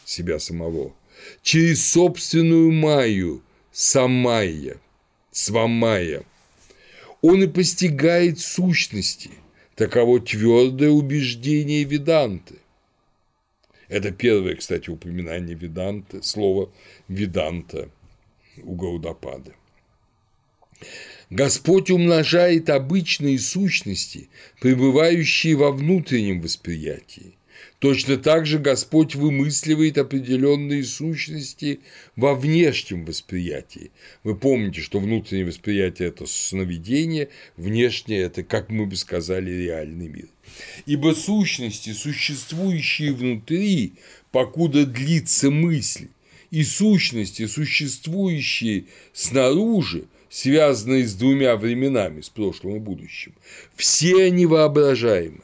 себя 0.06 0.40
самого, 0.40 0.94
через 1.42 1.86
собственную 1.86 2.72
майю, 2.72 3.42
самайя, 3.72 4.78
свамайя. 5.32 6.24
Он 7.22 7.44
и 7.44 7.48
постигает 7.48 8.40
сущности, 8.40 9.32
таково 9.76 10.20
твердое 10.20 10.90
убеждение 10.90 11.84
Веданты. 11.84 12.56
Это 13.88 14.12
первое, 14.12 14.56
кстати, 14.56 14.90
упоминание 14.90 15.56
Веданты, 15.56 16.24
слово 16.24 16.72
Веданта 17.08 17.90
у 18.64 18.76
Гаудапады. 18.76 19.54
Господь 21.30 21.90
умножает 21.90 22.70
обычные 22.70 23.40
сущности, 23.40 24.30
пребывающие 24.60 25.56
во 25.56 25.72
внутреннем 25.72 26.42
восприятии, 26.42 27.36
Точно 27.82 28.18
так 28.18 28.46
же 28.46 28.60
Господь 28.60 29.16
вымысливает 29.16 29.98
определенные 29.98 30.84
сущности 30.84 31.80
во 32.16 32.36
внешнем 32.36 33.06
восприятии. 33.06 33.90
Вы 34.24 34.36
помните, 34.36 34.82
что 34.82 35.00
внутреннее 35.00 35.48
восприятие– 35.48 36.08
это 36.10 36.28
сновидение, 36.28 37.30
внешнее– 37.58 38.22
это, 38.22 38.44
как 38.44 38.70
мы 38.70 38.86
бы 38.86 38.96
сказали, 38.96 39.50
реальный 39.50 40.10
мир. 40.10 40.28
Ибо 40.86 41.16
сущности, 41.16 41.92
существующие 41.94 43.14
внутри, 43.14 43.94
покуда 44.30 44.86
длится 44.86 45.50
мысль, 45.50 46.10
и 46.52 46.64
сущности, 46.64 47.48
существующие 47.48 48.86
снаружи, 49.12 50.04
связанные 50.30 51.08
с 51.08 51.16
двумя 51.16 51.56
временами, 51.56 52.22
с 52.22 52.30
прошлым 52.30 52.76
и 52.76 52.80
будущим, 52.80 53.34
все 53.76 54.26
они 54.26 54.46
воображаемы 54.46 55.42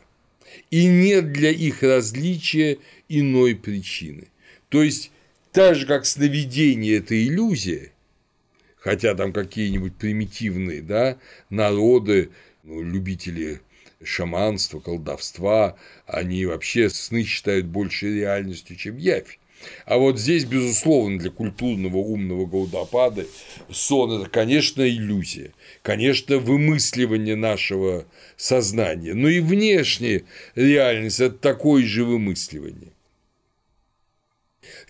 и 0.72 0.86
нет 0.88 1.32
для 1.32 1.52
их 1.52 1.84
различия 1.84 2.80
иной 3.10 3.56
причины. 3.56 4.28
То 4.70 4.84
есть, 4.84 5.12
так 5.52 5.76
же, 5.76 5.86
как 5.86 6.06
сновидение– 6.06 6.98
это 6.98 7.16
иллюзия, 7.16 7.92
хотя 8.78 9.16
там 9.16 9.34
какие-нибудь 9.34 9.96
примитивные 9.96 10.82
да, 10.82 11.18
народы, 11.50 12.30
ну, 12.64 12.82
любители 12.82 13.62
шаманства, 14.04 14.80
колдовства, 14.80 15.78
они 16.06 16.46
вообще 16.46 16.90
сны 16.90 17.24
считают 17.24 17.66
больше 17.66 18.14
реальностью, 18.14 18.76
чем 18.76 18.98
явь. 18.98 19.40
А 19.86 19.98
вот 19.98 20.20
здесь, 20.20 20.46
безусловно, 20.46 21.20
для 21.20 21.32
культурного 21.32 21.98
умного 21.98 22.46
Гаудапады 22.46 23.28
сон– 23.72 24.22
это, 24.22 24.30
конечно, 24.30 24.88
иллюзия, 24.88 25.52
конечно, 25.82 26.38
вымысливание 26.38 27.36
нашего 27.36 28.06
сознания, 28.36 29.14
но 29.14 29.30
и 29.30 29.40
внешняя 29.40 30.24
реальность– 30.56 31.20
это 31.22 31.38
такое 31.38 31.86
же 31.86 32.04
вымысливание. 32.04 32.92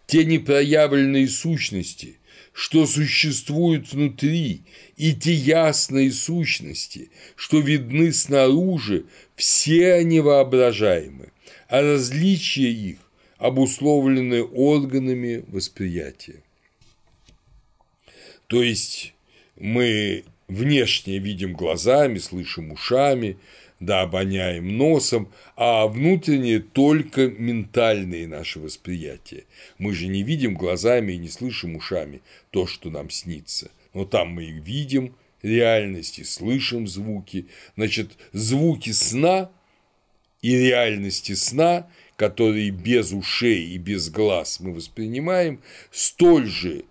Те 0.06 0.26
непроявленные 0.26 1.28
сущности, 1.28 2.18
что 2.52 2.88
существуют 2.88 3.94
внутри, 3.94 4.64
и 4.96 5.14
те 5.14 5.32
ясные 5.32 6.12
сущности, 6.12 7.12
что 7.36 7.60
видны 7.60 8.12
снаружи, 8.12 9.06
все 9.36 9.94
они 9.94 10.22
воображаемы, 10.22 11.32
а 11.68 11.82
различия 11.82 12.72
их 12.72 12.98
обусловлены 13.38 14.44
органами 14.44 15.44
восприятия. 15.48 16.42
То 18.48 18.64
есть 18.64 19.14
мы 19.58 20.24
внешне 20.48 21.20
видим 21.20 21.54
глазами, 21.54 22.18
слышим 22.18 22.72
ушами, 22.72 23.38
да, 23.80 24.02
обоняем 24.02 24.78
носом, 24.78 25.32
а 25.56 25.88
внутреннее 25.88 26.60
только 26.60 27.28
ментальные 27.28 28.28
наши 28.28 28.60
восприятия. 28.60 29.44
Мы 29.78 29.94
же 29.94 30.08
не 30.08 30.24
видим 30.24 30.56
глазами 30.56 31.14
и 31.14 31.18
не 31.18 31.30
слышим 31.30 31.76
ушами 31.76 32.22
то, 32.50 32.66
что 32.66 32.90
нам 32.90 33.10
снится. 33.10 33.70
Но 33.94 34.06
там 34.06 34.30
мы 34.30 34.46
и 34.46 34.52
видим 34.52 35.16
реальности, 35.44 36.24
слышим 36.24 36.88
звуки. 36.88 37.48
Значит, 37.76 38.12
звуки 38.32 38.92
сна 38.92 39.52
и 40.42 40.56
реальности 40.56 41.34
сна 41.34 41.88
которые 42.18 42.72
без 42.72 43.14
ушей 43.14 43.70
и 43.70 43.78
без 43.78 44.10
глаз 44.10 44.60
мы 44.60 44.74
воспринимаем, 44.74 45.62
столь 45.92 46.48
же 46.48 46.84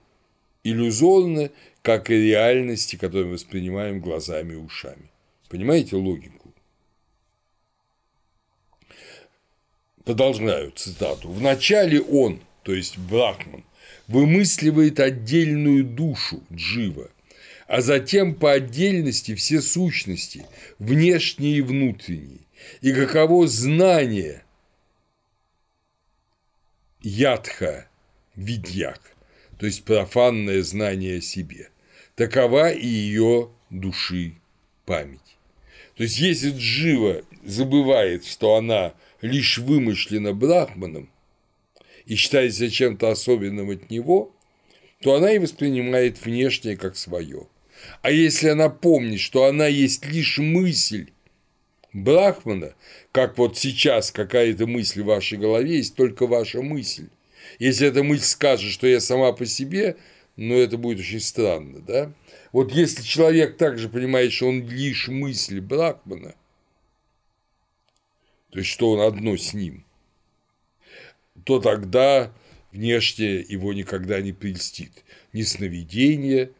иллюзорны, 0.64 1.50
как 1.82 2.10
и 2.10 2.14
реальности, 2.14 2.96
которые 2.96 3.26
мы 3.26 3.32
воспринимаем 3.32 4.00
глазами 4.00 4.54
и 4.54 4.56
ушами. 4.56 5.10
Понимаете 5.48 5.96
логику? 5.96 6.54
Продолжаю 10.04 10.70
цитату. 10.70 11.28
Вначале 11.28 12.00
он, 12.00 12.40
то 12.62 12.72
есть 12.72 12.96
Брахман, 12.96 13.64
вымысливает 14.06 15.00
отдельную 15.00 15.84
душу 15.84 16.42
Джива, 16.52 17.10
а 17.66 17.80
затем 17.80 18.36
по 18.36 18.52
отдельности 18.52 19.34
все 19.34 19.60
сущности, 19.60 20.46
внешние 20.78 21.58
и 21.58 21.62
внутренние, 21.62 22.42
и 22.80 22.92
каково 22.92 23.48
знание 23.48 24.44
ядха 27.06 27.88
видьяк, 28.34 29.00
то 29.58 29.66
есть 29.66 29.84
профанное 29.84 30.62
знание 30.62 31.18
о 31.18 31.20
себе. 31.20 31.70
Такова 32.16 32.72
и 32.72 32.84
ее 32.84 33.50
души 33.70 34.34
память. 34.84 35.38
То 35.96 36.02
есть, 36.02 36.18
если 36.18 36.50
Джива 36.50 37.22
забывает, 37.44 38.26
что 38.26 38.56
она 38.56 38.92
лишь 39.22 39.58
вымышлена 39.58 40.32
Брахманом 40.32 41.08
и 42.06 42.16
считается 42.16 42.68
чем-то 42.70 43.10
особенным 43.10 43.70
от 43.70 43.88
него, 43.88 44.34
то 45.00 45.14
она 45.14 45.30
и 45.32 45.38
воспринимает 45.38 46.24
внешнее 46.24 46.76
как 46.76 46.96
свое. 46.96 47.46
А 48.02 48.10
если 48.10 48.48
она 48.48 48.68
помнит, 48.68 49.20
что 49.20 49.44
она 49.44 49.68
есть 49.68 50.04
лишь 50.06 50.38
мысль 50.38 51.10
Брахмана, 51.92 52.74
как 53.16 53.38
вот 53.38 53.56
сейчас 53.56 54.10
какая-то 54.10 54.66
мысль 54.66 55.00
в 55.00 55.06
вашей 55.06 55.38
голове, 55.38 55.78
есть 55.78 55.94
только 55.94 56.26
ваша 56.26 56.60
мысль. 56.60 57.08
Если 57.58 57.88
эта 57.88 58.02
мысль 58.02 58.26
скажет, 58.26 58.70
что 58.70 58.86
я 58.86 59.00
сама 59.00 59.32
по 59.32 59.46
себе, 59.46 59.96
ну, 60.36 60.54
это 60.54 60.76
будет 60.76 60.98
очень 60.98 61.20
странно, 61.20 61.80
да? 61.80 62.12
Вот 62.52 62.72
если 62.72 63.02
человек 63.02 63.56
также 63.56 63.88
понимает, 63.88 64.34
что 64.34 64.48
он 64.48 64.68
лишь 64.68 65.08
мысль 65.08 65.60
Брахмана, 65.60 66.34
то 68.50 68.58
есть, 68.58 68.68
что 68.68 68.90
он 68.90 69.00
одно 69.00 69.34
с 69.38 69.54
ним, 69.54 69.86
то 71.44 71.58
тогда 71.58 72.30
внешне 72.70 73.36
его 73.36 73.72
никогда 73.72 74.20
не 74.20 74.34
прельстит 74.34 74.92
ни 75.32 75.40
сновидение, 75.40 76.50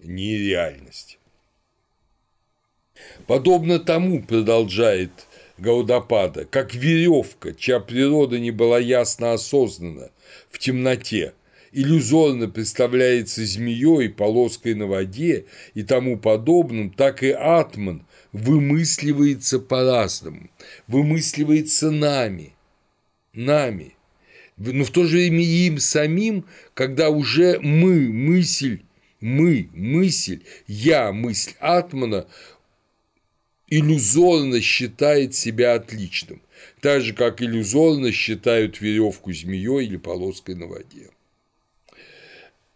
ни 0.00 0.32
реальность. 0.32 1.20
Подобно 3.28 3.78
тому, 3.78 4.24
продолжает 4.24 5.12
Гаудапада, 5.60 6.46
как 6.46 6.74
веревка, 6.74 7.52
чья 7.52 7.80
природа 7.80 8.38
не 8.38 8.50
была 8.50 8.78
ясно 8.78 9.34
осознана 9.34 10.10
в 10.50 10.58
темноте, 10.58 11.34
иллюзорно 11.72 12.48
представляется 12.48 13.44
змеей, 13.44 14.08
полоской 14.08 14.74
на 14.74 14.86
воде 14.86 15.44
и 15.74 15.82
тому 15.82 16.18
подобным, 16.18 16.90
так 16.90 17.22
и 17.22 17.30
атман 17.30 18.06
вымысливается 18.32 19.58
по-разному, 19.58 20.48
вымысливается 20.86 21.90
нами, 21.90 22.54
нами, 23.34 23.94
но 24.56 24.84
в 24.84 24.90
то 24.90 25.04
же 25.04 25.16
время 25.16 25.42
им 25.42 25.78
самим, 25.78 26.46
когда 26.72 27.10
уже 27.10 27.60
мы, 27.60 28.08
мысль, 28.08 28.80
мы, 29.20 29.68
мысль, 29.74 30.40
я, 30.66 31.12
мысль 31.12 31.52
атмана 31.60 32.26
иллюзорно 33.70 34.60
считает 34.60 35.34
себя 35.34 35.74
отличным, 35.74 36.42
так 36.80 37.02
же, 37.02 37.14
как 37.14 37.40
иллюзорно 37.40 38.12
считают 38.12 38.80
веревку 38.80 39.32
змеей 39.32 39.86
или 39.86 39.96
полоской 39.96 40.56
на 40.56 40.66
воде. 40.66 41.10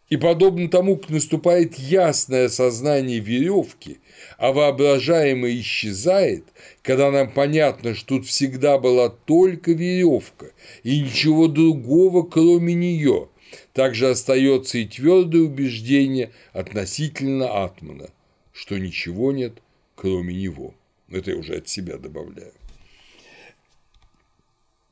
И 0.08 0.16
подобно 0.16 0.68
тому, 0.68 0.96
как 0.96 1.10
наступает 1.10 1.74
ясное 1.74 2.48
сознание 2.48 3.18
веревки, 3.18 3.98
а 4.38 4.52
воображаемое 4.52 5.58
исчезает, 5.60 6.44
когда 6.82 7.10
нам 7.10 7.32
понятно, 7.32 7.94
что 7.94 8.18
тут 8.18 8.26
всегда 8.26 8.78
была 8.78 9.08
только 9.08 9.72
веревка 9.72 10.46
и 10.84 11.00
ничего 11.00 11.48
другого, 11.48 12.22
кроме 12.22 12.74
нее, 12.74 13.28
также 13.72 14.08
остается 14.08 14.78
и 14.78 14.86
твердое 14.86 15.42
убеждение 15.42 16.30
относительно 16.52 17.64
Атмана, 17.64 18.10
что 18.52 18.78
ничего 18.78 19.32
нет, 19.32 19.54
кроме 19.96 20.34
него. 20.34 20.74
Это 21.14 21.30
я 21.30 21.36
уже 21.36 21.56
от 21.56 21.68
себя 21.68 21.98
добавляю. 21.98 22.52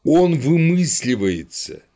Он 0.04 0.38
вымысливается– 0.38 1.82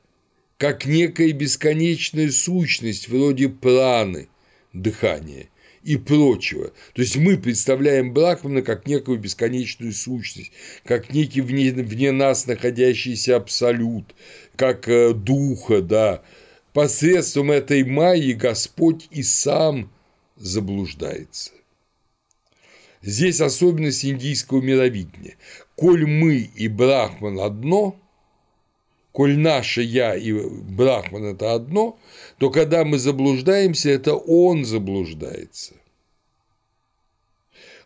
как 0.59 0.87
некая 0.87 1.33
бесконечная 1.33 2.31
сущность 2.31 3.09
вроде 3.09 3.49
праны, 3.49 4.29
дыхания 4.73 5.49
и 5.83 5.97
прочего. 5.97 6.73
То 6.95 7.03
есть 7.03 7.17
мы 7.17 7.37
представляем 7.37 8.13
Брахмана 8.13 8.63
как 8.63 8.87
некую 8.87 9.19
бесконечную 9.19 9.93
сущность, 9.93 10.53
как 10.85 11.13
некий 11.13 11.43
вне, 11.43 11.73
вне 11.73 12.13
нас 12.13 12.47
находящийся 12.47 13.37
абсолют, 13.37 14.15
как 14.57 14.89
э, 14.89 15.13
духа, 15.13 15.83
да. 15.83 16.23
Посредством 16.73 17.51
этой 17.51 17.85
майи 17.85 18.33
Господь 18.33 19.09
и 19.11 19.23
сам 19.23 19.91
заблуждается. 20.37 21.53
Здесь 23.07 23.41
особенность 23.41 24.05
индийского 24.05 24.61
мировидения. 24.61 25.37
Коль 25.77 26.05
мы 26.07 26.39
и 26.39 26.67
Брахман 26.67 27.39
одно– 27.39 27.97
коль 29.13 29.39
наше 29.39 29.81
«я» 29.81 30.17
и 30.17 30.33
Брахман– 30.33 31.25
это 31.27 31.55
одно, 31.55 31.99
то 32.39 32.51
когда 32.51 32.85
мы 32.85 32.99
заблуждаемся, 32.99 33.91
это 33.91 34.15
он 34.15 34.65
заблуждается. 34.65 35.75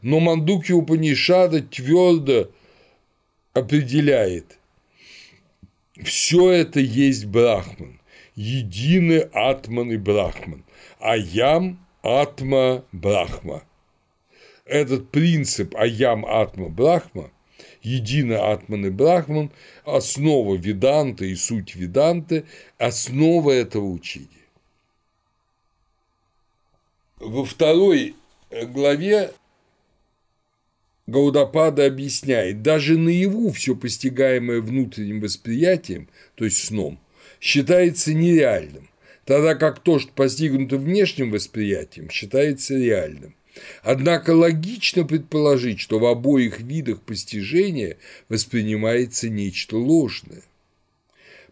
Но 0.01 0.21
Мандуки 0.21 0.73
Упанишада 0.73 1.63
твердо 1.63 2.51
определяет, 3.53 4.59
все 6.03 6.51
это 6.51 6.81
есть 6.81 7.27
Брахман, 7.27 8.01
единый 8.35 9.21
Атман 9.35 9.93
и 9.93 9.99
Брахман, 9.99 10.65
Аям 10.99 11.79
Атма 12.03 12.85
Брахма. 12.91 13.63
Этот 14.71 15.11
принцип 15.11 15.75
Аям 15.75 16.25
Атма 16.25 16.69
Брахма– 16.69 17.33
единый 17.83 18.37
Атман 18.37 18.87
и 18.87 18.91
Брахман, 18.91 19.51
основа 19.85 20.55
Веданта 20.55 21.25
и 21.25 21.35
суть 21.35 21.75
Веданты, 21.75 22.45
основа 22.79 23.51
этого 23.51 23.87
учения. 23.87 24.29
Во 27.19 27.45
второй 27.45 28.15
главе 28.51 29.33
Гаудапада 31.09 31.87
объясняет, 31.87 32.63
даже 32.63 32.97
наяву 32.97 33.51
все 33.51 33.75
постигаемое 33.75 34.61
внутренним 34.61 35.21
восприятием, 35.21 36.09
то 36.37 36.45
есть 36.45 36.65
сном, 36.65 37.01
считается 37.41 38.15
нереальным, 38.15 38.89
тогда 39.25 39.57
как 39.57 39.81
то, 39.81 39.99
что 39.99 40.13
постигнуто 40.13 40.77
внешним 40.77 41.33
восприятием, 41.33 42.09
считается 42.09 42.77
реальным. 42.77 43.35
Однако 43.83 44.31
логично 44.31 45.05
предположить, 45.05 45.81
что 45.81 45.99
в 45.99 46.07
обоих 46.07 46.61
видах 46.61 47.01
постижения 47.03 47.99
воспринимается 48.29 49.29
нечто 49.29 49.77
ложное. 49.77 50.43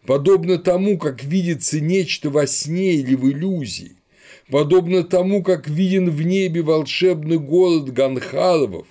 Подобно 0.05 0.57
тому, 0.57 0.97
как 0.97 1.23
видится 1.23 1.79
нечто 1.79 2.29
во 2.29 2.47
сне 2.47 2.95
или 2.95 3.15
в 3.15 3.29
иллюзии, 3.29 3.95
подобно 4.49 5.03
тому, 5.03 5.43
как 5.43 5.67
виден 5.67 6.09
в 6.09 6.21
небе 6.21 6.61
волшебный 6.61 7.37
город 7.37 7.91
Ганхаровов, 7.91 8.87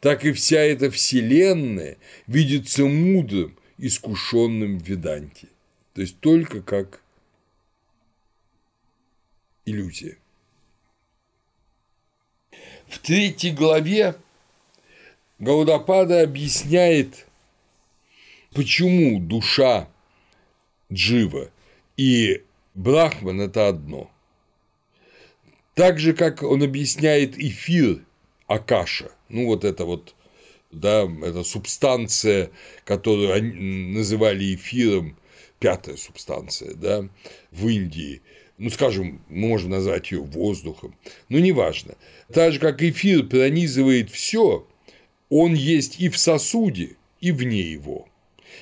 так 0.00 0.24
и 0.24 0.32
вся 0.32 0.60
эта 0.60 0.90
вселенная 0.90 1.98
видится 2.26 2.84
мудрым, 2.84 3.56
искушенным 3.78 4.78
в 4.78 4.88
Веданте, 4.88 5.48
то 5.94 6.00
есть 6.00 6.18
только 6.20 6.62
как 6.62 7.02
иллюзия. 9.66 10.16
В 12.88 12.98
третьей 13.00 13.50
главе 13.50 14.14
Гаудапада 15.38 16.22
объясняет, 16.22 17.26
почему 18.54 19.20
душа 19.20 19.88
Джива 20.92 21.50
и 21.96 22.42
Брахман– 22.74 23.40
это 23.42 23.68
одно. 23.68 24.10
Так 25.74 25.98
же, 25.98 26.14
как 26.14 26.42
он 26.42 26.62
объясняет 26.62 27.38
эфир 27.38 28.02
Акаша, 28.46 29.10
ну 29.28 29.46
вот 29.46 29.64
это 29.64 29.84
вот, 29.84 30.14
да, 30.70 31.08
это 31.22 31.42
субстанция, 31.42 32.50
которую 32.84 33.32
они 33.32 33.92
называли 33.92 34.54
эфиром, 34.54 35.16
пятая 35.58 35.96
субстанция, 35.96 36.74
да, 36.74 37.08
в 37.50 37.68
Индии– 37.68 38.22
ну, 38.58 38.70
скажем, 38.70 39.20
мы 39.28 39.48
можем 39.48 39.70
назвать 39.70 40.10
ее 40.10 40.20
воздухом, 40.20 40.94
но 41.28 41.38
неважно. 41.38 41.94
Так 42.32 42.52
же, 42.52 42.58
как 42.58 42.82
эфир 42.82 43.24
пронизывает 43.24 44.10
все, 44.10 44.66
он 45.28 45.54
есть 45.54 46.00
и 46.00 46.08
в 46.08 46.16
сосуде, 46.16 46.96
и 47.20 47.32
вне 47.32 47.60
его. 47.60 48.08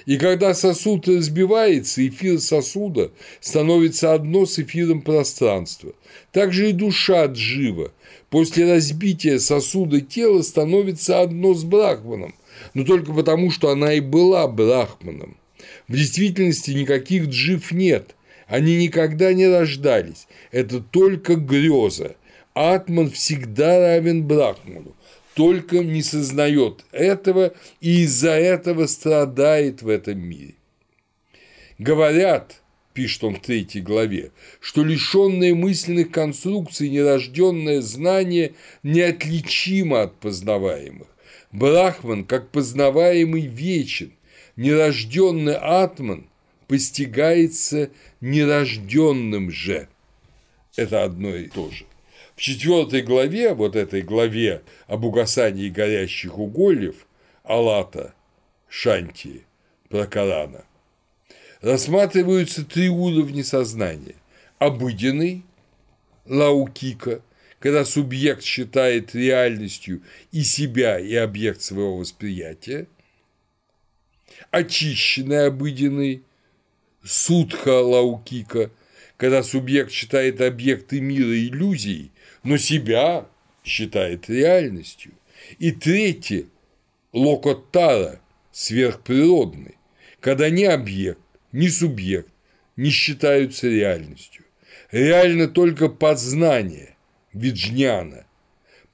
И 0.06 0.16
когда 0.16 0.52
сосуд 0.54 1.06
разбивается, 1.06 2.06
эфир 2.06 2.40
сосуда 2.40 3.12
становится 3.40 4.12
одно 4.12 4.46
с 4.46 4.58
эфиром 4.58 5.02
пространства. 5.02 5.92
Также 6.32 6.70
и 6.70 6.72
душа 6.72 7.26
джива 7.26 7.92
после 8.30 8.70
разбития 8.72 9.38
сосуда 9.38 10.00
тела 10.00 10.42
становится 10.42 11.20
одно 11.20 11.54
с 11.54 11.62
брахманом, 11.62 12.34
но 12.74 12.84
только 12.84 13.12
потому, 13.12 13.52
что 13.52 13.70
она 13.70 13.94
и 13.94 14.00
была 14.00 14.48
брахманом. 14.48 15.36
В 15.86 15.96
действительности 15.96 16.72
никаких 16.72 17.26
джив 17.26 17.70
нет– 17.70 18.16
они 18.46 18.76
никогда 18.76 19.32
не 19.32 19.46
рождались. 19.46 20.26
Это 20.50 20.80
только 20.80 21.36
греза. 21.36 22.16
Атман 22.54 23.10
всегда 23.10 23.78
равен 23.78 24.26
Брахману, 24.26 24.94
только 25.34 25.78
не 25.78 26.02
сознает 26.02 26.84
этого 26.92 27.52
и 27.80 28.02
из-за 28.02 28.30
этого 28.30 28.86
страдает 28.86 29.82
в 29.82 29.88
этом 29.88 30.20
мире. 30.20 30.54
Говорят, 31.78 32.62
пишет 32.92 33.24
он 33.24 33.34
в 33.34 33.40
третьей 33.40 33.80
главе, 33.80 34.30
что 34.60 34.84
лишенное 34.84 35.52
мысленных 35.54 36.12
конструкций 36.12 36.88
нерожденное 36.88 37.80
знание 37.80 38.54
неотличимо 38.84 40.02
от 40.02 40.14
познаваемых. 40.20 41.08
Брахман, 41.50 42.24
как 42.24 42.50
познаваемый, 42.50 43.46
вечен, 43.46 44.12
нерожденный 44.56 45.56
атман 45.56 46.28
постигается 46.66 47.90
нерожденным 48.20 49.50
же. 49.50 49.88
Это 50.76 51.04
одно 51.04 51.34
и 51.34 51.48
то 51.48 51.70
же. 51.70 51.86
В 52.34 52.40
четвертой 52.40 53.02
главе, 53.02 53.54
вот 53.54 53.76
этой 53.76 54.02
главе 54.02 54.62
об 54.86 55.04
угасании 55.04 55.68
горящих 55.68 56.38
угольев 56.38 57.06
Алата, 57.44 58.14
Шанти, 58.68 59.44
Пракарана, 59.88 60.64
рассматриваются 61.60 62.64
три 62.64 62.88
уровня 62.88 63.44
сознания. 63.44 64.16
Обыденный, 64.58 65.44
лаукика, 66.26 67.22
когда 67.60 67.84
субъект 67.84 68.42
считает 68.42 69.14
реальностью 69.14 70.02
и 70.32 70.42
себя, 70.42 70.98
и 70.98 71.14
объект 71.14 71.62
своего 71.62 71.96
восприятия, 71.96 72.88
очищенный 74.50 75.46
обыденный, 75.46 76.22
Шуддха 77.04 77.82
Лаукика, 77.82 78.70
когда 79.18 79.42
субъект 79.42 79.92
считает 79.92 80.40
объекты 80.40 81.02
мира 81.02 81.36
иллюзией, 81.36 82.10
но 82.42 82.56
себя 82.56 83.28
считает 83.62 84.30
реальностью. 84.30 85.12
И 85.58 85.70
третье– 85.70 86.46
Локоттара, 87.12 88.20
сверхприродный, 88.52 89.76
когда 90.20 90.48
ни 90.48 90.64
объект, 90.64 91.20
ни 91.52 91.68
субъект 91.68 92.30
не 92.76 92.88
считаются 92.88 93.68
реальностью. 93.68 94.44
Реально 94.90 95.46
только 95.46 95.88
познание 95.88 96.96
виджняна, 97.34 98.26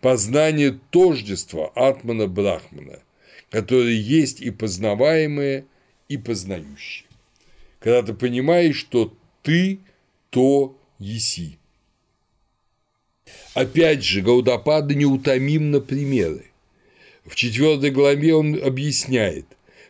познание 0.01 0.81
тождества 0.91 1.73
Атмана-Брахмана, 1.77 2.99
которое 3.51 3.95
есть 3.95 4.41
и 4.41 4.51
познаваемое, 4.51 5.65
и 6.09 6.17
познающее 6.17 7.10
когда 7.81 8.03
ты 8.03 8.14
понимаешь, 8.14 8.76
что 8.76 9.12
ты 9.43 9.81
то 10.31 10.78
еси. 10.99 11.59
Опять 13.55 14.05
же, 14.05 14.22
Гаудапада 14.22 14.95
неутомим 14.95 15.70
на 15.70 15.81
примеры. 15.81 16.45
В 17.24 17.35
четвертой 17.35 17.91
главе 17.91 18.35
он 18.35 18.61
объясняет, 18.62 19.47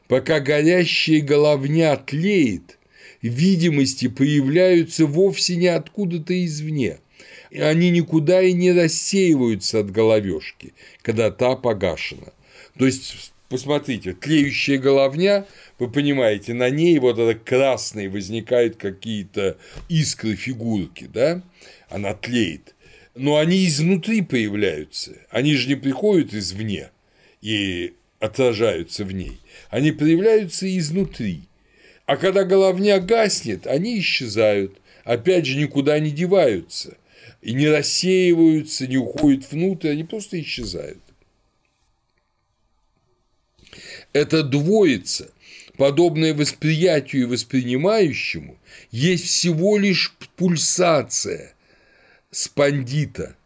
пока 0.09 0.41
горящая 0.41 1.21
головня 1.21 1.97
тлеет, 1.97 2.79
видимости 3.23 4.09
появляются 4.09 5.07
вовсе 5.07 5.57
не 5.57 5.69
откуда-то 5.69 6.45
извне. 6.45 7.01
Они 7.53 7.91
никуда 7.91 8.43
и 8.43 8.53
не 8.53 8.73
рассеиваются 8.73 9.81
от 9.81 9.91
головешки, 9.91 10.75
когда 11.03 11.31
та 11.31 11.57
погашена. 11.57 12.33
То 12.79 12.87
есть, 12.87 13.33
посмотрите, 13.51 14.15
тлеющая 14.15 14.79
головня, 14.79 15.45
вы 15.79 15.91
понимаете, 15.91 16.55
на 16.55 16.71
ней 16.71 16.99
вот 16.99 17.19
это 17.19 17.39
красные 17.39 18.09
возникают 18.09 18.77
какие-то 18.77 19.59
искры, 19.89 20.37
фигурки, 20.37 21.11
да, 21.13 21.43
она 21.91 22.15
тлеет. 22.15 22.75
Но 23.15 23.37
они 23.37 23.67
изнутри 23.67 24.23
появляются, 24.23 25.17
они 25.31 25.57
же 25.57 25.69
не 25.69 25.75
приходят 25.75 26.33
извне 26.33 26.91
и 27.43 27.95
отражаются 28.21 29.05
в 29.05 29.13
ней, 29.13 29.41
они 29.69 29.91
появляются 29.91 30.67
изнутри. 30.79 31.43
А 32.07 32.17
когда 32.17 32.45
головня 32.45 33.01
гаснет, 33.01 33.67
они 33.67 33.99
исчезают, 33.99 34.81
опять 35.03 35.47
же 35.47 35.59
никуда 35.59 35.99
не 35.99 36.13
деваются, 36.13 36.97
и 37.43 37.53
не 37.53 37.69
рассеиваются, 37.69 38.87
не 38.87 38.97
уходят 38.97 39.51
внутрь, 39.51 39.89
они 39.89 40.05
просто 40.05 40.41
исчезают. 40.41 41.03
Это 44.13 44.43
двоица, 44.43 45.31
подобное 45.77 46.35
восприятию 46.35 47.23
и 47.23 47.27
воспринимающему, 47.27 48.59
есть 48.91 49.25
всего 49.25 49.79
лишь 49.79 50.15
пульсация 50.37 51.55
спандита, 52.31 53.37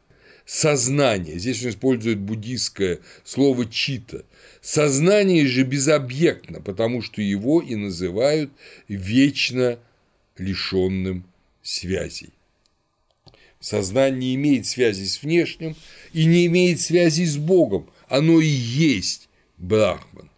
сознание. 0.46 1.38
Здесь 1.38 1.62
он 1.62 1.70
использует 1.70 2.18
буддийское 2.18 3.00
слово 3.24 3.66
чита. 3.66 4.24
Сознание 4.60 5.46
же 5.46 5.64
безобъектно, 5.64 6.60
потому 6.60 7.02
что 7.02 7.20
его 7.20 7.60
и 7.60 7.74
называют 7.74 8.50
вечно 8.88 9.78
лишенным 10.38 11.24
связей. 11.62 12.30
Сознание 13.60 14.18
не 14.18 14.34
имеет 14.34 14.66
связи 14.66 15.04
с 15.04 15.22
внешним 15.22 15.76
и 16.12 16.26
не 16.26 16.46
имеет 16.46 16.80
связи 16.80 17.24
с 17.24 17.36
Богом. 17.36 17.88
Оно 18.08 18.40
и 18.40 18.46
есть 18.46 19.28
Брахман. 19.56 20.30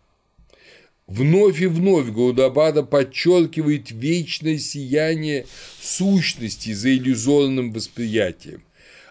Вновь 1.06 1.62
и 1.62 1.66
вновь 1.66 2.08
Гаудабада 2.08 2.82
подчеркивает 2.82 3.92
вечное 3.92 4.58
сияние 4.58 5.46
сущности 5.80 6.72
за 6.72 6.96
иллюзорным 6.96 7.72
восприятием. 7.72 8.64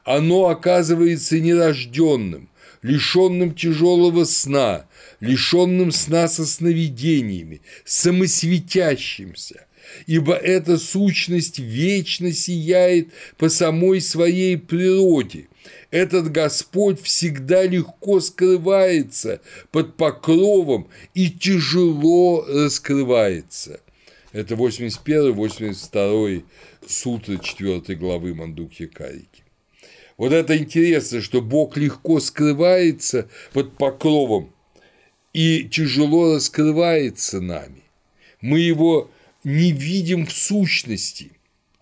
Оно 0.03 0.49
оказывается 0.49 1.39
нерожденным, 1.39 2.49
лишенным 2.81 3.55
тяжелого 3.55 4.25
сна, 4.25 4.87
лишенным 5.21 5.93
сна 5.93 6.27
со 6.27 6.45
сновидениями, 6.45 7.61
самосветящимся, 7.85 9.65
ибо 10.05 10.35
эта 10.35 10.77
сущность 10.77 11.59
вечно 11.59 12.33
сияет 12.33 13.07
по 13.37 13.47
самой 13.47 14.01
своей 14.01 14.57
природе. 14.57 15.47
Этот 15.91 16.31
Господь 16.31 17.01
всегда 17.01 17.63
легко 17.63 18.19
скрывается 18.19 19.41
под 19.71 19.95
покровом 19.97 20.89
и 21.13 21.29
тяжело 21.29 22.45
раскрывается. 22.47 23.79
Это 24.31 24.55
81-82 24.55 26.43
сутры 26.85 27.39
4 27.41 27.95
главы 27.95 28.33
Мандукья 28.35 28.87
Карики. 28.87 29.43
Вот 30.17 30.31
это 30.33 30.57
интересно, 30.57 31.21
что 31.21 31.41
Бог 31.41 31.77
легко 31.77 32.19
скрывается 32.19 33.29
под 33.53 33.77
покровом 33.77 34.53
и 35.33 35.63
тяжело 35.63 36.35
раскрывается 36.35 37.41
нами. 37.41 37.83
Мы 38.41 38.59
его 38.59 39.09
не 39.43 39.71
видим 39.71 40.25
в 40.25 40.33
сущности. 40.33 41.31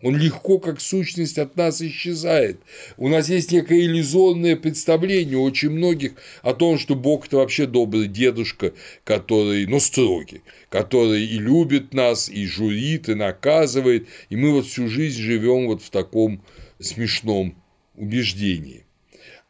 Он 0.04 0.18
легко, 0.18 0.60
как 0.60 0.82
сущность, 0.82 1.38
от 1.38 1.56
нас 1.56 1.82
исчезает. 1.82 2.60
У 2.97 3.08
нас 3.08 3.30
есть 3.30 3.54
некое 3.54 3.86
иллюзорное 3.86 4.58
представление 4.58 5.38
у 5.38 5.43
очень 5.43 5.70
многих 5.70 6.12
о 6.41 6.54
том, 6.54 6.78
что 6.78 6.95
Бог– 6.95 7.26
это 7.28 7.38
вообще 7.38 7.68
добрый 7.68 8.08
дедушка, 8.08 8.74
который, 9.06 9.66
но 9.66 9.80
строгий, 9.80 10.41
который 10.68 11.24
и 11.26 11.39
любит 11.39 11.93
нас, 11.93 12.28
и 12.28 12.45
журит, 12.45 13.08
и 13.08 13.14
наказывает, 13.14 14.10
и 14.30 14.36
мы 14.36 14.51
вот 14.51 14.68
всю 14.68 14.89
жизнь 14.89 15.22
живем 15.22 15.68
вот 15.68 15.82
в 15.82 15.89
таком 15.89 16.43
смешном 16.82 17.56
убеждении. 17.95 18.84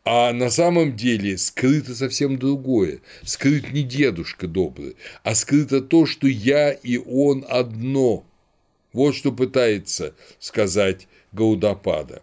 А 0.06 0.34
на 0.34 0.52
самом 0.52 0.96
деле 0.96 1.40
скрыто 1.40 1.96
совсем 1.96 2.38
другое. 2.38 3.00
Скрыт 3.24 3.74
не 3.74 3.82
дедушка 3.82 4.48
добрый, 4.48 4.98
а 5.24 5.34
скрыто 5.34 5.82
то, 5.82 6.06
что 6.06 6.28
я 6.28 6.72
и 6.72 6.98
он 6.98 7.44
одно. 7.50 8.24
Вот 8.94 9.16
что 9.16 9.32
пытается 9.32 10.14
сказать 10.40 11.08
Гаудапада. 11.32 12.22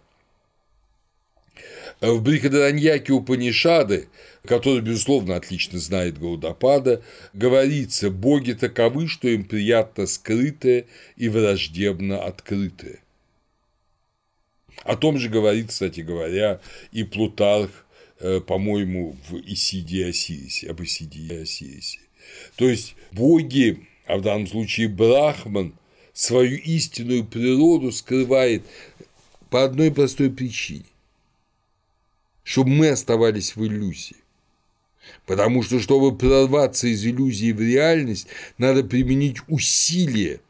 В 2.00 2.22
Брихадараньяке 2.22 3.12
Упанишады, 3.12 4.08
который, 4.44 4.80
безусловно, 4.80 5.36
отлично 5.36 5.78
знает 5.78 6.18
Гаудапада, 6.18 7.02
говорится, 7.34 8.10
боги 8.10 8.52
таковы, 8.52 9.06
что 9.06 9.28
им 9.28 9.44
приятно 9.44 10.06
скрытое 10.06 10.86
и 11.16 11.28
враждебно 11.28 12.24
открытое. 12.24 13.00
О 14.84 14.96
том 14.96 15.18
же 15.18 15.28
говорит, 15.28 15.68
кстати 15.68 16.00
говоря, 16.00 16.60
и 16.90 17.04
Плутарх, 17.04 17.84
э, 18.18 18.40
по-моему, 18.40 19.16
в 19.28 19.36
Исиде 19.40 20.06
Осирисе, 20.06 20.70
об 20.70 20.82
Исиде 20.82 21.42
Осирисе. 21.42 21.98
То 22.56 22.66
есть 22.66 22.94
боги, 23.12 23.86
а 24.06 24.16
в 24.16 24.22
данном 24.22 24.46
случае 24.46 24.88
Брахман, 24.88 25.74
свою 26.12 26.58
истинную 26.58 27.24
природу 27.24 27.92
скрывает 27.92 28.62
по 29.48 29.64
одной 29.64 29.90
простой 29.90 30.30
причине, 30.30 30.84
чтобы 32.42 32.70
мы 32.70 32.88
оставались 32.88 33.56
в 33.56 33.64
иллюзии. 33.64 34.16
Потому 35.26 35.62
что, 35.62 35.80
чтобы 35.80 36.16
прорваться 36.16 36.86
из 36.86 37.04
иллюзии 37.04 37.52
в 37.52 37.60
реальность, 37.60 38.26
надо 38.58 38.84
применить 38.84 39.38
усилия 39.48 40.40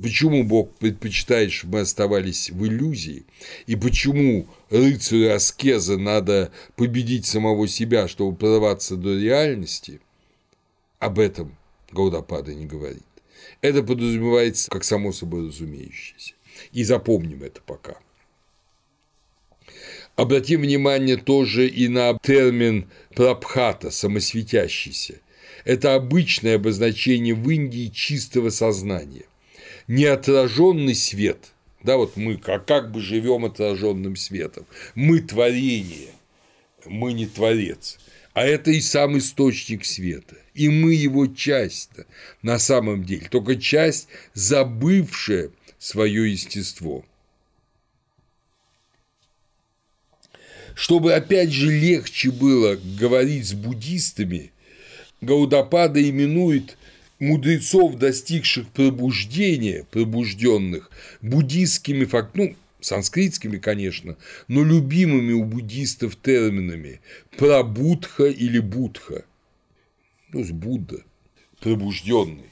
Почему 0.00 0.42
Бог 0.42 0.74
предпочитает, 0.76 1.52
чтобы 1.52 1.74
мы 1.74 1.80
оставались 1.80 2.48
в 2.50 2.66
иллюзии? 2.66 3.26
И 3.66 3.76
почему 3.76 4.46
рыцарю 4.70 5.34
аскеза 5.34 5.98
надо 5.98 6.50
победить 6.76 7.26
самого 7.26 7.68
себя, 7.68 8.08
чтобы 8.08 8.34
прорваться 8.34 8.96
до 8.96 9.18
реальности? 9.18 10.00
Об 10.98 11.18
этом 11.18 11.56
Гаудапада 11.92 12.54
не 12.54 12.66
говорит. 12.66 13.02
Это 13.60 13.82
подразумевается 13.82 14.70
как 14.70 14.84
само 14.84 15.12
собой 15.12 15.48
разумеющееся. 15.48 16.34
И 16.72 16.84
запомним 16.84 17.42
это 17.42 17.60
пока. 17.60 17.96
Обратим 20.16 20.62
внимание 20.62 21.16
тоже 21.16 21.66
и 21.68 21.88
на 21.88 22.18
термин 22.22 22.88
прабхата, 23.14 23.90
самосветящийся. 23.90 25.20
Это 25.64 25.94
обычное 25.94 26.56
обозначение 26.56 27.34
в 27.34 27.48
Индии 27.48 27.88
чистого 27.88 28.50
сознания 28.50 29.24
неотраженный 29.88 30.94
свет. 30.94 31.52
Да, 31.82 31.96
вот 31.96 32.16
мы 32.16 32.36
как, 32.36 32.66
как 32.66 32.92
бы 32.92 33.00
живем 33.00 33.44
отраженным 33.44 34.16
светом. 34.16 34.66
Мы 34.94 35.20
творение, 35.20 36.10
мы 36.86 37.12
не 37.12 37.26
творец. 37.26 37.98
А 38.34 38.44
это 38.44 38.70
и 38.70 38.80
сам 38.80 39.18
источник 39.18 39.84
света. 39.84 40.36
И 40.54 40.68
мы 40.68 40.94
его 40.94 41.26
часть 41.26 41.90
на 42.42 42.58
самом 42.58 43.04
деле, 43.04 43.28
только 43.30 43.56
часть, 43.56 44.08
забывшая 44.34 45.50
свое 45.78 46.30
естество. 46.30 47.04
Чтобы 50.74 51.12
опять 51.12 51.50
же 51.50 51.70
легче 51.70 52.30
было 52.30 52.78
говорить 52.98 53.46
с 53.46 53.52
буддистами, 53.52 54.52
Гаудапада 55.20 56.02
именует 56.02 56.78
мудрецов, 57.18 57.96
достигших 57.96 58.68
пробуждения, 58.68 59.86
пробужденных, 59.90 60.90
буддистскими 61.20 62.04
фактами, 62.06 62.48
ну, 62.48 62.56
санскритскими, 62.82 63.58
конечно, 63.58 64.16
но 64.48 64.62
любимыми 64.62 65.32
у 65.32 65.44
буддистов 65.44 66.16
терминами 66.16 67.00
прабудха 67.38 68.26
или 68.26 68.58
будха, 68.58 69.24
то 70.32 70.38
есть 70.38 70.52
Будда, 70.52 71.02
пробужденный. 71.60 72.50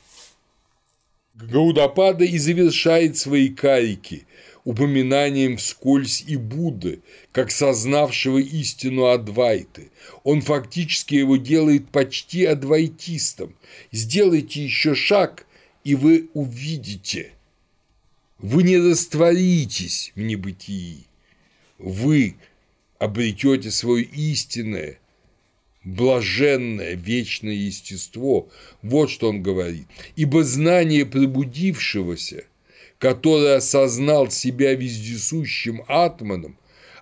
Гаудапада 1.35 2.24
и 2.24 2.39
завершает 2.39 3.16
свои 3.16 3.48
карики 3.48 4.27
упоминанием 4.65 5.57
вскользь 5.57 6.23
и 6.27 6.36
Будды, 6.36 7.01
как 7.32 7.51
сознавшего 7.51 8.39
истину 8.39 9.07
Адвайты. 9.07 9.90
Он 10.23 10.43
фактически 10.43 11.15
его 11.15 11.36
делает 11.36 11.89
почти 11.89 12.44
адвайтистом. 12.44 13.55
Сделайте 13.90 14.62
еще 14.62 14.94
шаг, 14.94 15.47
и 15.85 15.94
вы 15.94 16.28
увидите. 16.35 17.32
Вы 18.43 18.62
не 18.62 18.79
растворитесь 18.79 20.12
в 20.15 20.21
небытии. 20.21 21.07
Вы 21.79 22.37
обретете 22.99 23.71
свое 23.71 24.05
истинное, 24.05 24.99
блаженное, 25.85 26.95
вечное 26.95 27.55
естество. 27.55 28.49
Вот 28.83 29.11
что 29.11 29.29
он 29.29 29.43
говорит. 29.43 29.87
Ибо 30.17 30.43
знание 30.45 31.05
пробудившегося, 31.05 32.45
который 32.99 33.57
осознал 33.57 34.31
себя 34.31 34.75
вездесущим 34.75 35.83
атманом, 35.87 36.57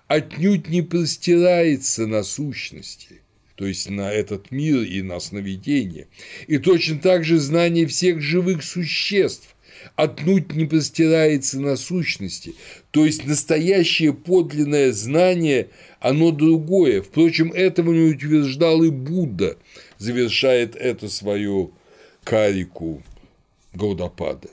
отнюдь 0.07 0.67
не 0.67 0.81
простирается 0.81 2.05
на 2.05 2.23
сущности, 2.23 3.21
то 3.55 3.65
есть 3.65 3.89
на 3.89 4.11
этот 4.11 4.51
мир 4.51 4.81
и 4.81 5.01
на 5.01 5.19
сновидение. 5.21 6.07
И 6.47 6.57
точно 6.57 6.99
так 6.99 7.23
же 7.23 7.37
знание 7.37 7.85
всех 7.87 8.21
живых 8.21 8.63
существ 8.63 9.55
отнюдь 9.99 10.53
не 10.53 10.65
простирается 10.65 11.59
на 11.59 11.75
сущности, 11.75 12.55
то 12.91 13.05
есть 13.05 13.25
настоящее 13.25 14.13
подлинное 14.13 14.93
знание, 14.93 15.69
оно 15.99 16.31
другое. 16.31 17.01
Впрочем, 17.01 17.51
этого 17.51 17.91
не 17.91 18.13
утверждал 18.13 18.81
и 18.83 18.89
Будда, 18.89 19.57
завершает 19.97 20.77
эту 20.77 21.09
свою 21.09 21.73
карику 22.23 23.03
Гаудапада. 23.73 24.47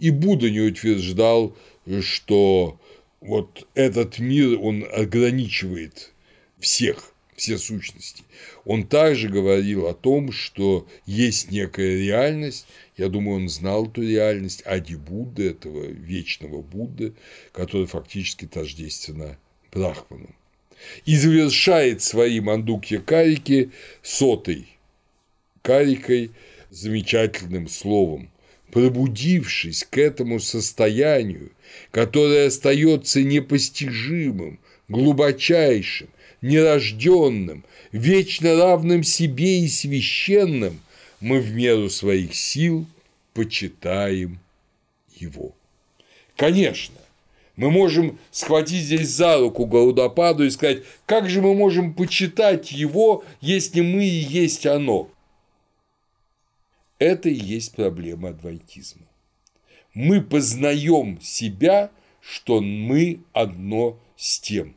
И 0.00 0.10
Будда 0.10 0.50
не 0.50 0.60
утверждал, 0.60 1.56
что 2.00 2.80
вот 3.20 3.68
этот 3.74 4.18
мир, 4.18 4.58
он 4.60 4.84
ограничивает 4.92 6.12
всех, 6.58 7.12
все 7.36 7.56
сущности. 7.56 8.24
Он 8.64 8.84
также 8.84 9.28
говорил 9.28 9.86
о 9.86 9.94
том, 9.94 10.32
что 10.32 10.88
есть 11.06 11.52
некая 11.52 11.96
реальность, 11.98 12.66
я 12.98 13.08
думаю, 13.08 13.36
он 13.36 13.48
знал 13.48 13.86
эту 13.86 14.02
реальность 14.02 14.62
Ади 14.66 14.96
Будды, 14.96 15.50
этого 15.50 15.84
вечного 15.84 16.60
Будды, 16.60 17.14
который 17.52 17.86
фактически 17.86 18.46
тождественно 18.46 19.38
Брахману. 19.72 20.34
И 21.06 21.16
завершает 21.16 22.02
свои 22.02 22.40
мандукья 22.40 23.00
карики 23.00 23.70
сотой 24.02 24.68
карикой 25.62 26.30
замечательным 26.70 27.68
словом, 27.68 28.30
пробудившись 28.72 29.84
к 29.84 29.98
этому 29.98 30.40
состоянию, 30.40 31.52
которое 31.90 32.46
остается 32.46 33.22
непостижимым, 33.22 34.58
глубочайшим, 34.88 36.08
нерожденным, 36.42 37.64
вечно 37.92 38.56
равным 38.56 39.02
себе 39.02 39.60
и 39.60 39.68
священным, 39.68 40.80
мы 41.20 41.40
в 41.40 41.52
меру 41.52 41.90
своих 41.90 42.34
сил 42.34 42.86
почитаем 43.34 44.38
его. 45.16 45.52
Конечно, 46.36 46.96
мы 47.56 47.70
можем 47.70 48.18
схватить 48.30 48.84
здесь 48.84 49.08
за 49.08 49.38
руку 49.38 49.66
Гаудападу 49.66 50.44
и 50.44 50.50
сказать, 50.50 50.84
как 51.06 51.28
же 51.28 51.42
мы 51.42 51.54
можем 51.54 51.92
почитать 51.92 52.70
его, 52.70 53.24
если 53.40 53.80
мы 53.80 54.04
и 54.04 54.08
есть 54.08 54.64
оно. 54.66 55.10
Это 56.98 57.28
и 57.28 57.34
есть 57.34 57.74
проблема 57.74 58.30
адвайтизма. 58.30 59.06
Мы 59.94 60.20
познаем 60.20 61.20
себя, 61.20 61.90
что 62.20 62.60
мы 62.60 63.20
одно 63.32 63.98
с 64.16 64.38
тем. 64.38 64.74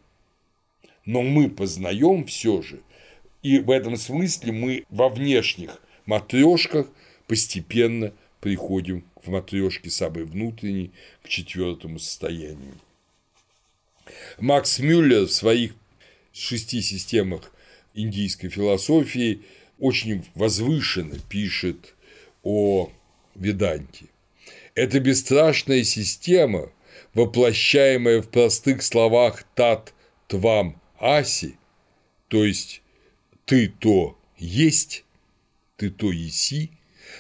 Но 1.06 1.22
мы 1.22 1.50
познаем 1.50 2.26
все 2.26 2.62
же, 2.62 2.82
и 3.42 3.60
в 3.60 3.72
этом 3.72 3.98
смысле 3.98 4.52
мы 4.52 4.86
во 4.90 5.10
внешних 5.10 5.82
матрешках 6.06 6.88
постепенно 7.28 8.14
приходим 8.40 9.06
в 9.24 9.30
матрешке 9.30 9.90
самой 9.90 10.26
внутренней, 10.26 10.92
к 11.24 11.30
четвертому 11.30 12.00
состоянию. 12.00 12.74
Макс 14.40 14.80
Мюллер 14.80 15.26
в 15.26 15.32
своих 15.32 15.74
шести 16.34 16.82
системах 16.82 17.52
индийской 17.94 18.50
философии 18.50 19.42
очень 19.80 20.26
возвышенно 20.36 21.18
пишет 21.30 21.96
о 22.44 22.92
Веданте. 23.36 24.06
Это 24.76 25.00
бесстрашная 25.00 25.84
система, 25.84 26.72
воплощаемая 27.14 28.22
в 28.22 28.30
простых 28.30 28.84
словах 28.84 29.44
«тат 29.56 29.94
твам 30.28 30.82
аси», 30.98 31.58
то 32.28 32.46
есть 32.46 32.82
«ты 33.46 33.68
то 33.68 34.18
есть», 34.38 35.04
«ты 35.82 35.90
то 35.90 36.12
еси», 36.12 36.70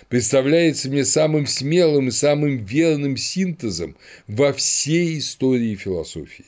представляется 0.08 0.88
мне 0.88 1.04
самым 1.04 1.48
смелым 1.48 2.10
и 2.10 2.12
самым 2.12 2.58
верным 2.58 3.18
синтезом 3.18 3.98
во 4.28 4.54
всей 4.54 5.18
истории 5.18 5.74
философии. 5.74 6.46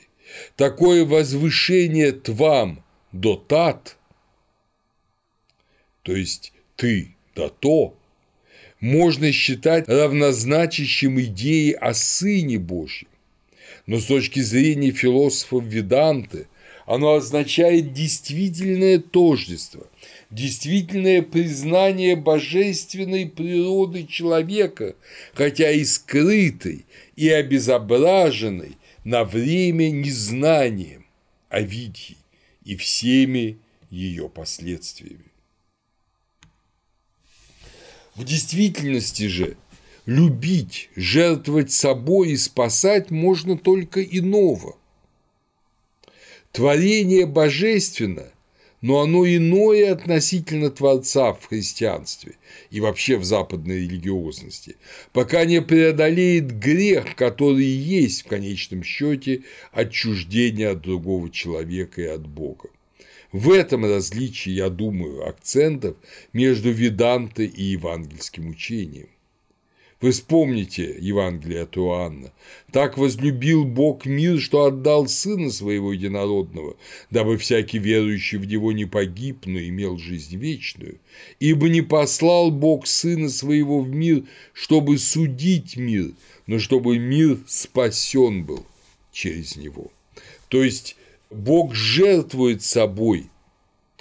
Такое 0.56 1.06
возвышение 1.06 2.12
твам 2.12 2.84
до 3.12 3.36
тат, 3.36 3.98
то 6.04 6.16
есть 6.16 6.54
ты 6.76 7.16
до 7.34 7.50
то, 7.50 7.98
можно 8.80 9.32
считать 9.32 9.88
равнозначащим 9.88 11.20
идее 11.20 11.74
о 11.78 11.96
Сыне 11.96 12.60
Божьем. 12.60 13.08
Но 13.88 13.98
с 13.98 14.06
точки 14.06 14.42
зрения 14.42 14.92
философов 14.92 15.64
Веданты 15.64 16.46
оно 16.86 17.16
означает 17.16 17.92
действительное 17.92 19.00
тождество, 19.00 19.88
действительное 20.34 21.22
признание 21.22 22.16
божественной 22.16 23.28
природы 23.28 24.06
человека, 24.06 24.96
хотя 25.34 25.72
и 25.72 25.84
скрытой, 25.86 26.86
и 27.16 27.30
обезображенной 27.30 28.78
на 29.04 29.24
время 29.24 29.90
незнанием 29.92 31.06
о 31.50 31.62
виде 31.62 32.16
и 32.64 32.76
всеми 32.76 33.60
ее 33.90 34.28
последствиями. 34.28 35.32
В 38.16 38.24
действительности 38.24 39.28
же 39.28 39.58
любить, 40.06 40.90
жертвовать 40.96 41.72
собой 41.72 42.32
и 42.32 42.38
спасать 42.38 43.12
можно 43.12 43.58
только 43.58 44.04
иного. 44.04 44.78
Творение 46.52 47.26
божественно, 47.26 48.33
но 48.84 49.00
оно 49.00 49.26
иное 49.26 49.94
относительно 49.94 50.70
Творца 50.70 51.34
в 51.34 51.46
христианстве 51.48 52.34
и 52.70 52.82
вообще 52.82 53.16
в 53.18 53.24
западной 53.24 53.84
религиозности, 53.84 54.76
пока 55.14 55.46
не 55.46 55.62
преодолеет 55.62 56.60
грех, 56.60 57.16
который 57.16 57.64
есть 57.64 58.24
в 58.24 58.28
конечном 58.28 58.84
счете 58.84 59.44
отчуждение 59.72 60.72
от 60.72 60.82
другого 60.82 61.32
человека 61.32 62.02
и 62.02 62.08
от 62.08 62.28
Бога. 62.28 62.70
В 63.32 63.52
этом 63.52 63.86
различие, 63.86 64.58
я 64.58 64.70
думаю, 64.70 65.28
акцентов 65.30 65.96
между 66.34 66.70
ведантой 66.70 67.48
и 67.48 67.64
евангельским 67.64 68.50
учением. 68.50 69.08
Вы 70.04 70.12
вспомните 70.12 70.98
Евангелие 71.00 71.62
от 71.62 71.78
Иоанна. 71.78 72.34
«Так 72.74 72.98
возлюбил 72.98 73.64
Бог 73.64 74.06
мир, 74.06 74.38
что 74.38 74.66
отдал 74.66 75.08
Сына 75.08 75.50
Своего 75.50 75.94
Единородного, 75.94 76.76
дабы 77.10 77.38
всякий 77.38 77.78
верующий 77.78 78.38
в 78.38 78.46
Него 78.46 78.74
не 78.74 78.84
погиб, 78.84 79.46
но 79.46 79.60
имел 79.60 79.98
жизнь 79.98 80.36
вечную. 80.36 81.00
Ибо 81.40 81.70
не 81.70 81.80
послал 81.80 82.52
Бог 82.52 82.86
Сына 82.86 83.30
Своего 83.30 83.80
в 83.80 83.88
мир, 83.88 84.26
чтобы 84.52 84.98
судить 84.98 85.78
мир, 85.78 86.12
но 86.48 86.60
чтобы 86.60 87.00
мир 87.00 87.40
спасен 87.48 88.44
был 88.44 88.66
через 89.14 89.56
Него». 89.56 89.90
То 90.50 90.66
есть 90.66 90.98
Бог 91.30 91.74
жертвует 91.74 92.62
собой 92.62 93.30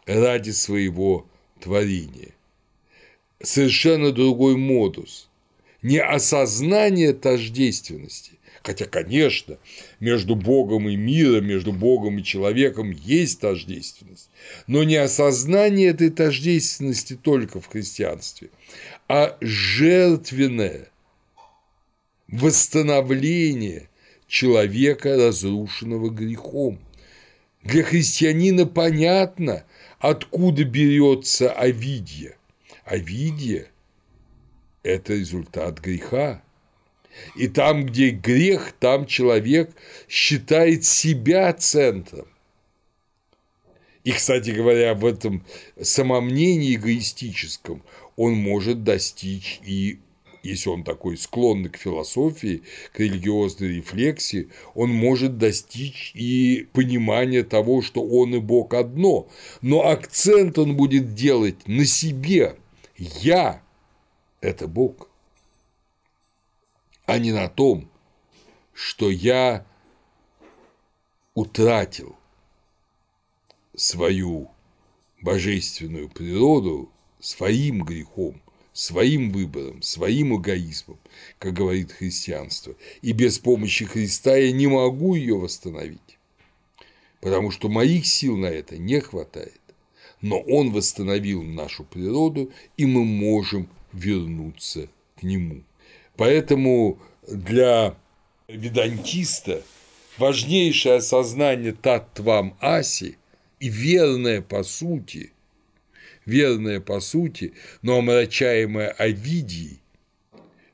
ради 0.06 0.50
своего 0.50 1.26
творения. 1.60 2.34
Совершенно 3.40 4.10
другой 4.10 4.56
модус. 4.56 5.28
Не 5.82 5.98
осознание 5.98 7.12
тождественности, 7.12 8.32
хотя, 8.62 8.84
конечно, 8.86 9.58
между 10.00 10.36
Богом 10.36 10.88
и 10.88 10.96
миром, 10.96 11.46
между 11.46 11.72
Богом 11.72 12.18
и 12.18 12.24
человеком 12.24 12.90
есть 12.90 13.40
тождественность, 13.40 14.30
но 14.66 14.84
не 14.84 14.96
осознание 14.96 15.88
этой 15.88 16.10
тождественности 16.10 17.18
только 17.20 17.60
в 17.60 17.66
христианстве, 17.68 18.50
а 19.08 19.36
жертвенное 19.40 20.88
восстановление 22.28 23.88
человека, 24.28 25.16
разрушенного 25.16 26.08
грехом– 26.08 26.78
для 27.62 27.84
христианина 27.84 28.66
понятно, 28.66 29.64
откуда 29.98 30.64
берется 30.64 31.52
Овидье. 31.52 32.36
Овидье– 32.84 33.68
это 34.82 35.14
результат 35.14 35.80
греха. 35.80 36.42
И 37.36 37.48
там, 37.48 37.84
где 37.84 38.10
грех, 38.10 38.72
там 38.78 39.06
человек 39.06 39.70
считает 40.08 40.84
себя 40.84 41.52
центром. 41.52 42.26
И, 44.04 44.12
кстати 44.12 44.50
говоря, 44.50 44.94
в 44.94 45.04
этом 45.04 45.44
самомнении 45.80 46.74
эгоистическом 46.74 47.82
он 48.16 48.34
может 48.34 48.82
достичь 48.82 49.60
и 49.64 50.00
если 50.42 50.70
он 50.70 50.82
такой 50.82 51.16
склонный 51.16 51.70
к 51.70 51.76
философии, 51.76 52.62
к 52.92 52.98
религиозной 52.98 53.76
рефлексии, 53.76 54.48
он 54.74 54.90
может 54.90 55.38
достичь 55.38 56.10
и 56.16 56.66
понимания 56.72 57.44
того, 57.44 57.80
что 57.80 58.02
он 58.02 58.34
и 58.34 58.40
Бог 58.40 58.74
одно, 58.74 59.28
но 59.60 59.86
акцент 59.86 60.58
он 60.58 60.76
будет 60.76 61.14
делать 61.14 61.68
на 61.68 61.84
себе. 61.84 62.56
Я– 62.96 63.61
это 64.42 64.66
Бог, 64.66 65.08
а 67.06 67.18
не 67.18 67.32
на 67.32 67.48
том, 67.48 67.88
что 68.74 69.10
я 69.10 69.64
утратил 71.34 72.16
свою 73.74 74.50
божественную 75.22 76.10
природу 76.10 76.90
своим 77.20 77.84
грехом, 77.84 78.42
своим 78.72 79.30
выбором, 79.30 79.80
своим 79.80 80.36
эгоизмом, 80.36 80.98
как 81.38 81.54
говорит 81.54 81.92
христианство, 81.92 82.74
и 83.00 83.12
без 83.12 83.38
помощи 83.38 83.84
Христа 83.84 84.36
я 84.36 84.50
не 84.50 84.66
могу 84.66 85.14
ее 85.14 85.36
восстановить, 85.36 86.18
потому 87.20 87.50
что 87.50 87.68
моих 87.68 88.06
сил 88.06 88.36
на 88.36 88.46
это 88.46 88.76
не 88.76 89.00
хватает. 89.00 89.60
Но 90.20 90.38
Он 90.40 90.72
восстановил 90.72 91.42
нашу 91.42 91.84
природу, 91.84 92.52
и 92.76 92.86
мы 92.86 93.04
можем 93.04 93.68
вернуться 93.92 94.88
к 95.18 95.22
Нему. 95.22 95.62
Поэтому 96.16 97.00
для 97.26 97.96
ведантиста 98.48 99.62
важнейшее 100.18 100.96
осознание 100.96 101.72
таттвам 101.72 102.56
аси 102.60 103.18
и 103.60 103.68
верное 103.68 104.42
по 104.42 104.62
сути, 104.62 105.32
верное 106.26 106.80
по 106.80 107.00
сути, 107.00 107.54
но 107.80 107.98
омрачаемое 107.98 108.90
Овидией, 108.90 109.80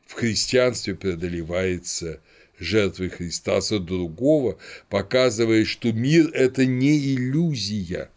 в 0.07 0.15
христианстве 0.15 0.95
преодолевается 0.95 2.21
жертвой 2.59 3.11
Христа 3.11 3.61
со 3.61 3.79
другого, 3.79 4.59
показывая, 4.89 5.65
что 5.65 5.93
мир– 5.93 6.31
это 6.35 6.67
не 6.67 7.15
иллюзия. 7.15 8.11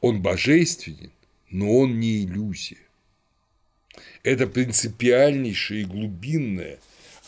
Он 0.00 0.22
божественен, 0.22 1.12
но 1.50 1.78
он 1.78 1.98
не 1.98 2.24
иллюзия. 2.24 2.78
Это 4.22 4.46
принципиальнейшее 4.46 5.82
и 5.82 5.86
глубинное 5.86 6.78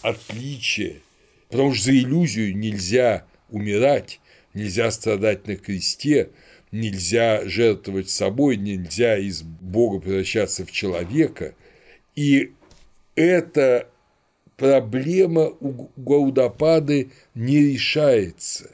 отличие, 0.02 1.00
потому 1.48 1.74
что 1.74 1.86
за 1.86 1.98
иллюзию 1.98 2.56
нельзя 2.56 3.24
умирать, 3.50 4.20
нельзя 4.54 4.90
страдать 4.90 5.46
на 5.46 5.56
кресте, 5.56 6.30
нельзя 6.72 7.48
жертвовать 7.48 8.10
собой, 8.10 8.56
нельзя 8.56 9.18
из 9.18 9.42
Бога 9.42 10.00
превращаться 10.00 10.64
в 10.64 10.70
человека. 10.70 11.54
И 12.14 12.52
эта 13.14 13.88
проблема 14.56 15.52
у 15.60 15.90
Гаудапады 15.96 17.10
не 17.34 17.72
решается. 17.72 18.70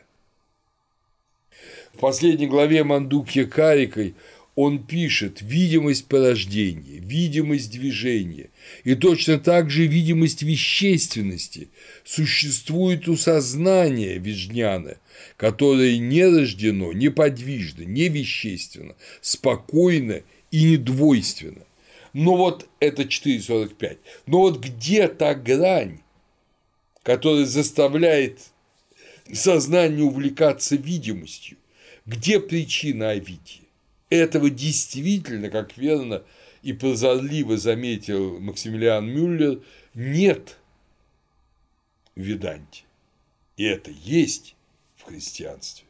В 1.94 1.98
последней 1.98 2.47
главе 2.47 2.85
Мандукья 2.85 3.47
Карикой 3.47 4.14
он 4.57 4.85
пишет 4.85 5.43
видимость 5.43 6.07
порождения, 6.07 6.99
видимость 6.99 7.70
движения, 7.70 8.49
и 8.85 8.95
точно 8.95 9.39
так 9.39 9.70
же 9.70 9.87
видимость 9.87 10.43
вещественности 10.43 11.69
существует 12.05 13.07
у 13.07 13.16
сознания 13.16 14.16
Вижняна, 14.16 14.97
которое 15.37 15.99
не 15.99 16.24
рождено, 16.24 16.95
неподвижно, 16.95 17.83
не 17.83 18.09
вещественно, 18.09 18.97
спокойно 19.20 20.23
и 20.51 20.65
недвойственно. 20.73 21.62
Но 22.15 22.35
вот 22.35 22.66
это 22.81 23.03
4,45. 23.03 23.99
Но 24.24 24.41
вот 24.41 24.59
где 24.59 25.07
та 25.09 25.35
грань, 25.35 26.01
которая 27.03 27.45
заставляет 27.45 28.41
сознание 29.31 30.05
увлекаться 30.05 30.77
видимостью? 30.77 31.59
Где 32.07 32.41
причина 32.41 33.11
Овидия? 33.11 33.65
Этого 34.09 34.51
действительно, 34.51 35.51
как 35.51 35.77
верно 35.77 36.23
и 36.62 36.73
прозорливо 36.73 37.57
заметил 37.57 38.39
Максимилиан 38.41 39.07
Мюллер, 39.07 39.61
нет 39.95 40.59
в 42.15 42.20
Веданте. 42.20 42.85
И 43.57 43.65
это 43.65 43.91
есть 43.91 44.55
в 44.97 45.05
христианстве. 45.05 45.87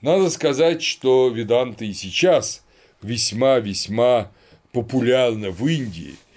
Надо 0.00 0.30
сказать, 0.30 0.82
что 0.82 1.28
Веданта 1.28 1.84
и 1.84 1.92
сейчас 1.92 2.64
весьма-весьма 3.02 4.30
популярна 4.72 5.50
в 5.50 5.66
Индии– 5.66 6.16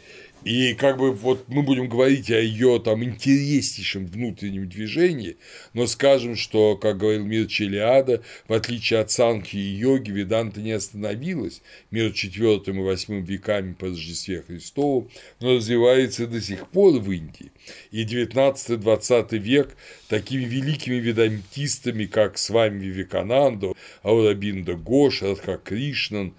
и 0.44 0.74
как 0.74 0.98
бы 0.98 1.12
вот 1.12 1.48
мы 1.50 1.62
будем 1.62 1.88
говорить 1.88 2.32
о 2.32 2.40
ее 2.40 2.82
там 2.84 3.04
интереснейшем 3.04 4.08
внутреннем 4.08 4.68
движении, 4.68 5.38
но 5.74 5.86
скажем, 5.86 6.36
что, 6.36 6.76
как 6.76 6.98
говорил 6.98 7.26
Мир 7.26 7.46
Челиада, 7.46 8.24
в 8.48 8.54
отличие 8.54 9.00
от 9.00 9.12
Санхи 9.12 9.58
и 9.58 9.76
йоги, 9.76 10.12
Веданта 10.12 10.62
не 10.62 10.72
остановилась 10.72 11.62
между 11.92 12.14
четвертым 12.14 12.80
и 12.80 12.84
восьмым 12.84 13.24
веками 13.24 13.74
по 13.74 13.88
Рождестве 13.88 14.42
Христову, 14.42 15.12
но 15.40 15.58
развивается 15.58 16.26
до 16.26 16.42
сих 16.42 16.68
пор 16.70 17.00
в 17.00 17.12
Индии. 17.12 17.52
И 17.92 18.04
19-20 18.04 19.38
век 19.38 19.78
такими 20.10 20.44
великими 20.44 20.96
ведантистами, 20.96 22.06
как 22.06 22.38
с 22.38 22.50
вами 22.50 22.86
Вивекананда, 22.86 23.74
Аурабинда 24.02 24.74
Гош, 24.74 25.22
Радха 25.22 25.58
Кришнан, 25.58 26.34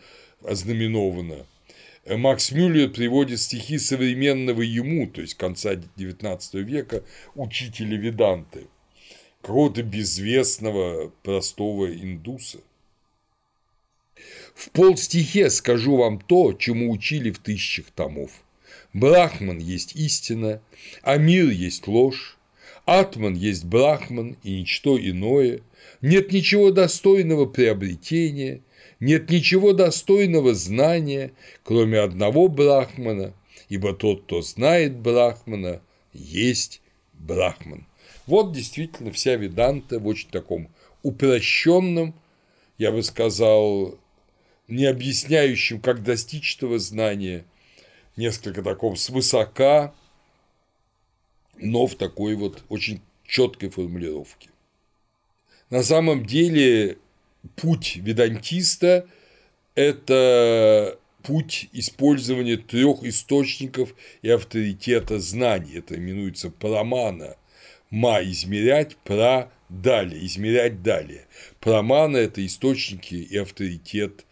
ознаменовано– 0.44 1.46
Макс 2.04 2.50
Мюллер 2.50 2.90
приводит 2.90 3.40
стихи 3.40 3.78
современного 3.78 4.62
ему, 4.62 5.06
то 5.06 5.20
есть 5.20 5.34
конца 5.34 5.74
XIX 5.74 6.62
века, 6.62 7.04
учителя 7.36 7.96
Веданты, 7.96 8.66
какого-то 9.40 9.84
безвестного 9.84 11.12
простого 11.22 11.92
индуса. 11.92 12.58
В 14.54 14.70
полстихе 14.70 15.48
скажу 15.48 15.96
вам 15.96 16.20
то, 16.20 16.52
чему 16.52 16.90
учили 16.90 17.30
в 17.30 17.38
тысячах 17.38 17.86
томов. 17.92 18.32
Брахман 18.92 19.58
есть 19.58 19.94
истина, 19.94 20.60
а 21.02 21.16
мир 21.18 21.48
есть 21.50 21.86
ложь, 21.86 22.36
Атман 22.84 23.34
есть 23.34 23.64
Брахман 23.64 24.36
и 24.42 24.60
ничто 24.60 24.98
иное, 24.98 25.60
нет 26.00 26.32
ничего 26.32 26.72
достойного 26.72 27.46
приобретения– 27.46 28.60
нет 29.02 29.30
ничего 29.30 29.72
достойного 29.72 30.54
знания, 30.54 31.32
кроме 31.64 31.98
одного 31.98 32.46
Брахмана, 32.46 33.34
ибо 33.68 33.94
тот, 33.94 34.22
кто 34.22 34.42
знает 34.42 34.96
Брахмана, 34.96 35.82
есть 36.12 36.80
Брахман. 37.14 37.88
Вот 38.26 38.52
действительно 38.52 39.10
вся 39.10 39.34
Веданта 39.34 39.98
в 39.98 40.06
очень 40.06 40.30
таком 40.30 40.68
упрощенном, 41.02 42.14
я 42.78 42.92
бы 42.92 43.02
сказал, 43.02 43.98
не 44.68 44.84
объясняющем, 44.84 45.80
как 45.80 46.04
достичь 46.04 46.56
этого 46.56 46.78
знания, 46.78 47.44
несколько 48.16 48.62
таком 48.62 48.94
свысока, 48.94 49.92
но 51.56 51.88
в 51.88 51.96
такой 51.96 52.36
вот 52.36 52.62
очень 52.68 53.00
четкой 53.26 53.70
формулировке. 53.70 54.50
На 55.70 55.82
самом 55.82 56.24
деле 56.24 56.98
путь 57.56 57.96
ведантиста– 57.96 59.06
это 59.74 60.98
путь 61.22 61.68
использования 61.72 62.56
трех 62.56 63.04
источников 63.04 63.94
и 64.22 64.28
авторитета 64.28 65.18
знаний. 65.18 65.78
Это 65.78 65.96
именуется 65.96 66.50
прамана. 66.50 67.36
Ма– 67.90 68.22
измерять, 68.24 68.96
пра– 68.98 69.50
далее, 69.68 70.24
измерять 70.26 70.82
далее. 70.82 71.26
Прамана– 71.60 72.16
это 72.18 72.44
источники 72.44 73.14
и 73.14 73.36
авторитет, 73.36 74.24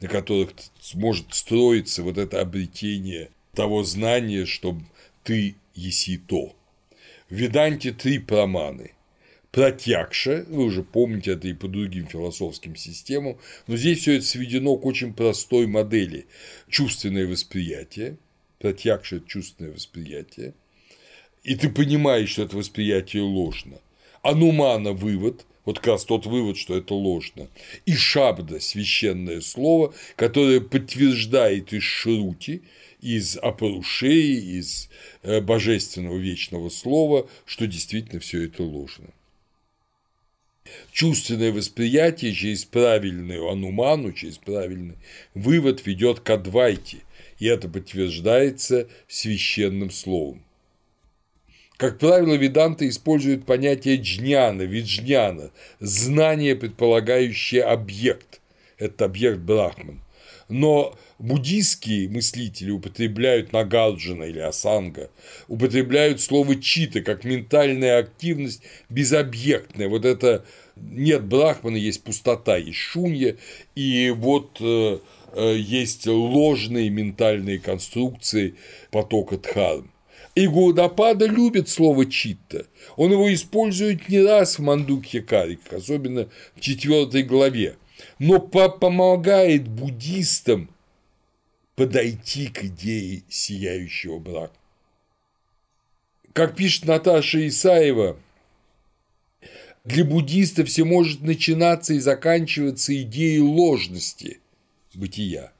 на 0.00 0.08
которых 0.08 0.52
сможет 0.80 1.34
строиться 1.34 2.02
вот 2.02 2.18
это 2.18 2.40
обретение 2.40 3.30
того 3.54 3.82
знания, 3.84 4.44
что 4.44 4.78
ты 5.24 5.56
еси 5.74 6.18
то. 6.18 6.54
В 7.28 7.34
Веданте 7.34 7.92
три 7.92 8.18
праманы 8.18 8.92
Пратьякша, 9.56 10.44
вы 10.50 10.64
уже 10.64 10.82
помните 10.82 11.30
это 11.30 11.48
и 11.48 11.54
по 11.54 11.66
другим 11.66 12.06
философским 12.06 12.76
системам, 12.76 13.38
но 13.66 13.78
здесь 13.78 14.00
все 14.00 14.16
это 14.16 14.26
сведено 14.26 14.76
к 14.76 14.84
очень 14.84 15.14
простой 15.14 15.66
модели. 15.66 16.26
Чувственное 16.68 17.26
восприятие, 17.26 18.18
это 18.60 19.00
чувственное 19.26 19.72
восприятие, 19.72 20.52
и 21.42 21.56
ты 21.56 21.70
понимаешь, 21.70 22.32
что 22.32 22.42
это 22.42 22.54
восприятие 22.54 23.22
ложно. 23.22 23.78
Анумана– 24.20 24.92
вывод, 24.92 25.46
вот 25.64 25.78
как 25.78 25.86
раз 25.86 26.04
тот 26.04 26.26
вывод, 26.26 26.58
что 26.58 26.76
это 26.76 26.92
ложно. 26.92 27.48
И 27.86 27.94
шабда– 27.94 28.60
священное 28.60 29.40
слово, 29.40 29.94
которое 30.16 30.60
подтверждает 30.60 31.72
из 31.72 31.82
шрути, 31.82 32.60
из 33.00 33.38
апарушеи, 33.38 34.58
из 34.58 34.90
э, 35.22 35.40
божественного 35.40 36.18
вечного 36.18 36.68
слова, 36.68 37.26
что 37.46 37.66
действительно 37.66 38.20
все 38.20 38.42
это 38.42 38.62
ложно. 38.62 39.06
Чувственное 40.92 41.52
восприятие 41.52 42.32
через 42.32 42.64
правильную 42.64 43.48
ануману, 43.48 44.12
через 44.12 44.38
правильный 44.38 44.96
вывод 45.34 45.86
ведет 45.86 46.20
к 46.20 46.30
адвайте, 46.30 46.98
и 47.38 47.46
это 47.46 47.68
подтверждается 47.68 48.88
священным 49.08 49.90
словом. 49.90 50.42
Как 51.76 51.98
правило, 51.98 52.34
веданты 52.34 52.88
используют 52.88 53.44
понятие 53.44 53.96
джняна, 53.96 54.62
виджняна, 54.62 55.50
знание, 55.78 56.56
предполагающее 56.56 57.62
объект. 57.62 58.40
Это 58.78 59.04
объект 59.04 59.40
Брахман. 59.40 60.00
Но 60.48 60.96
буддийские 61.18 62.08
мыслители 62.08 62.70
употребляют 62.70 63.52
нагарджана 63.52 64.24
или 64.24 64.38
асанга, 64.38 65.10
употребляют 65.48 66.20
слово 66.20 66.56
чита 66.56 67.00
как 67.00 67.24
ментальная 67.24 67.98
активность 67.98 68.62
безобъектная. 68.88 69.88
Вот 69.88 70.04
это 70.04 70.44
нет 70.76 71.24
брахмана, 71.24 71.76
есть 71.76 72.02
пустота, 72.02 72.56
есть 72.56 72.78
шунья, 72.78 73.36
и 73.74 74.10
вот 74.10 74.58
э, 74.60 74.98
э, 75.32 75.56
есть 75.56 76.06
ложные 76.06 76.90
ментальные 76.90 77.58
конструкции 77.58 78.54
потока 78.90 79.38
дхарм. 79.38 79.90
И 80.34 80.46
Гаудапада 80.46 81.24
любит 81.24 81.70
слово 81.70 82.04
читта. 82.04 82.66
Он 82.96 83.10
его 83.10 83.32
использует 83.32 84.10
не 84.10 84.20
раз 84.20 84.58
в 84.58 84.62
Мандукхе 84.62 85.22
Карик, 85.22 85.72
особенно 85.72 86.28
в 86.54 86.60
четвертой 86.60 87.22
главе, 87.22 87.76
но 88.18 88.40
помогает 88.40 89.68
буддистам 89.68 90.70
подойти 91.74 92.48
к 92.48 92.64
идее 92.64 93.22
сияющего 93.28 94.18
брака. 94.18 94.56
Как 96.32 96.56
пишет 96.56 96.84
Наташа 96.84 97.46
Исаева, 97.46 98.16
для 99.84 100.04
буддиста 100.04 100.64
все 100.64 100.84
может 100.84 101.22
начинаться 101.22 101.94
и 101.94 101.98
заканчиваться 101.98 102.94
идеей 103.02 103.40
ложности 103.40 104.40
бытия 104.94 105.52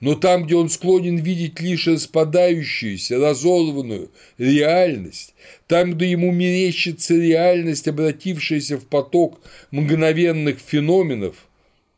но 0.00 0.14
там, 0.14 0.44
где 0.44 0.56
он 0.56 0.68
склонен 0.68 1.16
видеть 1.18 1.60
лишь 1.60 1.86
распадающуюся, 1.86 3.18
разорванную 3.18 4.10
реальность, 4.38 5.34
там, 5.66 5.94
где 5.94 6.10
ему 6.10 6.32
мерещится 6.32 7.14
реальность, 7.14 7.88
обратившаяся 7.88 8.78
в 8.78 8.86
поток 8.86 9.40
мгновенных 9.70 10.58
феноменов, 10.58 11.48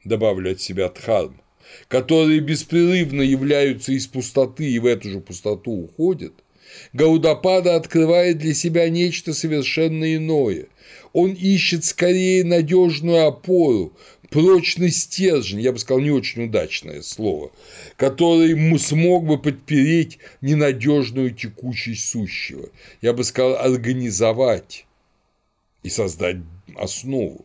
добавлю 0.04 0.52
от 0.52 0.60
себя 0.60 0.88
Дхарм, 0.88 1.40
которые 1.88 2.40
беспрерывно 2.40 3.22
являются 3.22 3.92
из 3.92 4.06
пустоты 4.06 4.70
и 4.70 4.78
в 4.78 4.86
эту 4.86 5.10
же 5.10 5.20
пустоту 5.20 5.72
уходят, 5.72 6.32
Гаудапада 6.92 7.76
открывает 7.76 8.38
для 8.38 8.54
себя 8.54 8.88
нечто 8.88 9.32
совершенно 9.32 10.14
иное. 10.14 10.66
Он 11.12 11.32
ищет 11.32 11.84
скорее 11.84 12.44
надежную 12.44 13.26
опору, 13.26 13.92
прочный 14.30 14.90
стержень, 14.90 15.60
я 15.60 15.70
бы 15.70 15.78
сказал, 15.78 16.00
не 16.02 16.10
очень 16.10 16.46
удачное 16.46 17.02
слово, 17.02 17.52
который 17.96 18.78
смог 18.80 19.24
бы 19.24 19.38
подпереть 19.38 20.18
ненадежную 20.40 21.30
текучесть 21.30 22.08
сущего, 22.08 22.68
я 23.00 23.12
бы 23.12 23.22
сказал, 23.22 23.54
организовать 23.56 24.86
и 25.84 25.88
создать 25.88 26.38
основу. 26.76 27.44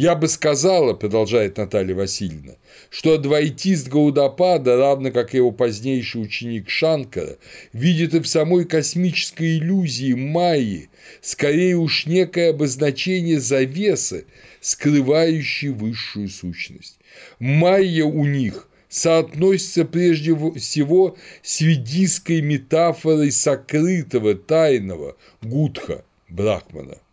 Я 0.00 0.14
бы 0.14 0.28
сказала, 0.28 0.94
продолжает 0.94 1.56
Наталья 1.56 1.96
Васильевна, 1.96 2.52
что 2.88 3.14
адвайтист 3.14 3.88
Гаудапада, 3.88 4.76
равно 4.76 5.10
как 5.10 5.34
и 5.34 5.38
его 5.38 5.50
позднейший 5.50 6.22
ученик 6.22 6.70
Шанкара, 6.70 7.36
видит 7.72 8.14
и 8.14 8.20
в 8.20 8.28
самой 8.28 8.64
космической 8.64 9.58
иллюзии 9.58 10.12
Майи 10.12 10.88
скорее 11.20 11.74
уж 11.74 12.06
некое 12.06 12.50
обозначение 12.50 13.40
завесы, 13.40 14.26
скрывающей 14.60 15.70
высшую 15.70 16.28
сущность. 16.28 17.00
Майя 17.40 18.04
у 18.04 18.24
них 18.24 18.68
соотносится 18.88 19.84
прежде 19.84 20.32
всего 20.60 21.16
с 21.42 21.60
ведийской 21.60 22.40
метафорой 22.40 23.32
сокрытого, 23.32 24.36
тайного 24.36 25.16
Гудха 25.42 26.04
Брахмана– 26.28 26.98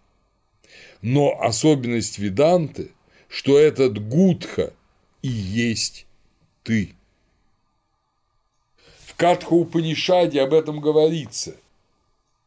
но 1.06 1.40
особенность 1.40 2.18
Веданты, 2.18 2.90
что 3.28 3.60
этот 3.60 4.04
Гудха 4.10 4.74
и 5.22 5.28
есть 5.28 6.08
ты. 6.64 6.96
В 9.06 9.16
Катха 9.16 9.54
Упанишаде 9.54 10.42
об 10.42 10.56
этом 10.56 10.82
говорится. 10.82 11.58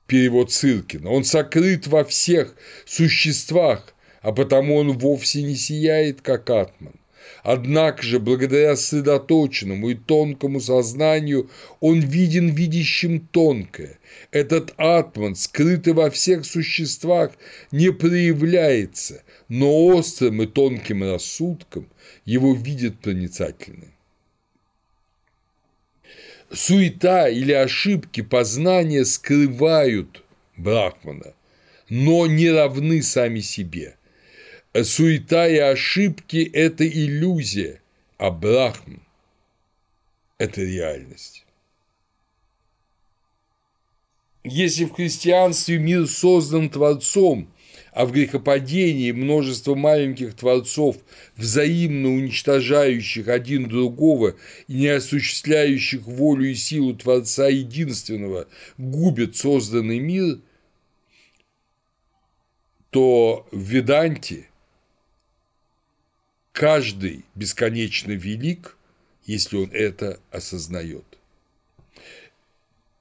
Перевод 0.09 0.51
Циркина. 0.51 1.09
Он 1.09 1.23
сокрыт 1.23 1.87
во 1.87 2.03
всех 2.03 2.57
существах, 2.85 3.95
а 4.23 4.33
потому 4.33 4.75
он 4.75 4.99
вовсе 4.99 5.45
не 5.45 5.55
сияет, 5.55 6.21
как 6.21 6.51
Атман. 6.51 6.98
Однако 7.51 8.03
же, 8.03 8.19
благодаря 8.19 8.77
сосредоточенному 8.77 9.89
и 9.89 9.95
тонкому 9.95 10.61
сознанию, 10.61 11.49
он 11.81 12.01
виден 12.01 12.51
видящим 12.51 13.21
тонкое. 13.21 13.99
Этот 14.31 14.75
атман, 14.77 15.35
скрытый 15.35 15.95
во 15.95 16.11
всех 16.11 16.45
существах, 16.45 17.33
не 17.73 17.91
проявляется, 17.91 19.23
но 19.49 19.87
острым 19.87 20.43
и 20.43 20.47
тонким 20.47 21.03
рассудком 21.03 21.89
его 22.27 22.53
видят 22.53 22.99
проницательным. 22.99 23.95
Суета 26.53 27.31
или 27.31 27.53
ошибки 27.53 28.21
познания 28.21 29.07
скрывают 29.07 30.23
Брахмана, 30.59 31.33
но 31.89 32.27
не 32.27 32.51
равны 32.51 33.01
сами 33.01 33.41
себе– 33.41 33.95
суета 34.85 35.49
и 35.49 35.59
ошибки– 35.59 36.51
это 36.53 36.87
иллюзия, 36.87 37.81
а 38.17 38.31
Брахм– 38.31 39.01
это 40.39 40.63
реальность. 40.63 41.45
Если 44.45 44.85
в 44.85 44.93
христианстве 44.93 45.79
мир 45.79 46.07
создан 46.07 46.71
Творцом, 46.71 47.49
а 47.93 48.07
в 48.07 48.13
грехопадении 48.13 49.11
множество 49.13 49.75
маленьких 49.75 50.35
творцов, 50.35 50.99
взаимно 51.37 52.11
уничтожающих 52.11 53.29
один 53.29 53.69
другого 53.69 54.37
и 54.69 54.75
не 54.75 54.89
осуществляющих 54.89 56.03
волю 56.03 56.51
и 56.51 56.55
силу 56.55 56.95
Творца 56.95 57.49
единственного, 57.49 58.47
губят 58.77 59.37
созданный 59.37 59.99
мир, 59.99 60.39
то 62.91 63.47
в 63.51 63.59
Веданте 63.59 64.48
Каждый 66.59 67.25
бесконечно 67.37 68.11
велик, 68.11 68.77
если 69.27 69.59
он 69.59 69.71
это 69.71 70.19
осознает. 70.33 71.05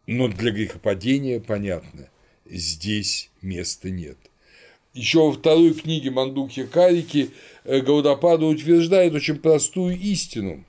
Но 0.06 0.28
для 0.28 0.52
грехопадения, 0.52 1.40
понятно, 1.40 2.08
здесь 2.46 3.32
места 3.42 3.90
нет. 3.90 4.16
Еще 4.94 5.18
во 5.18 5.32
второй 5.32 5.74
книге 5.74 6.12
Мандухи 6.12 6.68
Карики 6.68 7.32
э, 7.64 7.82
Гаудапада 7.82 8.46
утверждает 8.46 9.16
очень 9.16 9.40
простую 9.40 9.98
истину. 9.98 10.64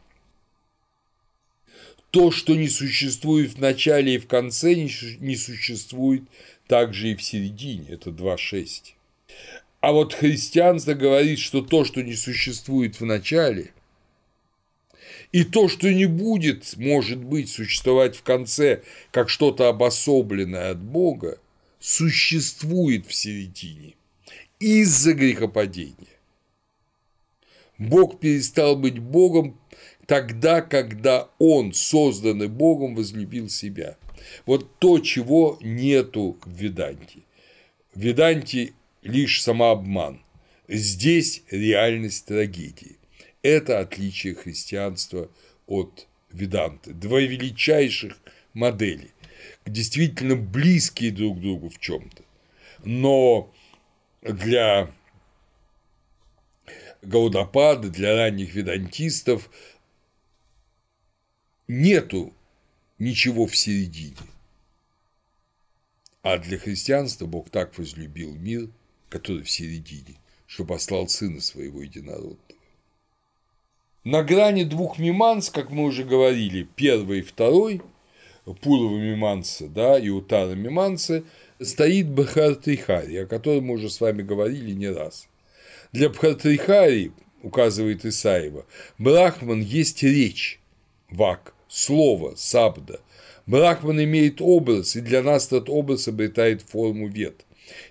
То, 2.10 2.31
что 2.31 2.55
не 2.55 2.70
существует 2.70 3.52
в 3.52 3.60
начале 3.60 4.15
и 4.15 4.19
в 4.19 4.27
конце, 4.27 4.73
не 4.73 5.36
существует 5.36 6.23
также 6.66 7.10
и 7.10 7.16
в 7.16 7.23
середине. 7.23 7.85
Это 7.90 8.09
2.6. 8.09 8.94
А 9.81 9.93
вот 9.93 10.15
христианство 10.15 10.95
говорит, 10.95 11.39
что 11.39 11.63
то, 11.63 11.85
что 11.85 12.03
не 12.03 12.15
существует 12.15 13.01
в 13.01 13.05
начале, 13.05 13.73
и 15.31 15.45
то, 15.45 15.69
что 15.69 15.93
не 15.93 16.07
будет, 16.07 16.77
может 16.77 17.19
быть, 17.19 17.51
существовать 17.51 18.17
в 18.17 18.23
конце, 18.23 18.83
как 19.13 19.29
что-то 19.29 19.69
обособленное 19.69 20.71
от 20.71 20.79
Бога, 20.79 21.39
существует 21.79 23.07
в 23.07 23.15
середине 23.15 23.95
из-за 24.59 25.13
грехопадения. 25.13 25.95
Бог 27.77 28.19
перестал 28.19 28.75
быть 28.75 28.99
Богом 28.99 29.61
тогда, 30.07 30.63
когда 30.63 31.29
Он, 31.39 31.73
созданный 31.73 32.49
Богом, 32.49 32.97
возлюбил 32.97 33.49
себя. 33.49 33.97
Вот 34.47 34.79
то, 34.79 34.99
чего 34.99 35.59
нету 35.61 36.37
в 36.45 36.51
Веданте. 36.53 37.21
В 37.95 38.01
Веданте 38.01 38.73
лишь 39.09 39.43
самообман. 39.43 40.20
Здесь 40.68 41.43
реальность 41.51 42.26
трагедии. 42.26 42.98
Это 43.43 43.80
отличие 43.80 44.35
христианства 44.35 45.30
от 45.66 46.06
Веданты. 46.30 46.93
Два 46.93 47.20
величайших 47.20 48.18
модели, 48.52 49.10
действительно 49.64 50.36
близкие 50.36 51.10
друг 51.10 51.39
к 51.39 51.40
другу 51.40 51.70
в 51.70 51.78
чем-то. 51.78 52.22
Но 52.85 53.52
для 54.20 54.93
Гаудапада, 57.01 57.89
для 57.89 58.14
ранних 58.14 58.55
ведантистов 58.55 59.48
нету 61.66 62.35
ничего 62.98 63.47
в 63.47 63.56
середине. 63.56 64.16
А 66.22 66.36
для 66.36 66.59
христианства 66.59 67.24
Бог 67.24 67.48
так 67.48 67.78
возлюбил 67.78 68.35
мир, 68.35 68.68
который 69.09 69.43
в 69.43 69.51
середине, 69.51 70.16
что 70.47 70.64
послал 70.64 71.09
Сына 71.09 71.40
Своего 71.40 71.82
Единородного. 71.82 72.39
На 74.05 74.22
грани 74.22 74.64
двух 74.64 74.98
миманс, 74.98 75.51
как 75.51 75.70
мы 75.70 75.85
уже 75.85 76.05
говорили, 76.05 76.66
первый 76.76 77.18
и 77.18 77.22
второй, 77.22 77.82
Пурова 78.62 78.97
миманса 78.97 79.68
да, 79.68 79.98
и 79.98 80.09
Утара 80.09 80.55
миманса, 80.55 81.24
стоит 81.60 82.09
Бхартрихари, 82.09 83.16
о 83.16 83.26
котором 83.26 83.64
мы 83.64 83.74
уже 83.74 83.90
с 83.90 84.01
вами 84.01 84.22
говорили 84.22 84.72
не 84.72 84.89
раз. 84.89 85.28
Для 85.93 86.09
Бхартрихари, 86.09 87.12
указывает 87.43 88.05
Исаева, 88.05 88.64
Брахман 88.98 89.60
есть 89.60 90.02
речь, 90.02 90.60
вак, 91.10 91.55
слово, 91.68 92.35
сабда. 92.36 93.01
Брахман 93.47 94.02
имеет 94.05 94.40
образ, 94.40 94.97
и 94.97 95.01
для 95.01 95.22
нас 95.22 95.47
этот 95.47 95.68
образ 95.68 96.09
обретает 96.09 96.62
форму 96.62 97.09
вет. 97.09 97.44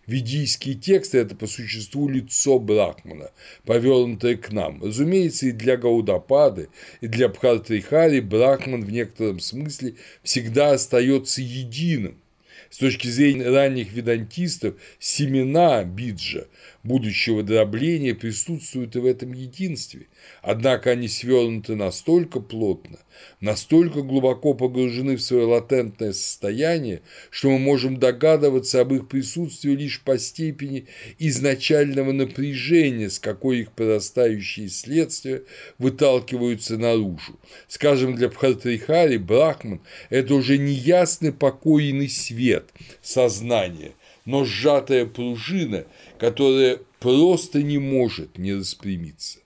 Ведийские 0.08 0.76
тексты– 0.76 1.18
это 1.20 1.36
по 1.36 1.48
существу 1.48 2.08
лицо 2.08 2.60
Брахмана, 2.60 3.32
повернутое 3.66 4.38
к 4.38 4.54
нам. 4.54 4.82
Разумеется, 4.82 5.48
и 5.48 5.52
для 5.52 5.76
Гаудапады, 5.76 6.70
и 7.02 7.08
для 7.08 7.28
Бхартрихари 7.28 8.22
Брахман 8.22 8.86
в 8.86 8.92
некотором 8.92 9.42
смысле 9.42 9.96
всегда 10.24 10.72
остается 10.72 11.42
единым. 11.42 12.22
С 12.70 12.78
точки 12.78 13.08
зрения 13.08 13.50
ранних 13.50 13.92
ведантистов, 13.92 14.76
семена 14.98 15.84
биджа 15.84 16.48
будущего 16.88 17.44
дробления 17.44 18.16
присутствуют 18.16 18.96
и 18.96 19.00
в 19.00 19.06
этом 19.06 19.34
единстве, 19.34 20.08
однако 20.42 20.92
они 20.92 21.08
свернуты 21.08 21.76
настолько 21.76 22.40
плотно, 22.40 23.00
настолько 23.42 24.02
глубоко 24.02 24.54
погружены 24.54 25.18
в 25.18 25.22
свое 25.22 25.46
латентное 25.46 26.14
состояние, 26.14 27.02
что 27.30 27.52
мы 27.52 27.60
можем 27.60 27.98
догадываться 27.98 28.82
об 28.82 28.94
их 28.94 29.08
присутствии 29.08 29.72
лишь 29.72 30.02
по 30.02 30.18
степени 30.18 30.88
изначального 31.20 32.12
напряжения, 32.12 33.10
с 33.10 33.20
какой 33.20 33.60
их 33.60 33.74
прорастающие 33.74 34.70
следствия 34.70 35.44
выталкиваются 35.78 36.78
наружу. 36.78 37.40
Скажем, 37.68 38.16
для 38.16 38.30
Бхартрихари 38.30 39.18
Брахман– 39.18 39.82
это 40.10 40.34
уже 40.34 40.58
неясный 40.58 41.34
покойный 41.34 42.10
свет, 42.10 42.70
сознание, 43.02 43.94
но 44.28 44.44
сжатая 44.44 45.06
пружина, 45.06 45.86
которая 46.20 46.80
просто 47.00 47.64
не 47.64 47.78
может 47.78 48.38
не 48.38 48.54
распрямиться. 48.54 49.40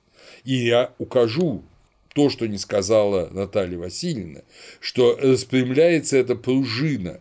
И 0.43 0.55
я 0.55 0.91
укажу 0.97 1.63
то, 2.15 2.31
что 2.31 2.47
не 2.47 2.57
сказала 2.57 3.29
Наталья 3.31 3.77
Васильевна, 3.77 4.41
что 4.79 5.17
распрямляется 5.21 6.17
эта 6.17 6.35
пружина, 6.35 7.19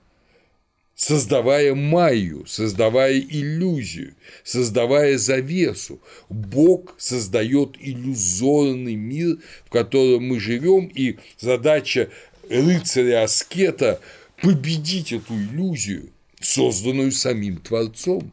создавая 0.94 1.74
майю, 1.74 2.46
создавая 2.46 3.20
иллюзию, 3.20 4.14
создавая 4.42 5.18
завесу. 5.18 6.00
Бог 6.30 6.94
создает 6.96 7.76
иллюзорный 7.78 8.94
мир, 8.94 9.36
в 9.66 9.70
котором 9.70 10.24
мы 10.24 10.40
живем, 10.40 10.90
и 10.94 11.18
задача 11.38 12.08
рыцаря-аскета– 12.48 14.00
победить 14.40 15.12
эту 15.12 15.34
иллюзию, 15.34 16.10
созданную 16.40 17.12
самим 17.12 17.58
Творцом, 17.58 18.32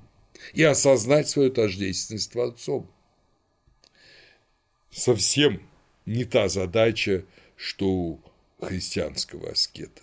и 0.54 0.64
осознать 0.64 1.30
свою 1.30 1.52
тождественность 1.52 2.32
Творцом. 2.32 2.90
Совсем 4.92 5.62
не 6.06 6.26
та 6.26 6.48
задача, 6.48 7.26
что 7.56 7.90
у 7.90 8.20
христианского 8.62 9.52
аскета, 9.52 10.02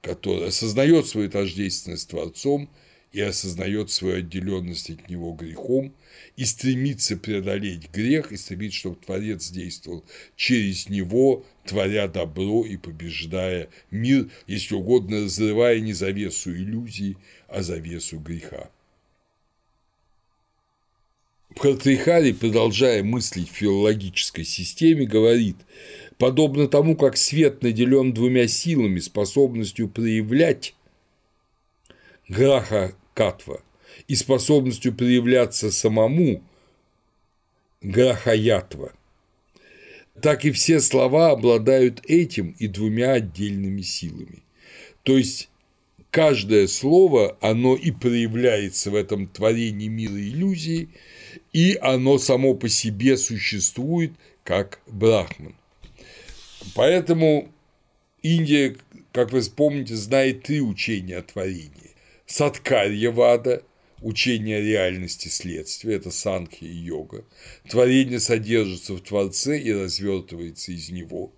который 0.00 0.48
осознает 0.48 1.06
свою 1.06 1.30
тождественность 1.30 2.08
Творцом 2.08 2.70
и 3.14 3.20
осознает 3.20 3.92
свою 3.92 4.16
отделенность 4.16 4.90
от 4.90 5.08
него 5.08 5.32
грехом 5.32 5.94
и 6.36 6.44
стремится 6.44 7.16
преодолеть 7.16 7.88
грех 7.92 8.32
и 8.32 8.36
стремится, 8.36 8.80
чтобы 8.80 8.96
Творец 8.96 9.50
действовал 9.50 10.04
через 10.34 10.88
него, 10.88 11.46
творя 11.64 12.08
добро 12.08 12.66
и 12.66 12.76
побеждая 12.76 13.68
мир, 13.92 14.30
если 14.48 14.74
угодно, 14.74 15.22
разрывая 15.22 15.78
не 15.78 15.92
завесу 15.92 16.50
иллюзий, 16.50 17.16
а 17.46 17.62
завесу 17.62 18.18
греха. 18.18 18.68
Протрихарий, 21.54 22.34
продолжая 22.34 23.04
мыслить 23.04 23.48
в 23.48 23.54
филологической 23.54 24.44
системе, 24.44 25.06
говорит, 25.06 25.58
подобно 26.18 26.66
тому, 26.66 26.96
как 26.96 27.16
свет 27.16 27.62
наделен 27.62 28.12
двумя 28.12 28.48
силами, 28.48 28.98
способностью 28.98 29.88
проявлять 29.88 30.74
граха 32.28 32.92
катва 33.14 33.60
и 34.08 34.14
способностью 34.14 34.94
проявляться 34.94 35.70
самому 35.70 36.42
грахаятва, 37.80 38.92
так 40.20 40.44
и 40.44 40.50
все 40.50 40.80
слова 40.80 41.30
обладают 41.30 42.02
этим 42.06 42.54
и 42.58 42.66
двумя 42.66 43.12
отдельными 43.12 43.82
силами. 43.82 44.42
То 45.02 45.16
есть 45.16 45.48
каждое 46.10 46.66
слово, 46.66 47.36
оно 47.40 47.74
и 47.74 47.90
проявляется 47.90 48.90
в 48.90 48.94
этом 48.94 49.26
творении 49.26 49.88
мира 49.88 50.20
иллюзии– 50.20 50.88
и 51.52 51.78
оно 51.80 52.18
само 52.18 52.54
по 52.54 52.68
себе 52.68 53.16
существует 53.16 54.12
как 54.42 54.80
брахман. 54.86 55.54
Поэтому 56.74 57.48
Индия, 58.22 58.76
как 59.12 59.32
вы 59.32 59.40
вспомните, 59.40 59.94
знает 59.94 60.42
три 60.42 60.60
учения 60.60 61.18
о 61.18 61.22
творении. 61.22 61.83
Садкарья 62.36 63.12
Вада– 63.12 63.62
учение 64.02 64.56
о 64.56 64.60
реальности 64.60 65.28
следствия, 65.28 65.94
это 65.94 66.10
санхи 66.10 66.64
и 66.64 66.66
йога. 66.66 67.24
Творение 67.70 68.18
содержится 68.18 68.94
в 68.94 69.02
Творце 69.02 69.56
и 69.56 69.72
развертывается 69.72 70.72
из 70.72 70.90
него. 70.90 71.32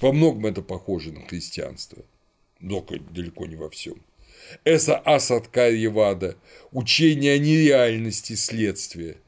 Во 0.00 0.12
многом 0.12 0.46
это 0.46 0.62
похоже 0.62 1.12
на 1.12 1.24
христианство, 1.24 2.04
но 2.58 2.84
далеко 3.12 3.46
не 3.46 3.54
во 3.54 3.70
всем. 3.70 4.02
Это 4.64 4.98
Асадкарьевада, 4.98 6.38
учение 6.72 7.34
о 7.34 7.38
нереальности 7.38 8.32
следствия. 8.32 9.18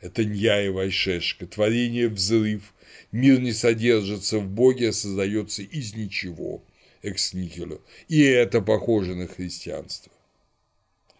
Это 0.00 0.24
Ньяева 0.24 0.90
Шешка, 0.90 1.46
творение 1.46 2.08
взрыв, 2.08 2.72
мир 3.12 3.40
не 3.40 3.52
содержится 3.52 4.38
в 4.38 4.48
Боге, 4.48 4.88
а 4.88 4.92
создается 4.94 5.60
из 5.60 5.94
ничего, 5.94 6.64
экс-нихило. 7.02 7.78
И 8.08 8.22
это 8.22 8.62
похоже 8.62 9.14
на 9.14 9.26
христианство, 9.26 10.10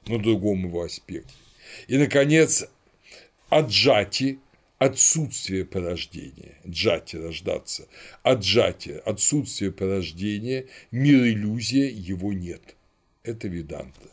но 0.08 0.18
другом 0.18 0.66
его 0.66 0.82
аспекте. 0.82 1.34
И, 1.88 1.96
наконец, 1.96 2.66
аджати– 3.48 4.38
отсутствие 4.78 5.64
порождения, 5.64 6.58
джати– 6.66 7.16
рождаться, 7.24 7.88
аджати– 8.22 9.00
отсутствие 9.04 9.72
порождения, 9.72 10.66
мир 10.90 11.24
иллюзия, 11.24 11.88
его 11.88 12.32
нет– 12.32 12.76
это 13.22 13.48
Веданта. 13.48 14.10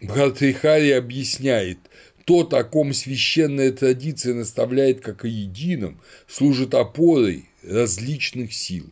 Бхартрихари 0.00 0.90
объясняет, 0.90 1.78
то, 2.26 2.40
о 2.40 2.64
ком 2.64 2.92
священная 2.92 3.72
традиция 3.72 4.34
наставляет 4.34 5.00
как 5.00 5.24
о 5.24 5.28
едином, 5.28 6.00
служит 6.26 6.74
опорой 6.74 7.48
различных 7.62 8.52
сил. 8.52 8.90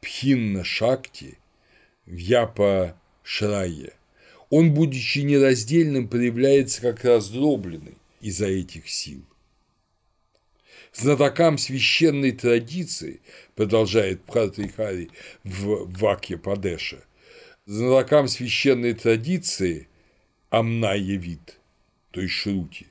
Пхинна 0.00 0.64
Шакти, 0.64 1.38
Вьяпа 2.08 2.96
Шрая. 3.22 3.92
Он, 4.48 4.72
будучи 4.72 5.18
нераздельным, 5.18 6.08
проявляется 6.08 6.80
как 6.80 7.04
раздробленный 7.04 7.98
из-за 8.22 8.46
этих 8.46 8.88
сил. 8.88 9.22
Знатокам 10.94 11.58
священной 11.58 12.32
традиции, 12.32 13.20
продолжает 13.54 14.22
Бхартрихари 14.26 15.10
в 15.44 15.92
Вакье 16.00 16.38
Падеша, 16.38 17.04
знатокам 17.66 18.26
священной 18.26 18.94
традиции 18.94 19.86
Амна 20.48 20.94
явит, 20.94 21.58
то 22.10 22.22
есть 22.22 22.32
Шрути, 22.32 22.86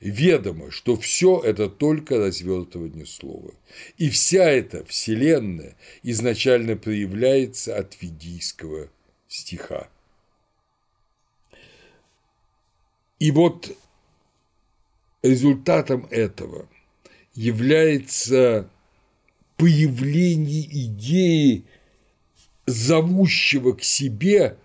ведомо, 0.00 0.70
что 0.70 0.96
все 0.96 1.40
это 1.40 1.68
только 1.68 2.18
развертывание 2.18 3.06
слова. 3.06 3.52
И 3.96 4.10
вся 4.10 4.44
эта 4.44 4.84
вселенная 4.84 5.76
изначально 6.02 6.76
проявляется 6.76 7.76
от 7.76 8.00
ведийского 8.00 8.90
стиха. 9.28 9.88
И 13.18 13.30
вот 13.32 13.76
результатом 15.22 16.06
этого– 16.10 16.68
является 17.38 18.68
появление 19.56 20.66
идеи, 20.86 21.64
зовущего 22.66 23.74
к 23.74 23.84
себе 23.84 24.58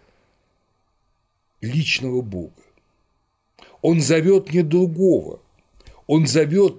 личного 1.62 2.22
Бога. 2.22 2.63
Он 3.84 4.00
зовет 4.00 4.54
не 4.54 4.64
другого, 4.64 5.42
он 6.08 6.26
зовет 6.26 6.78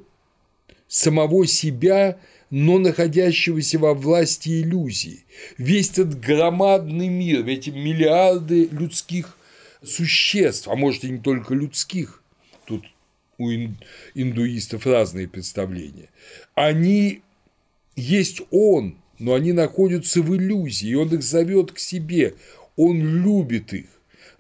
самого 0.89 1.47
себя, 1.47 2.19
но 2.49 2.79
находящегося 2.79 3.79
во 3.79 3.93
власти 3.93 4.63
иллюзии. 4.63 5.25
Весь 5.59 5.91
этот 5.91 6.19
громадный 6.19 7.09
мир, 7.09 7.47
эти 7.47 7.69
миллиарды 7.69 8.69
людских 8.73 9.37
существ, 9.83 10.67
а 10.67 10.77
может 10.77 11.05
и 11.05 11.11
не 11.11 11.19
только 11.19 11.55
людских, 11.55 12.23
тут 12.65 12.87
у 13.37 13.51
индуистов 14.15 14.87
разные 14.87 15.29
представления. 15.29 16.09
Они 16.55 17.21
есть 17.97 18.41
он, 18.51 18.97
но 19.19 19.35
они 19.35 19.53
находятся 19.53 20.23
в 20.23 20.35
иллюзии, 20.35 20.89
и 20.89 20.95
он 20.95 21.15
их 21.15 21.23
зовет 21.23 21.73
к 21.73 21.79
себе, 21.79 22.35
он 22.77 22.99
любит 23.03 23.75
их. 23.75 23.94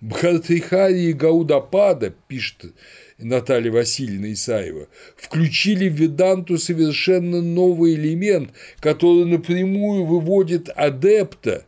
Бхартихари 0.05 1.05
и 1.05 1.13
Гаудапада, 1.15 2.11
пишет 2.29 2.75
Наталья 3.17 3.73
Васильевна 3.73 4.35
Исаева, 4.35 4.89
включили 5.17 5.89
в 5.89 5.95
Веданту 5.95 6.59
совершенно 6.59 7.41
новый 7.41 7.95
элемент, 7.95 8.51
который 8.81 9.25
напрямую 9.25 10.05
выводит 10.05 10.69
адепта 10.69 11.65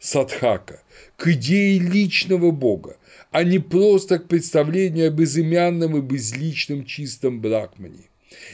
садхака 0.00 0.82
к 1.16 1.28
идее 1.28 1.78
личного 1.78 2.50
Бога, 2.50 2.96
а 3.30 3.44
не 3.44 3.60
просто 3.60 4.18
к 4.18 4.26
представлению 4.26 5.06
о 5.06 5.10
безымянном 5.10 5.96
и 5.96 6.00
безличном 6.00 6.84
чистом 6.84 7.40
брахмане. 7.40 8.09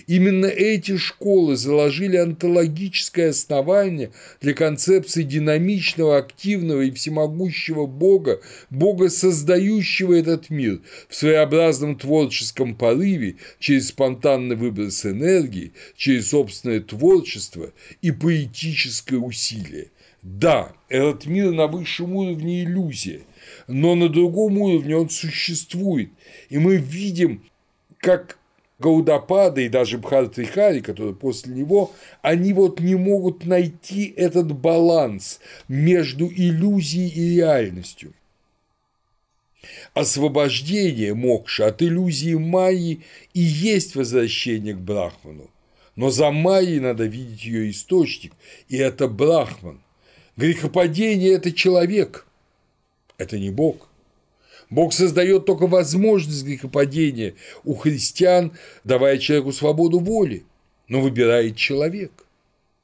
Именно 0.07 0.47
эти 0.47 0.97
школы 0.97 1.57
заложили 1.57 2.17
онтологическое 2.17 3.31
основание 3.31 4.11
для 4.41 4.55
концепции 4.55 5.23
динамичного, 5.23 6.17
активного 6.17 6.83
и 6.83 6.91
всемогущего 6.91 7.87
Бога, 7.87 8.41
Бога, 8.71 9.11
создающего 9.11 10.15
этот 10.15 10.49
мир 10.49 10.81
в 11.09 11.15
своеобразном 11.15 11.97
творческом 11.97 12.75
порыве 12.75 13.37
через 13.59 13.89
спонтанный 13.89 14.57
выброс 14.57 15.05
энергии, 15.05 15.73
через 15.97 16.31
собственное 16.31 16.81
творчество 16.81 17.73
и 18.01 18.13
поэтическое 18.13 19.19
усилие. 19.19 19.91
Да, 20.23 20.73
этот 20.89 21.27
мир 21.27 21.53
на 21.53 21.67
высшем 21.67 22.17
уровне 22.17 22.65
иллюзия, 22.65 23.21
но 23.69 23.95
на 23.95 24.09
другом 24.09 24.59
уровне 24.59 24.97
он 24.97 25.11
существует, 25.11 26.11
и 26.49 26.59
мы 26.59 26.77
видим, 26.77 27.45
как 27.99 28.39
Гаудапада 28.79 29.63
и 29.63 29.69
даже 29.69 29.97
Бхартрихари, 29.99 30.81
которые 30.81 31.15
после 31.15 31.55
него, 31.55 31.93
они 32.21 32.53
вот 32.53 32.81
не 32.81 32.95
могут 32.95 33.47
найти 33.47 34.13
этот 34.17 34.53
баланс 34.53 35.41
между 35.67 36.27
иллюзией 36.27 37.09
и 37.09 37.37
реальностью. 37.37 38.13
Освобождение 39.95 41.15
мокша 41.15 41.69
от 41.69 41.83
иллюзии 41.83 42.35
Майи 42.35 43.01
и 43.33 43.41
есть 43.41 43.97
возвращение 43.97 44.75
к 44.75 44.79
Брахману. 44.79 45.51
Но 45.97 46.11
за 46.11 46.31
Майей 46.31 46.79
надо 46.79 47.07
видеть 47.07 47.45
ее 47.45 47.71
источник, 47.71 48.35
и 48.69 48.77
это 48.77 49.09
Брахман. 49.09 49.81
Грехопадение– 50.37 51.33
это 51.33 51.51
человек, 51.51 52.27
это 53.17 53.39
не 53.39 53.49
Бог– 53.49 53.86
Бог 54.71 54.93
создает 54.93 55.47
только 55.47 55.67
возможность 55.67 56.45
грехопадения 56.45 57.35
у 57.65 57.75
христиан, 57.75 58.53
давая 58.85 59.19
человеку 59.19 59.53
свободу 59.53 60.01
воли, 60.01 60.45
но 60.89 61.01
выбирает 61.01 61.57
человек. 61.57 62.13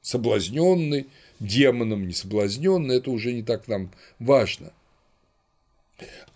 Соблазненный 0.01 1.07
демоном, 1.39 2.07
не 2.07 2.13
соблазненный, 2.13 2.97
это 2.97 3.11
уже 3.11 3.33
не 3.33 3.43
так 3.43 3.67
нам 3.67 3.91
важно. 4.19 4.71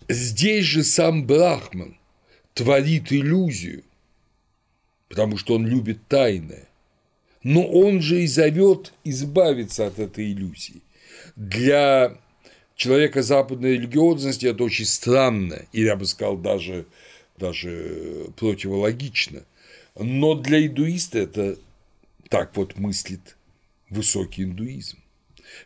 Здесь 0.08 0.64
же 0.64 0.84
сам 0.84 1.26
Брахман 1.26 1.96
творит 2.54 3.12
иллюзию, 3.12 3.84
потому 5.08 5.36
что 5.36 5.54
он 5.54 5.66
любит 5.66 6.06
тайное. 6.08 6.66
Но 7.42 7.66
он 7.66 8.00
же 8.02 8.22
и 8.22 8.26
зовет 8.26 8.92
избавиться 9.04 9.86
от 9.86 9.98
этой 9.98 10.32
иллюзии. 10.32 10.82
Для 11.36 12.18
человека 12.78 13.22
западной 13.22 13.74
религиозности 13.74 14.46
это 14.46 14.64
очень 14.64 14.86
странно, 14.86 15.66
или 15.72 15.86
я 15.86 15.96
бы 15.96 16.06
сказал, 16.06 16.38
даже, 16.38 16.86
даже 17.36 18.28
противологично. 18.36 19.42
Но 19.96 20.34
для 20.34 20.64
индуиста 20.64 21.18
это 21.18 21.58
так 22.30 22.56
вот 22.56 22.78
мыслит 22.78 23.36
высокий 23.90 24.44
индуизм. 24.44 24.98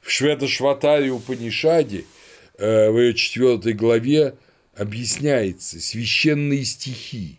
В 0.00 0.10
Швета-Шватаре 0.10 1.10
Упанишаде 1.10 2.06
э, 2.56 2.90
в 2.90 2.98
ее 2.98 3.14
четвертой 3.14 3.74
главе 3.74 4.34
объясняется 4.74 5.80
священные 5.80 6.64
стихи, 6.64 7.38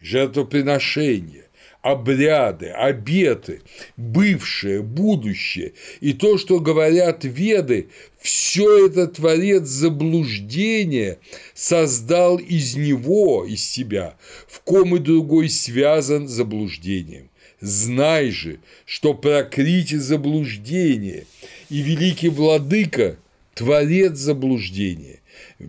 жертвоприношения, 0.00 1.44
обряды, 1.82 2.66
обеты, 2.66 3.62
бывшее, 3.96 4.82
будущее. 4.82 5.72
И 6.00 6.12
то, 6.12 6.38
что 6.38 6.60
говорят 6.60 7.24
веды, 7.24 7.88
все 8.20 8.86
это 8.86 9.06
Творец 9.06 9.66
заблуждения 9.66 11.18
создал 11.54 12.36
из 12.36 12.76
него, 12.76 13.44
из 13.46 13.64
себя, 13.64 14.16
в 14.46 14.60
ком 14.60 14.96
и 14.96 14.98
другой 14.98 15.48
связан 15.48 16.28
заблуждением. 16.28 17.30
Знай 17.60 18.30
же, 18.30 18.60
что 18.86 19.12
прокрите 19.14 19.98
заблуждение, 19.98 21.26
и 21.68 21.80
великий 21.80 22.28
владыка– 22.28 23.16
Творец 23.60 24.16
заблуждения, 24.16 25.20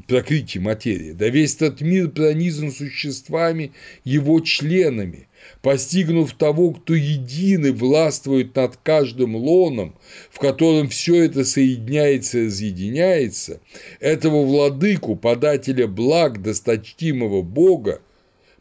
прокрытие 0.07 0.61
материи, 0.61 1.11
да 1.11 1.27
весь 1.27 1.55
этот 1.55 1.81
мир 1.81 2.09
пронизан 2.09 2.71
существами, 2.71 3.73
его 4.05 4.39
членами, 4.39 5.27
постигнув 5.61 6.33
того, 6.33 6.71
кто 6.71 6.95
единый 6.95 7.71
властвует 7.71 8.55
над 8.55 8.77
каждым 8.77 9.35
лоном, 9.35 9.95
в 10.29 10.39
котором 10.39 10.89
все 10.89 11.23
это 11.23 11.45
соединяется 11.45 12.39
и 12.39 12.45
разъединяется, 12.47 13.61
этого 13.99 14.43
владыку, 14.43 15.15
подателя 15.15 15.87
благ 15.87 16.41
досточтимого 16.41 17.41
Бога, 17.41 18.01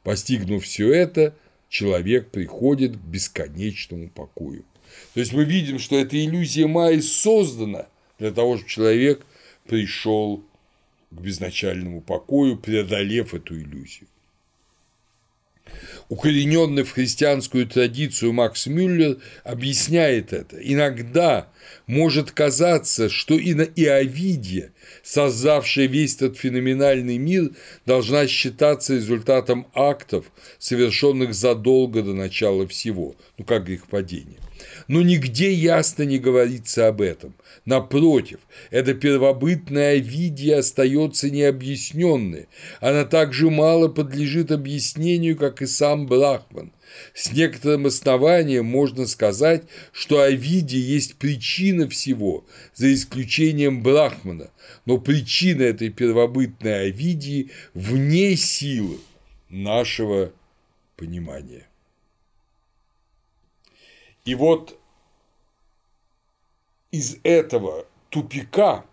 постигнув 0.02 0.64
все 0.64 0.92
это, 0.92 1.34
человек 1.68 2.30
приходит 2.30 2.96
к 2.96 3.00
бесконечному 3.00 4.10
покою. 4.10 4.64
То 5.14 5.20
есть 5.20 5.32
мы 5.32 5.44
видим, 5.44 5.78
что 5.78 5.96
эта 5.96 6.22
иллюзия 6.22 6.66
Майи 6.66 7.00
создана 7.00 7.86
для 8.18 8.32
того, 8.32 8.56
чтобы 8.56 8.68
человек 8.68 9.24
пришел 9.66 10.42
к 11.10 11.20
безначальному 11.20 12.00
покою, 12.00 12.56
преодолев 12.56 13.34
эту 13.34 13.58
иллюзию. 13.58 14.09
Укорененный 16.10 16.82
в 16.82 16.90
христианскую 16.90 17.68
традицию 17.68 18.32
Макс 18.32 18.66
Мюллер 18.66 19.18
объясняет 19.44 20.32
это. 20.32 20.56
Иногда 20.60 21.48
может 21.86 22.32
казаться, 22.32 23.08
что 23.08 23.34
и 23.34 23.54
на 23.54 23.62
Иовидия, 23.62 24.72
создавшая 25.04 25.86
весь 25.86 26.16
этот 26.16 26.36
феноменальный 26.36 27.16
мир, 27.16 27.50
должна 27.86 28.26
считаться 28.26 28.96
результатом 28.96 29.68
актов, 29.72 30.32
совершенных 30.58 31.32
задолго 31.32 32.02
до 32.02 32.12
начала 32.12 32.66
всего, 32.66 33.14
ну 33.38 33.44
как 33.44 33.66
грехопадение. 33.66 34.40
Но 34.90 35.02
нигде 35.02 35.52
ясно 35.52 36.02
не 36.02 36.18
говорится 36.18 36.88
об 36.88 37.00
этом. 37.00 37.36
Напротив, 37.64 38.40
эта 38.72 38.92
первобытная 38.92 39.98
виде 39.98 40.56
остается 40.56 41.30
необъясненной. 41.30 42.48
Она 42.80 43.04
также 43.04 43.50
мало 43.50 43.86
подлежит 43.86 44.50
объяснению, 44.50 45.36
как 45.36 45.62
и 45.62 45.66
сам 45.66 46.08
Брахман. 46.08 46.72
С 47.14 47.30
некоторым 47.30 47.86
основанием 47.86 48.66
можно 48.66 49.06
сказать, 49.06 49.62
что 49.92 50.22
Овидия 50.22 50.80
есть 50.80 51.14
причина 51.18 51.88
всего, 51.88 52.44
за 52.74 52.92
исключением 52.92 53.84
Брахмана, 53.84 54.50
но 54.86 54.98
причина 54.98 55.62
этой 55.62 55.90
первобытной 55.90 56.88
Овидии 56.88 57.50
вне 57.74 58.34
силы 58.34 58.98
нашего 59.50 60.32
понимания. 60.96 61.68
И 64.24 64.34
вот 64.34 64.79
из 66.90 67.16
этого 67.22 67.86
тупика, 68.08 68.84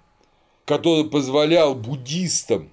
который 0.65 1.09
позволял 1.09 1.75
буддистам 1.75 2.71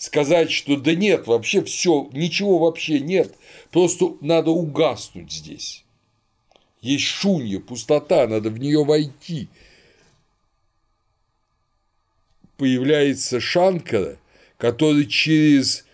сказать, 0.00 0.50
что 0.50 0.76
да 0.76 0.94
нет, 0.94 1.26
вообще 1.26 1.62
все, 1.62 2.08
ничего 2.12 2.58
вообще 2.58 3.00
нет, 3.00 3.34
просто 3.70 4.16
надо 4.22 4.50
угаснуть 4.50 5.30
здесь. 5.30 5.84
Есть 6.80 7.04
шунья, 7.04 7.60
пустота, 7.60 8.26
надо 8.26 8.48
в 8.48 8.58
нее 8.58 8.82
войти. 8.82 9.48
Появляется 12.56 13.40
Шанкара, 13.40 14.16
который 14.56 15.06
через 15.06 15.84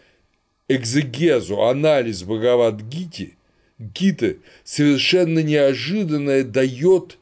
экзегезу, 0.69 1.63
анализ 1.63 2.23
Бхагавад-гити, 2.23 3.37
Гиты 3.79 4.39
совершенно 4.63 5.41
неожиданное 5.41 6.45
дает 6.45 7.19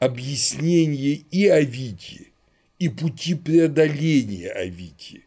объяснение 0.00 1.22
и 1.30 1.46
Овидии, 1.46 2.32
и 2.78 2.88
пути 2.88 3.34
преодоления 3.34 4.50
Овидии. 4.50 5.26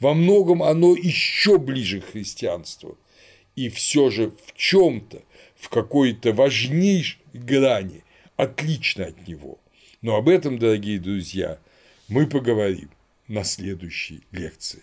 Во 0.00 0.12
многом 0.12 0.62
оно 0.62 0.94
еще 0.94 1.58
ближе 1.58 2.00
к 2.00 2.10
христианству, 2.10 2.98
и 3.56 3.68
все 3.68 4.10
же 4.10 4.30
в 4.30 4.54
чем-то, 4.54 5.22
в 5.56 5.68
какой-то 5.68 6.32
важнейшей 6.32 7.20
грани 7.32 8.04
отлично 8.36 9.06
от 9.06 9.26
него. 9.26 9.58
Но 10.02 10.16
об 10.16 10.28
этом, 10.28 10.58
дорогие 10.58 10.98
друзья, 10.98 11.58
мы 12.08 12.26
поговорим 12.26 12.90
на 13.28 13.44
следующей 13.44 14.20
лекции. 14.32 14.82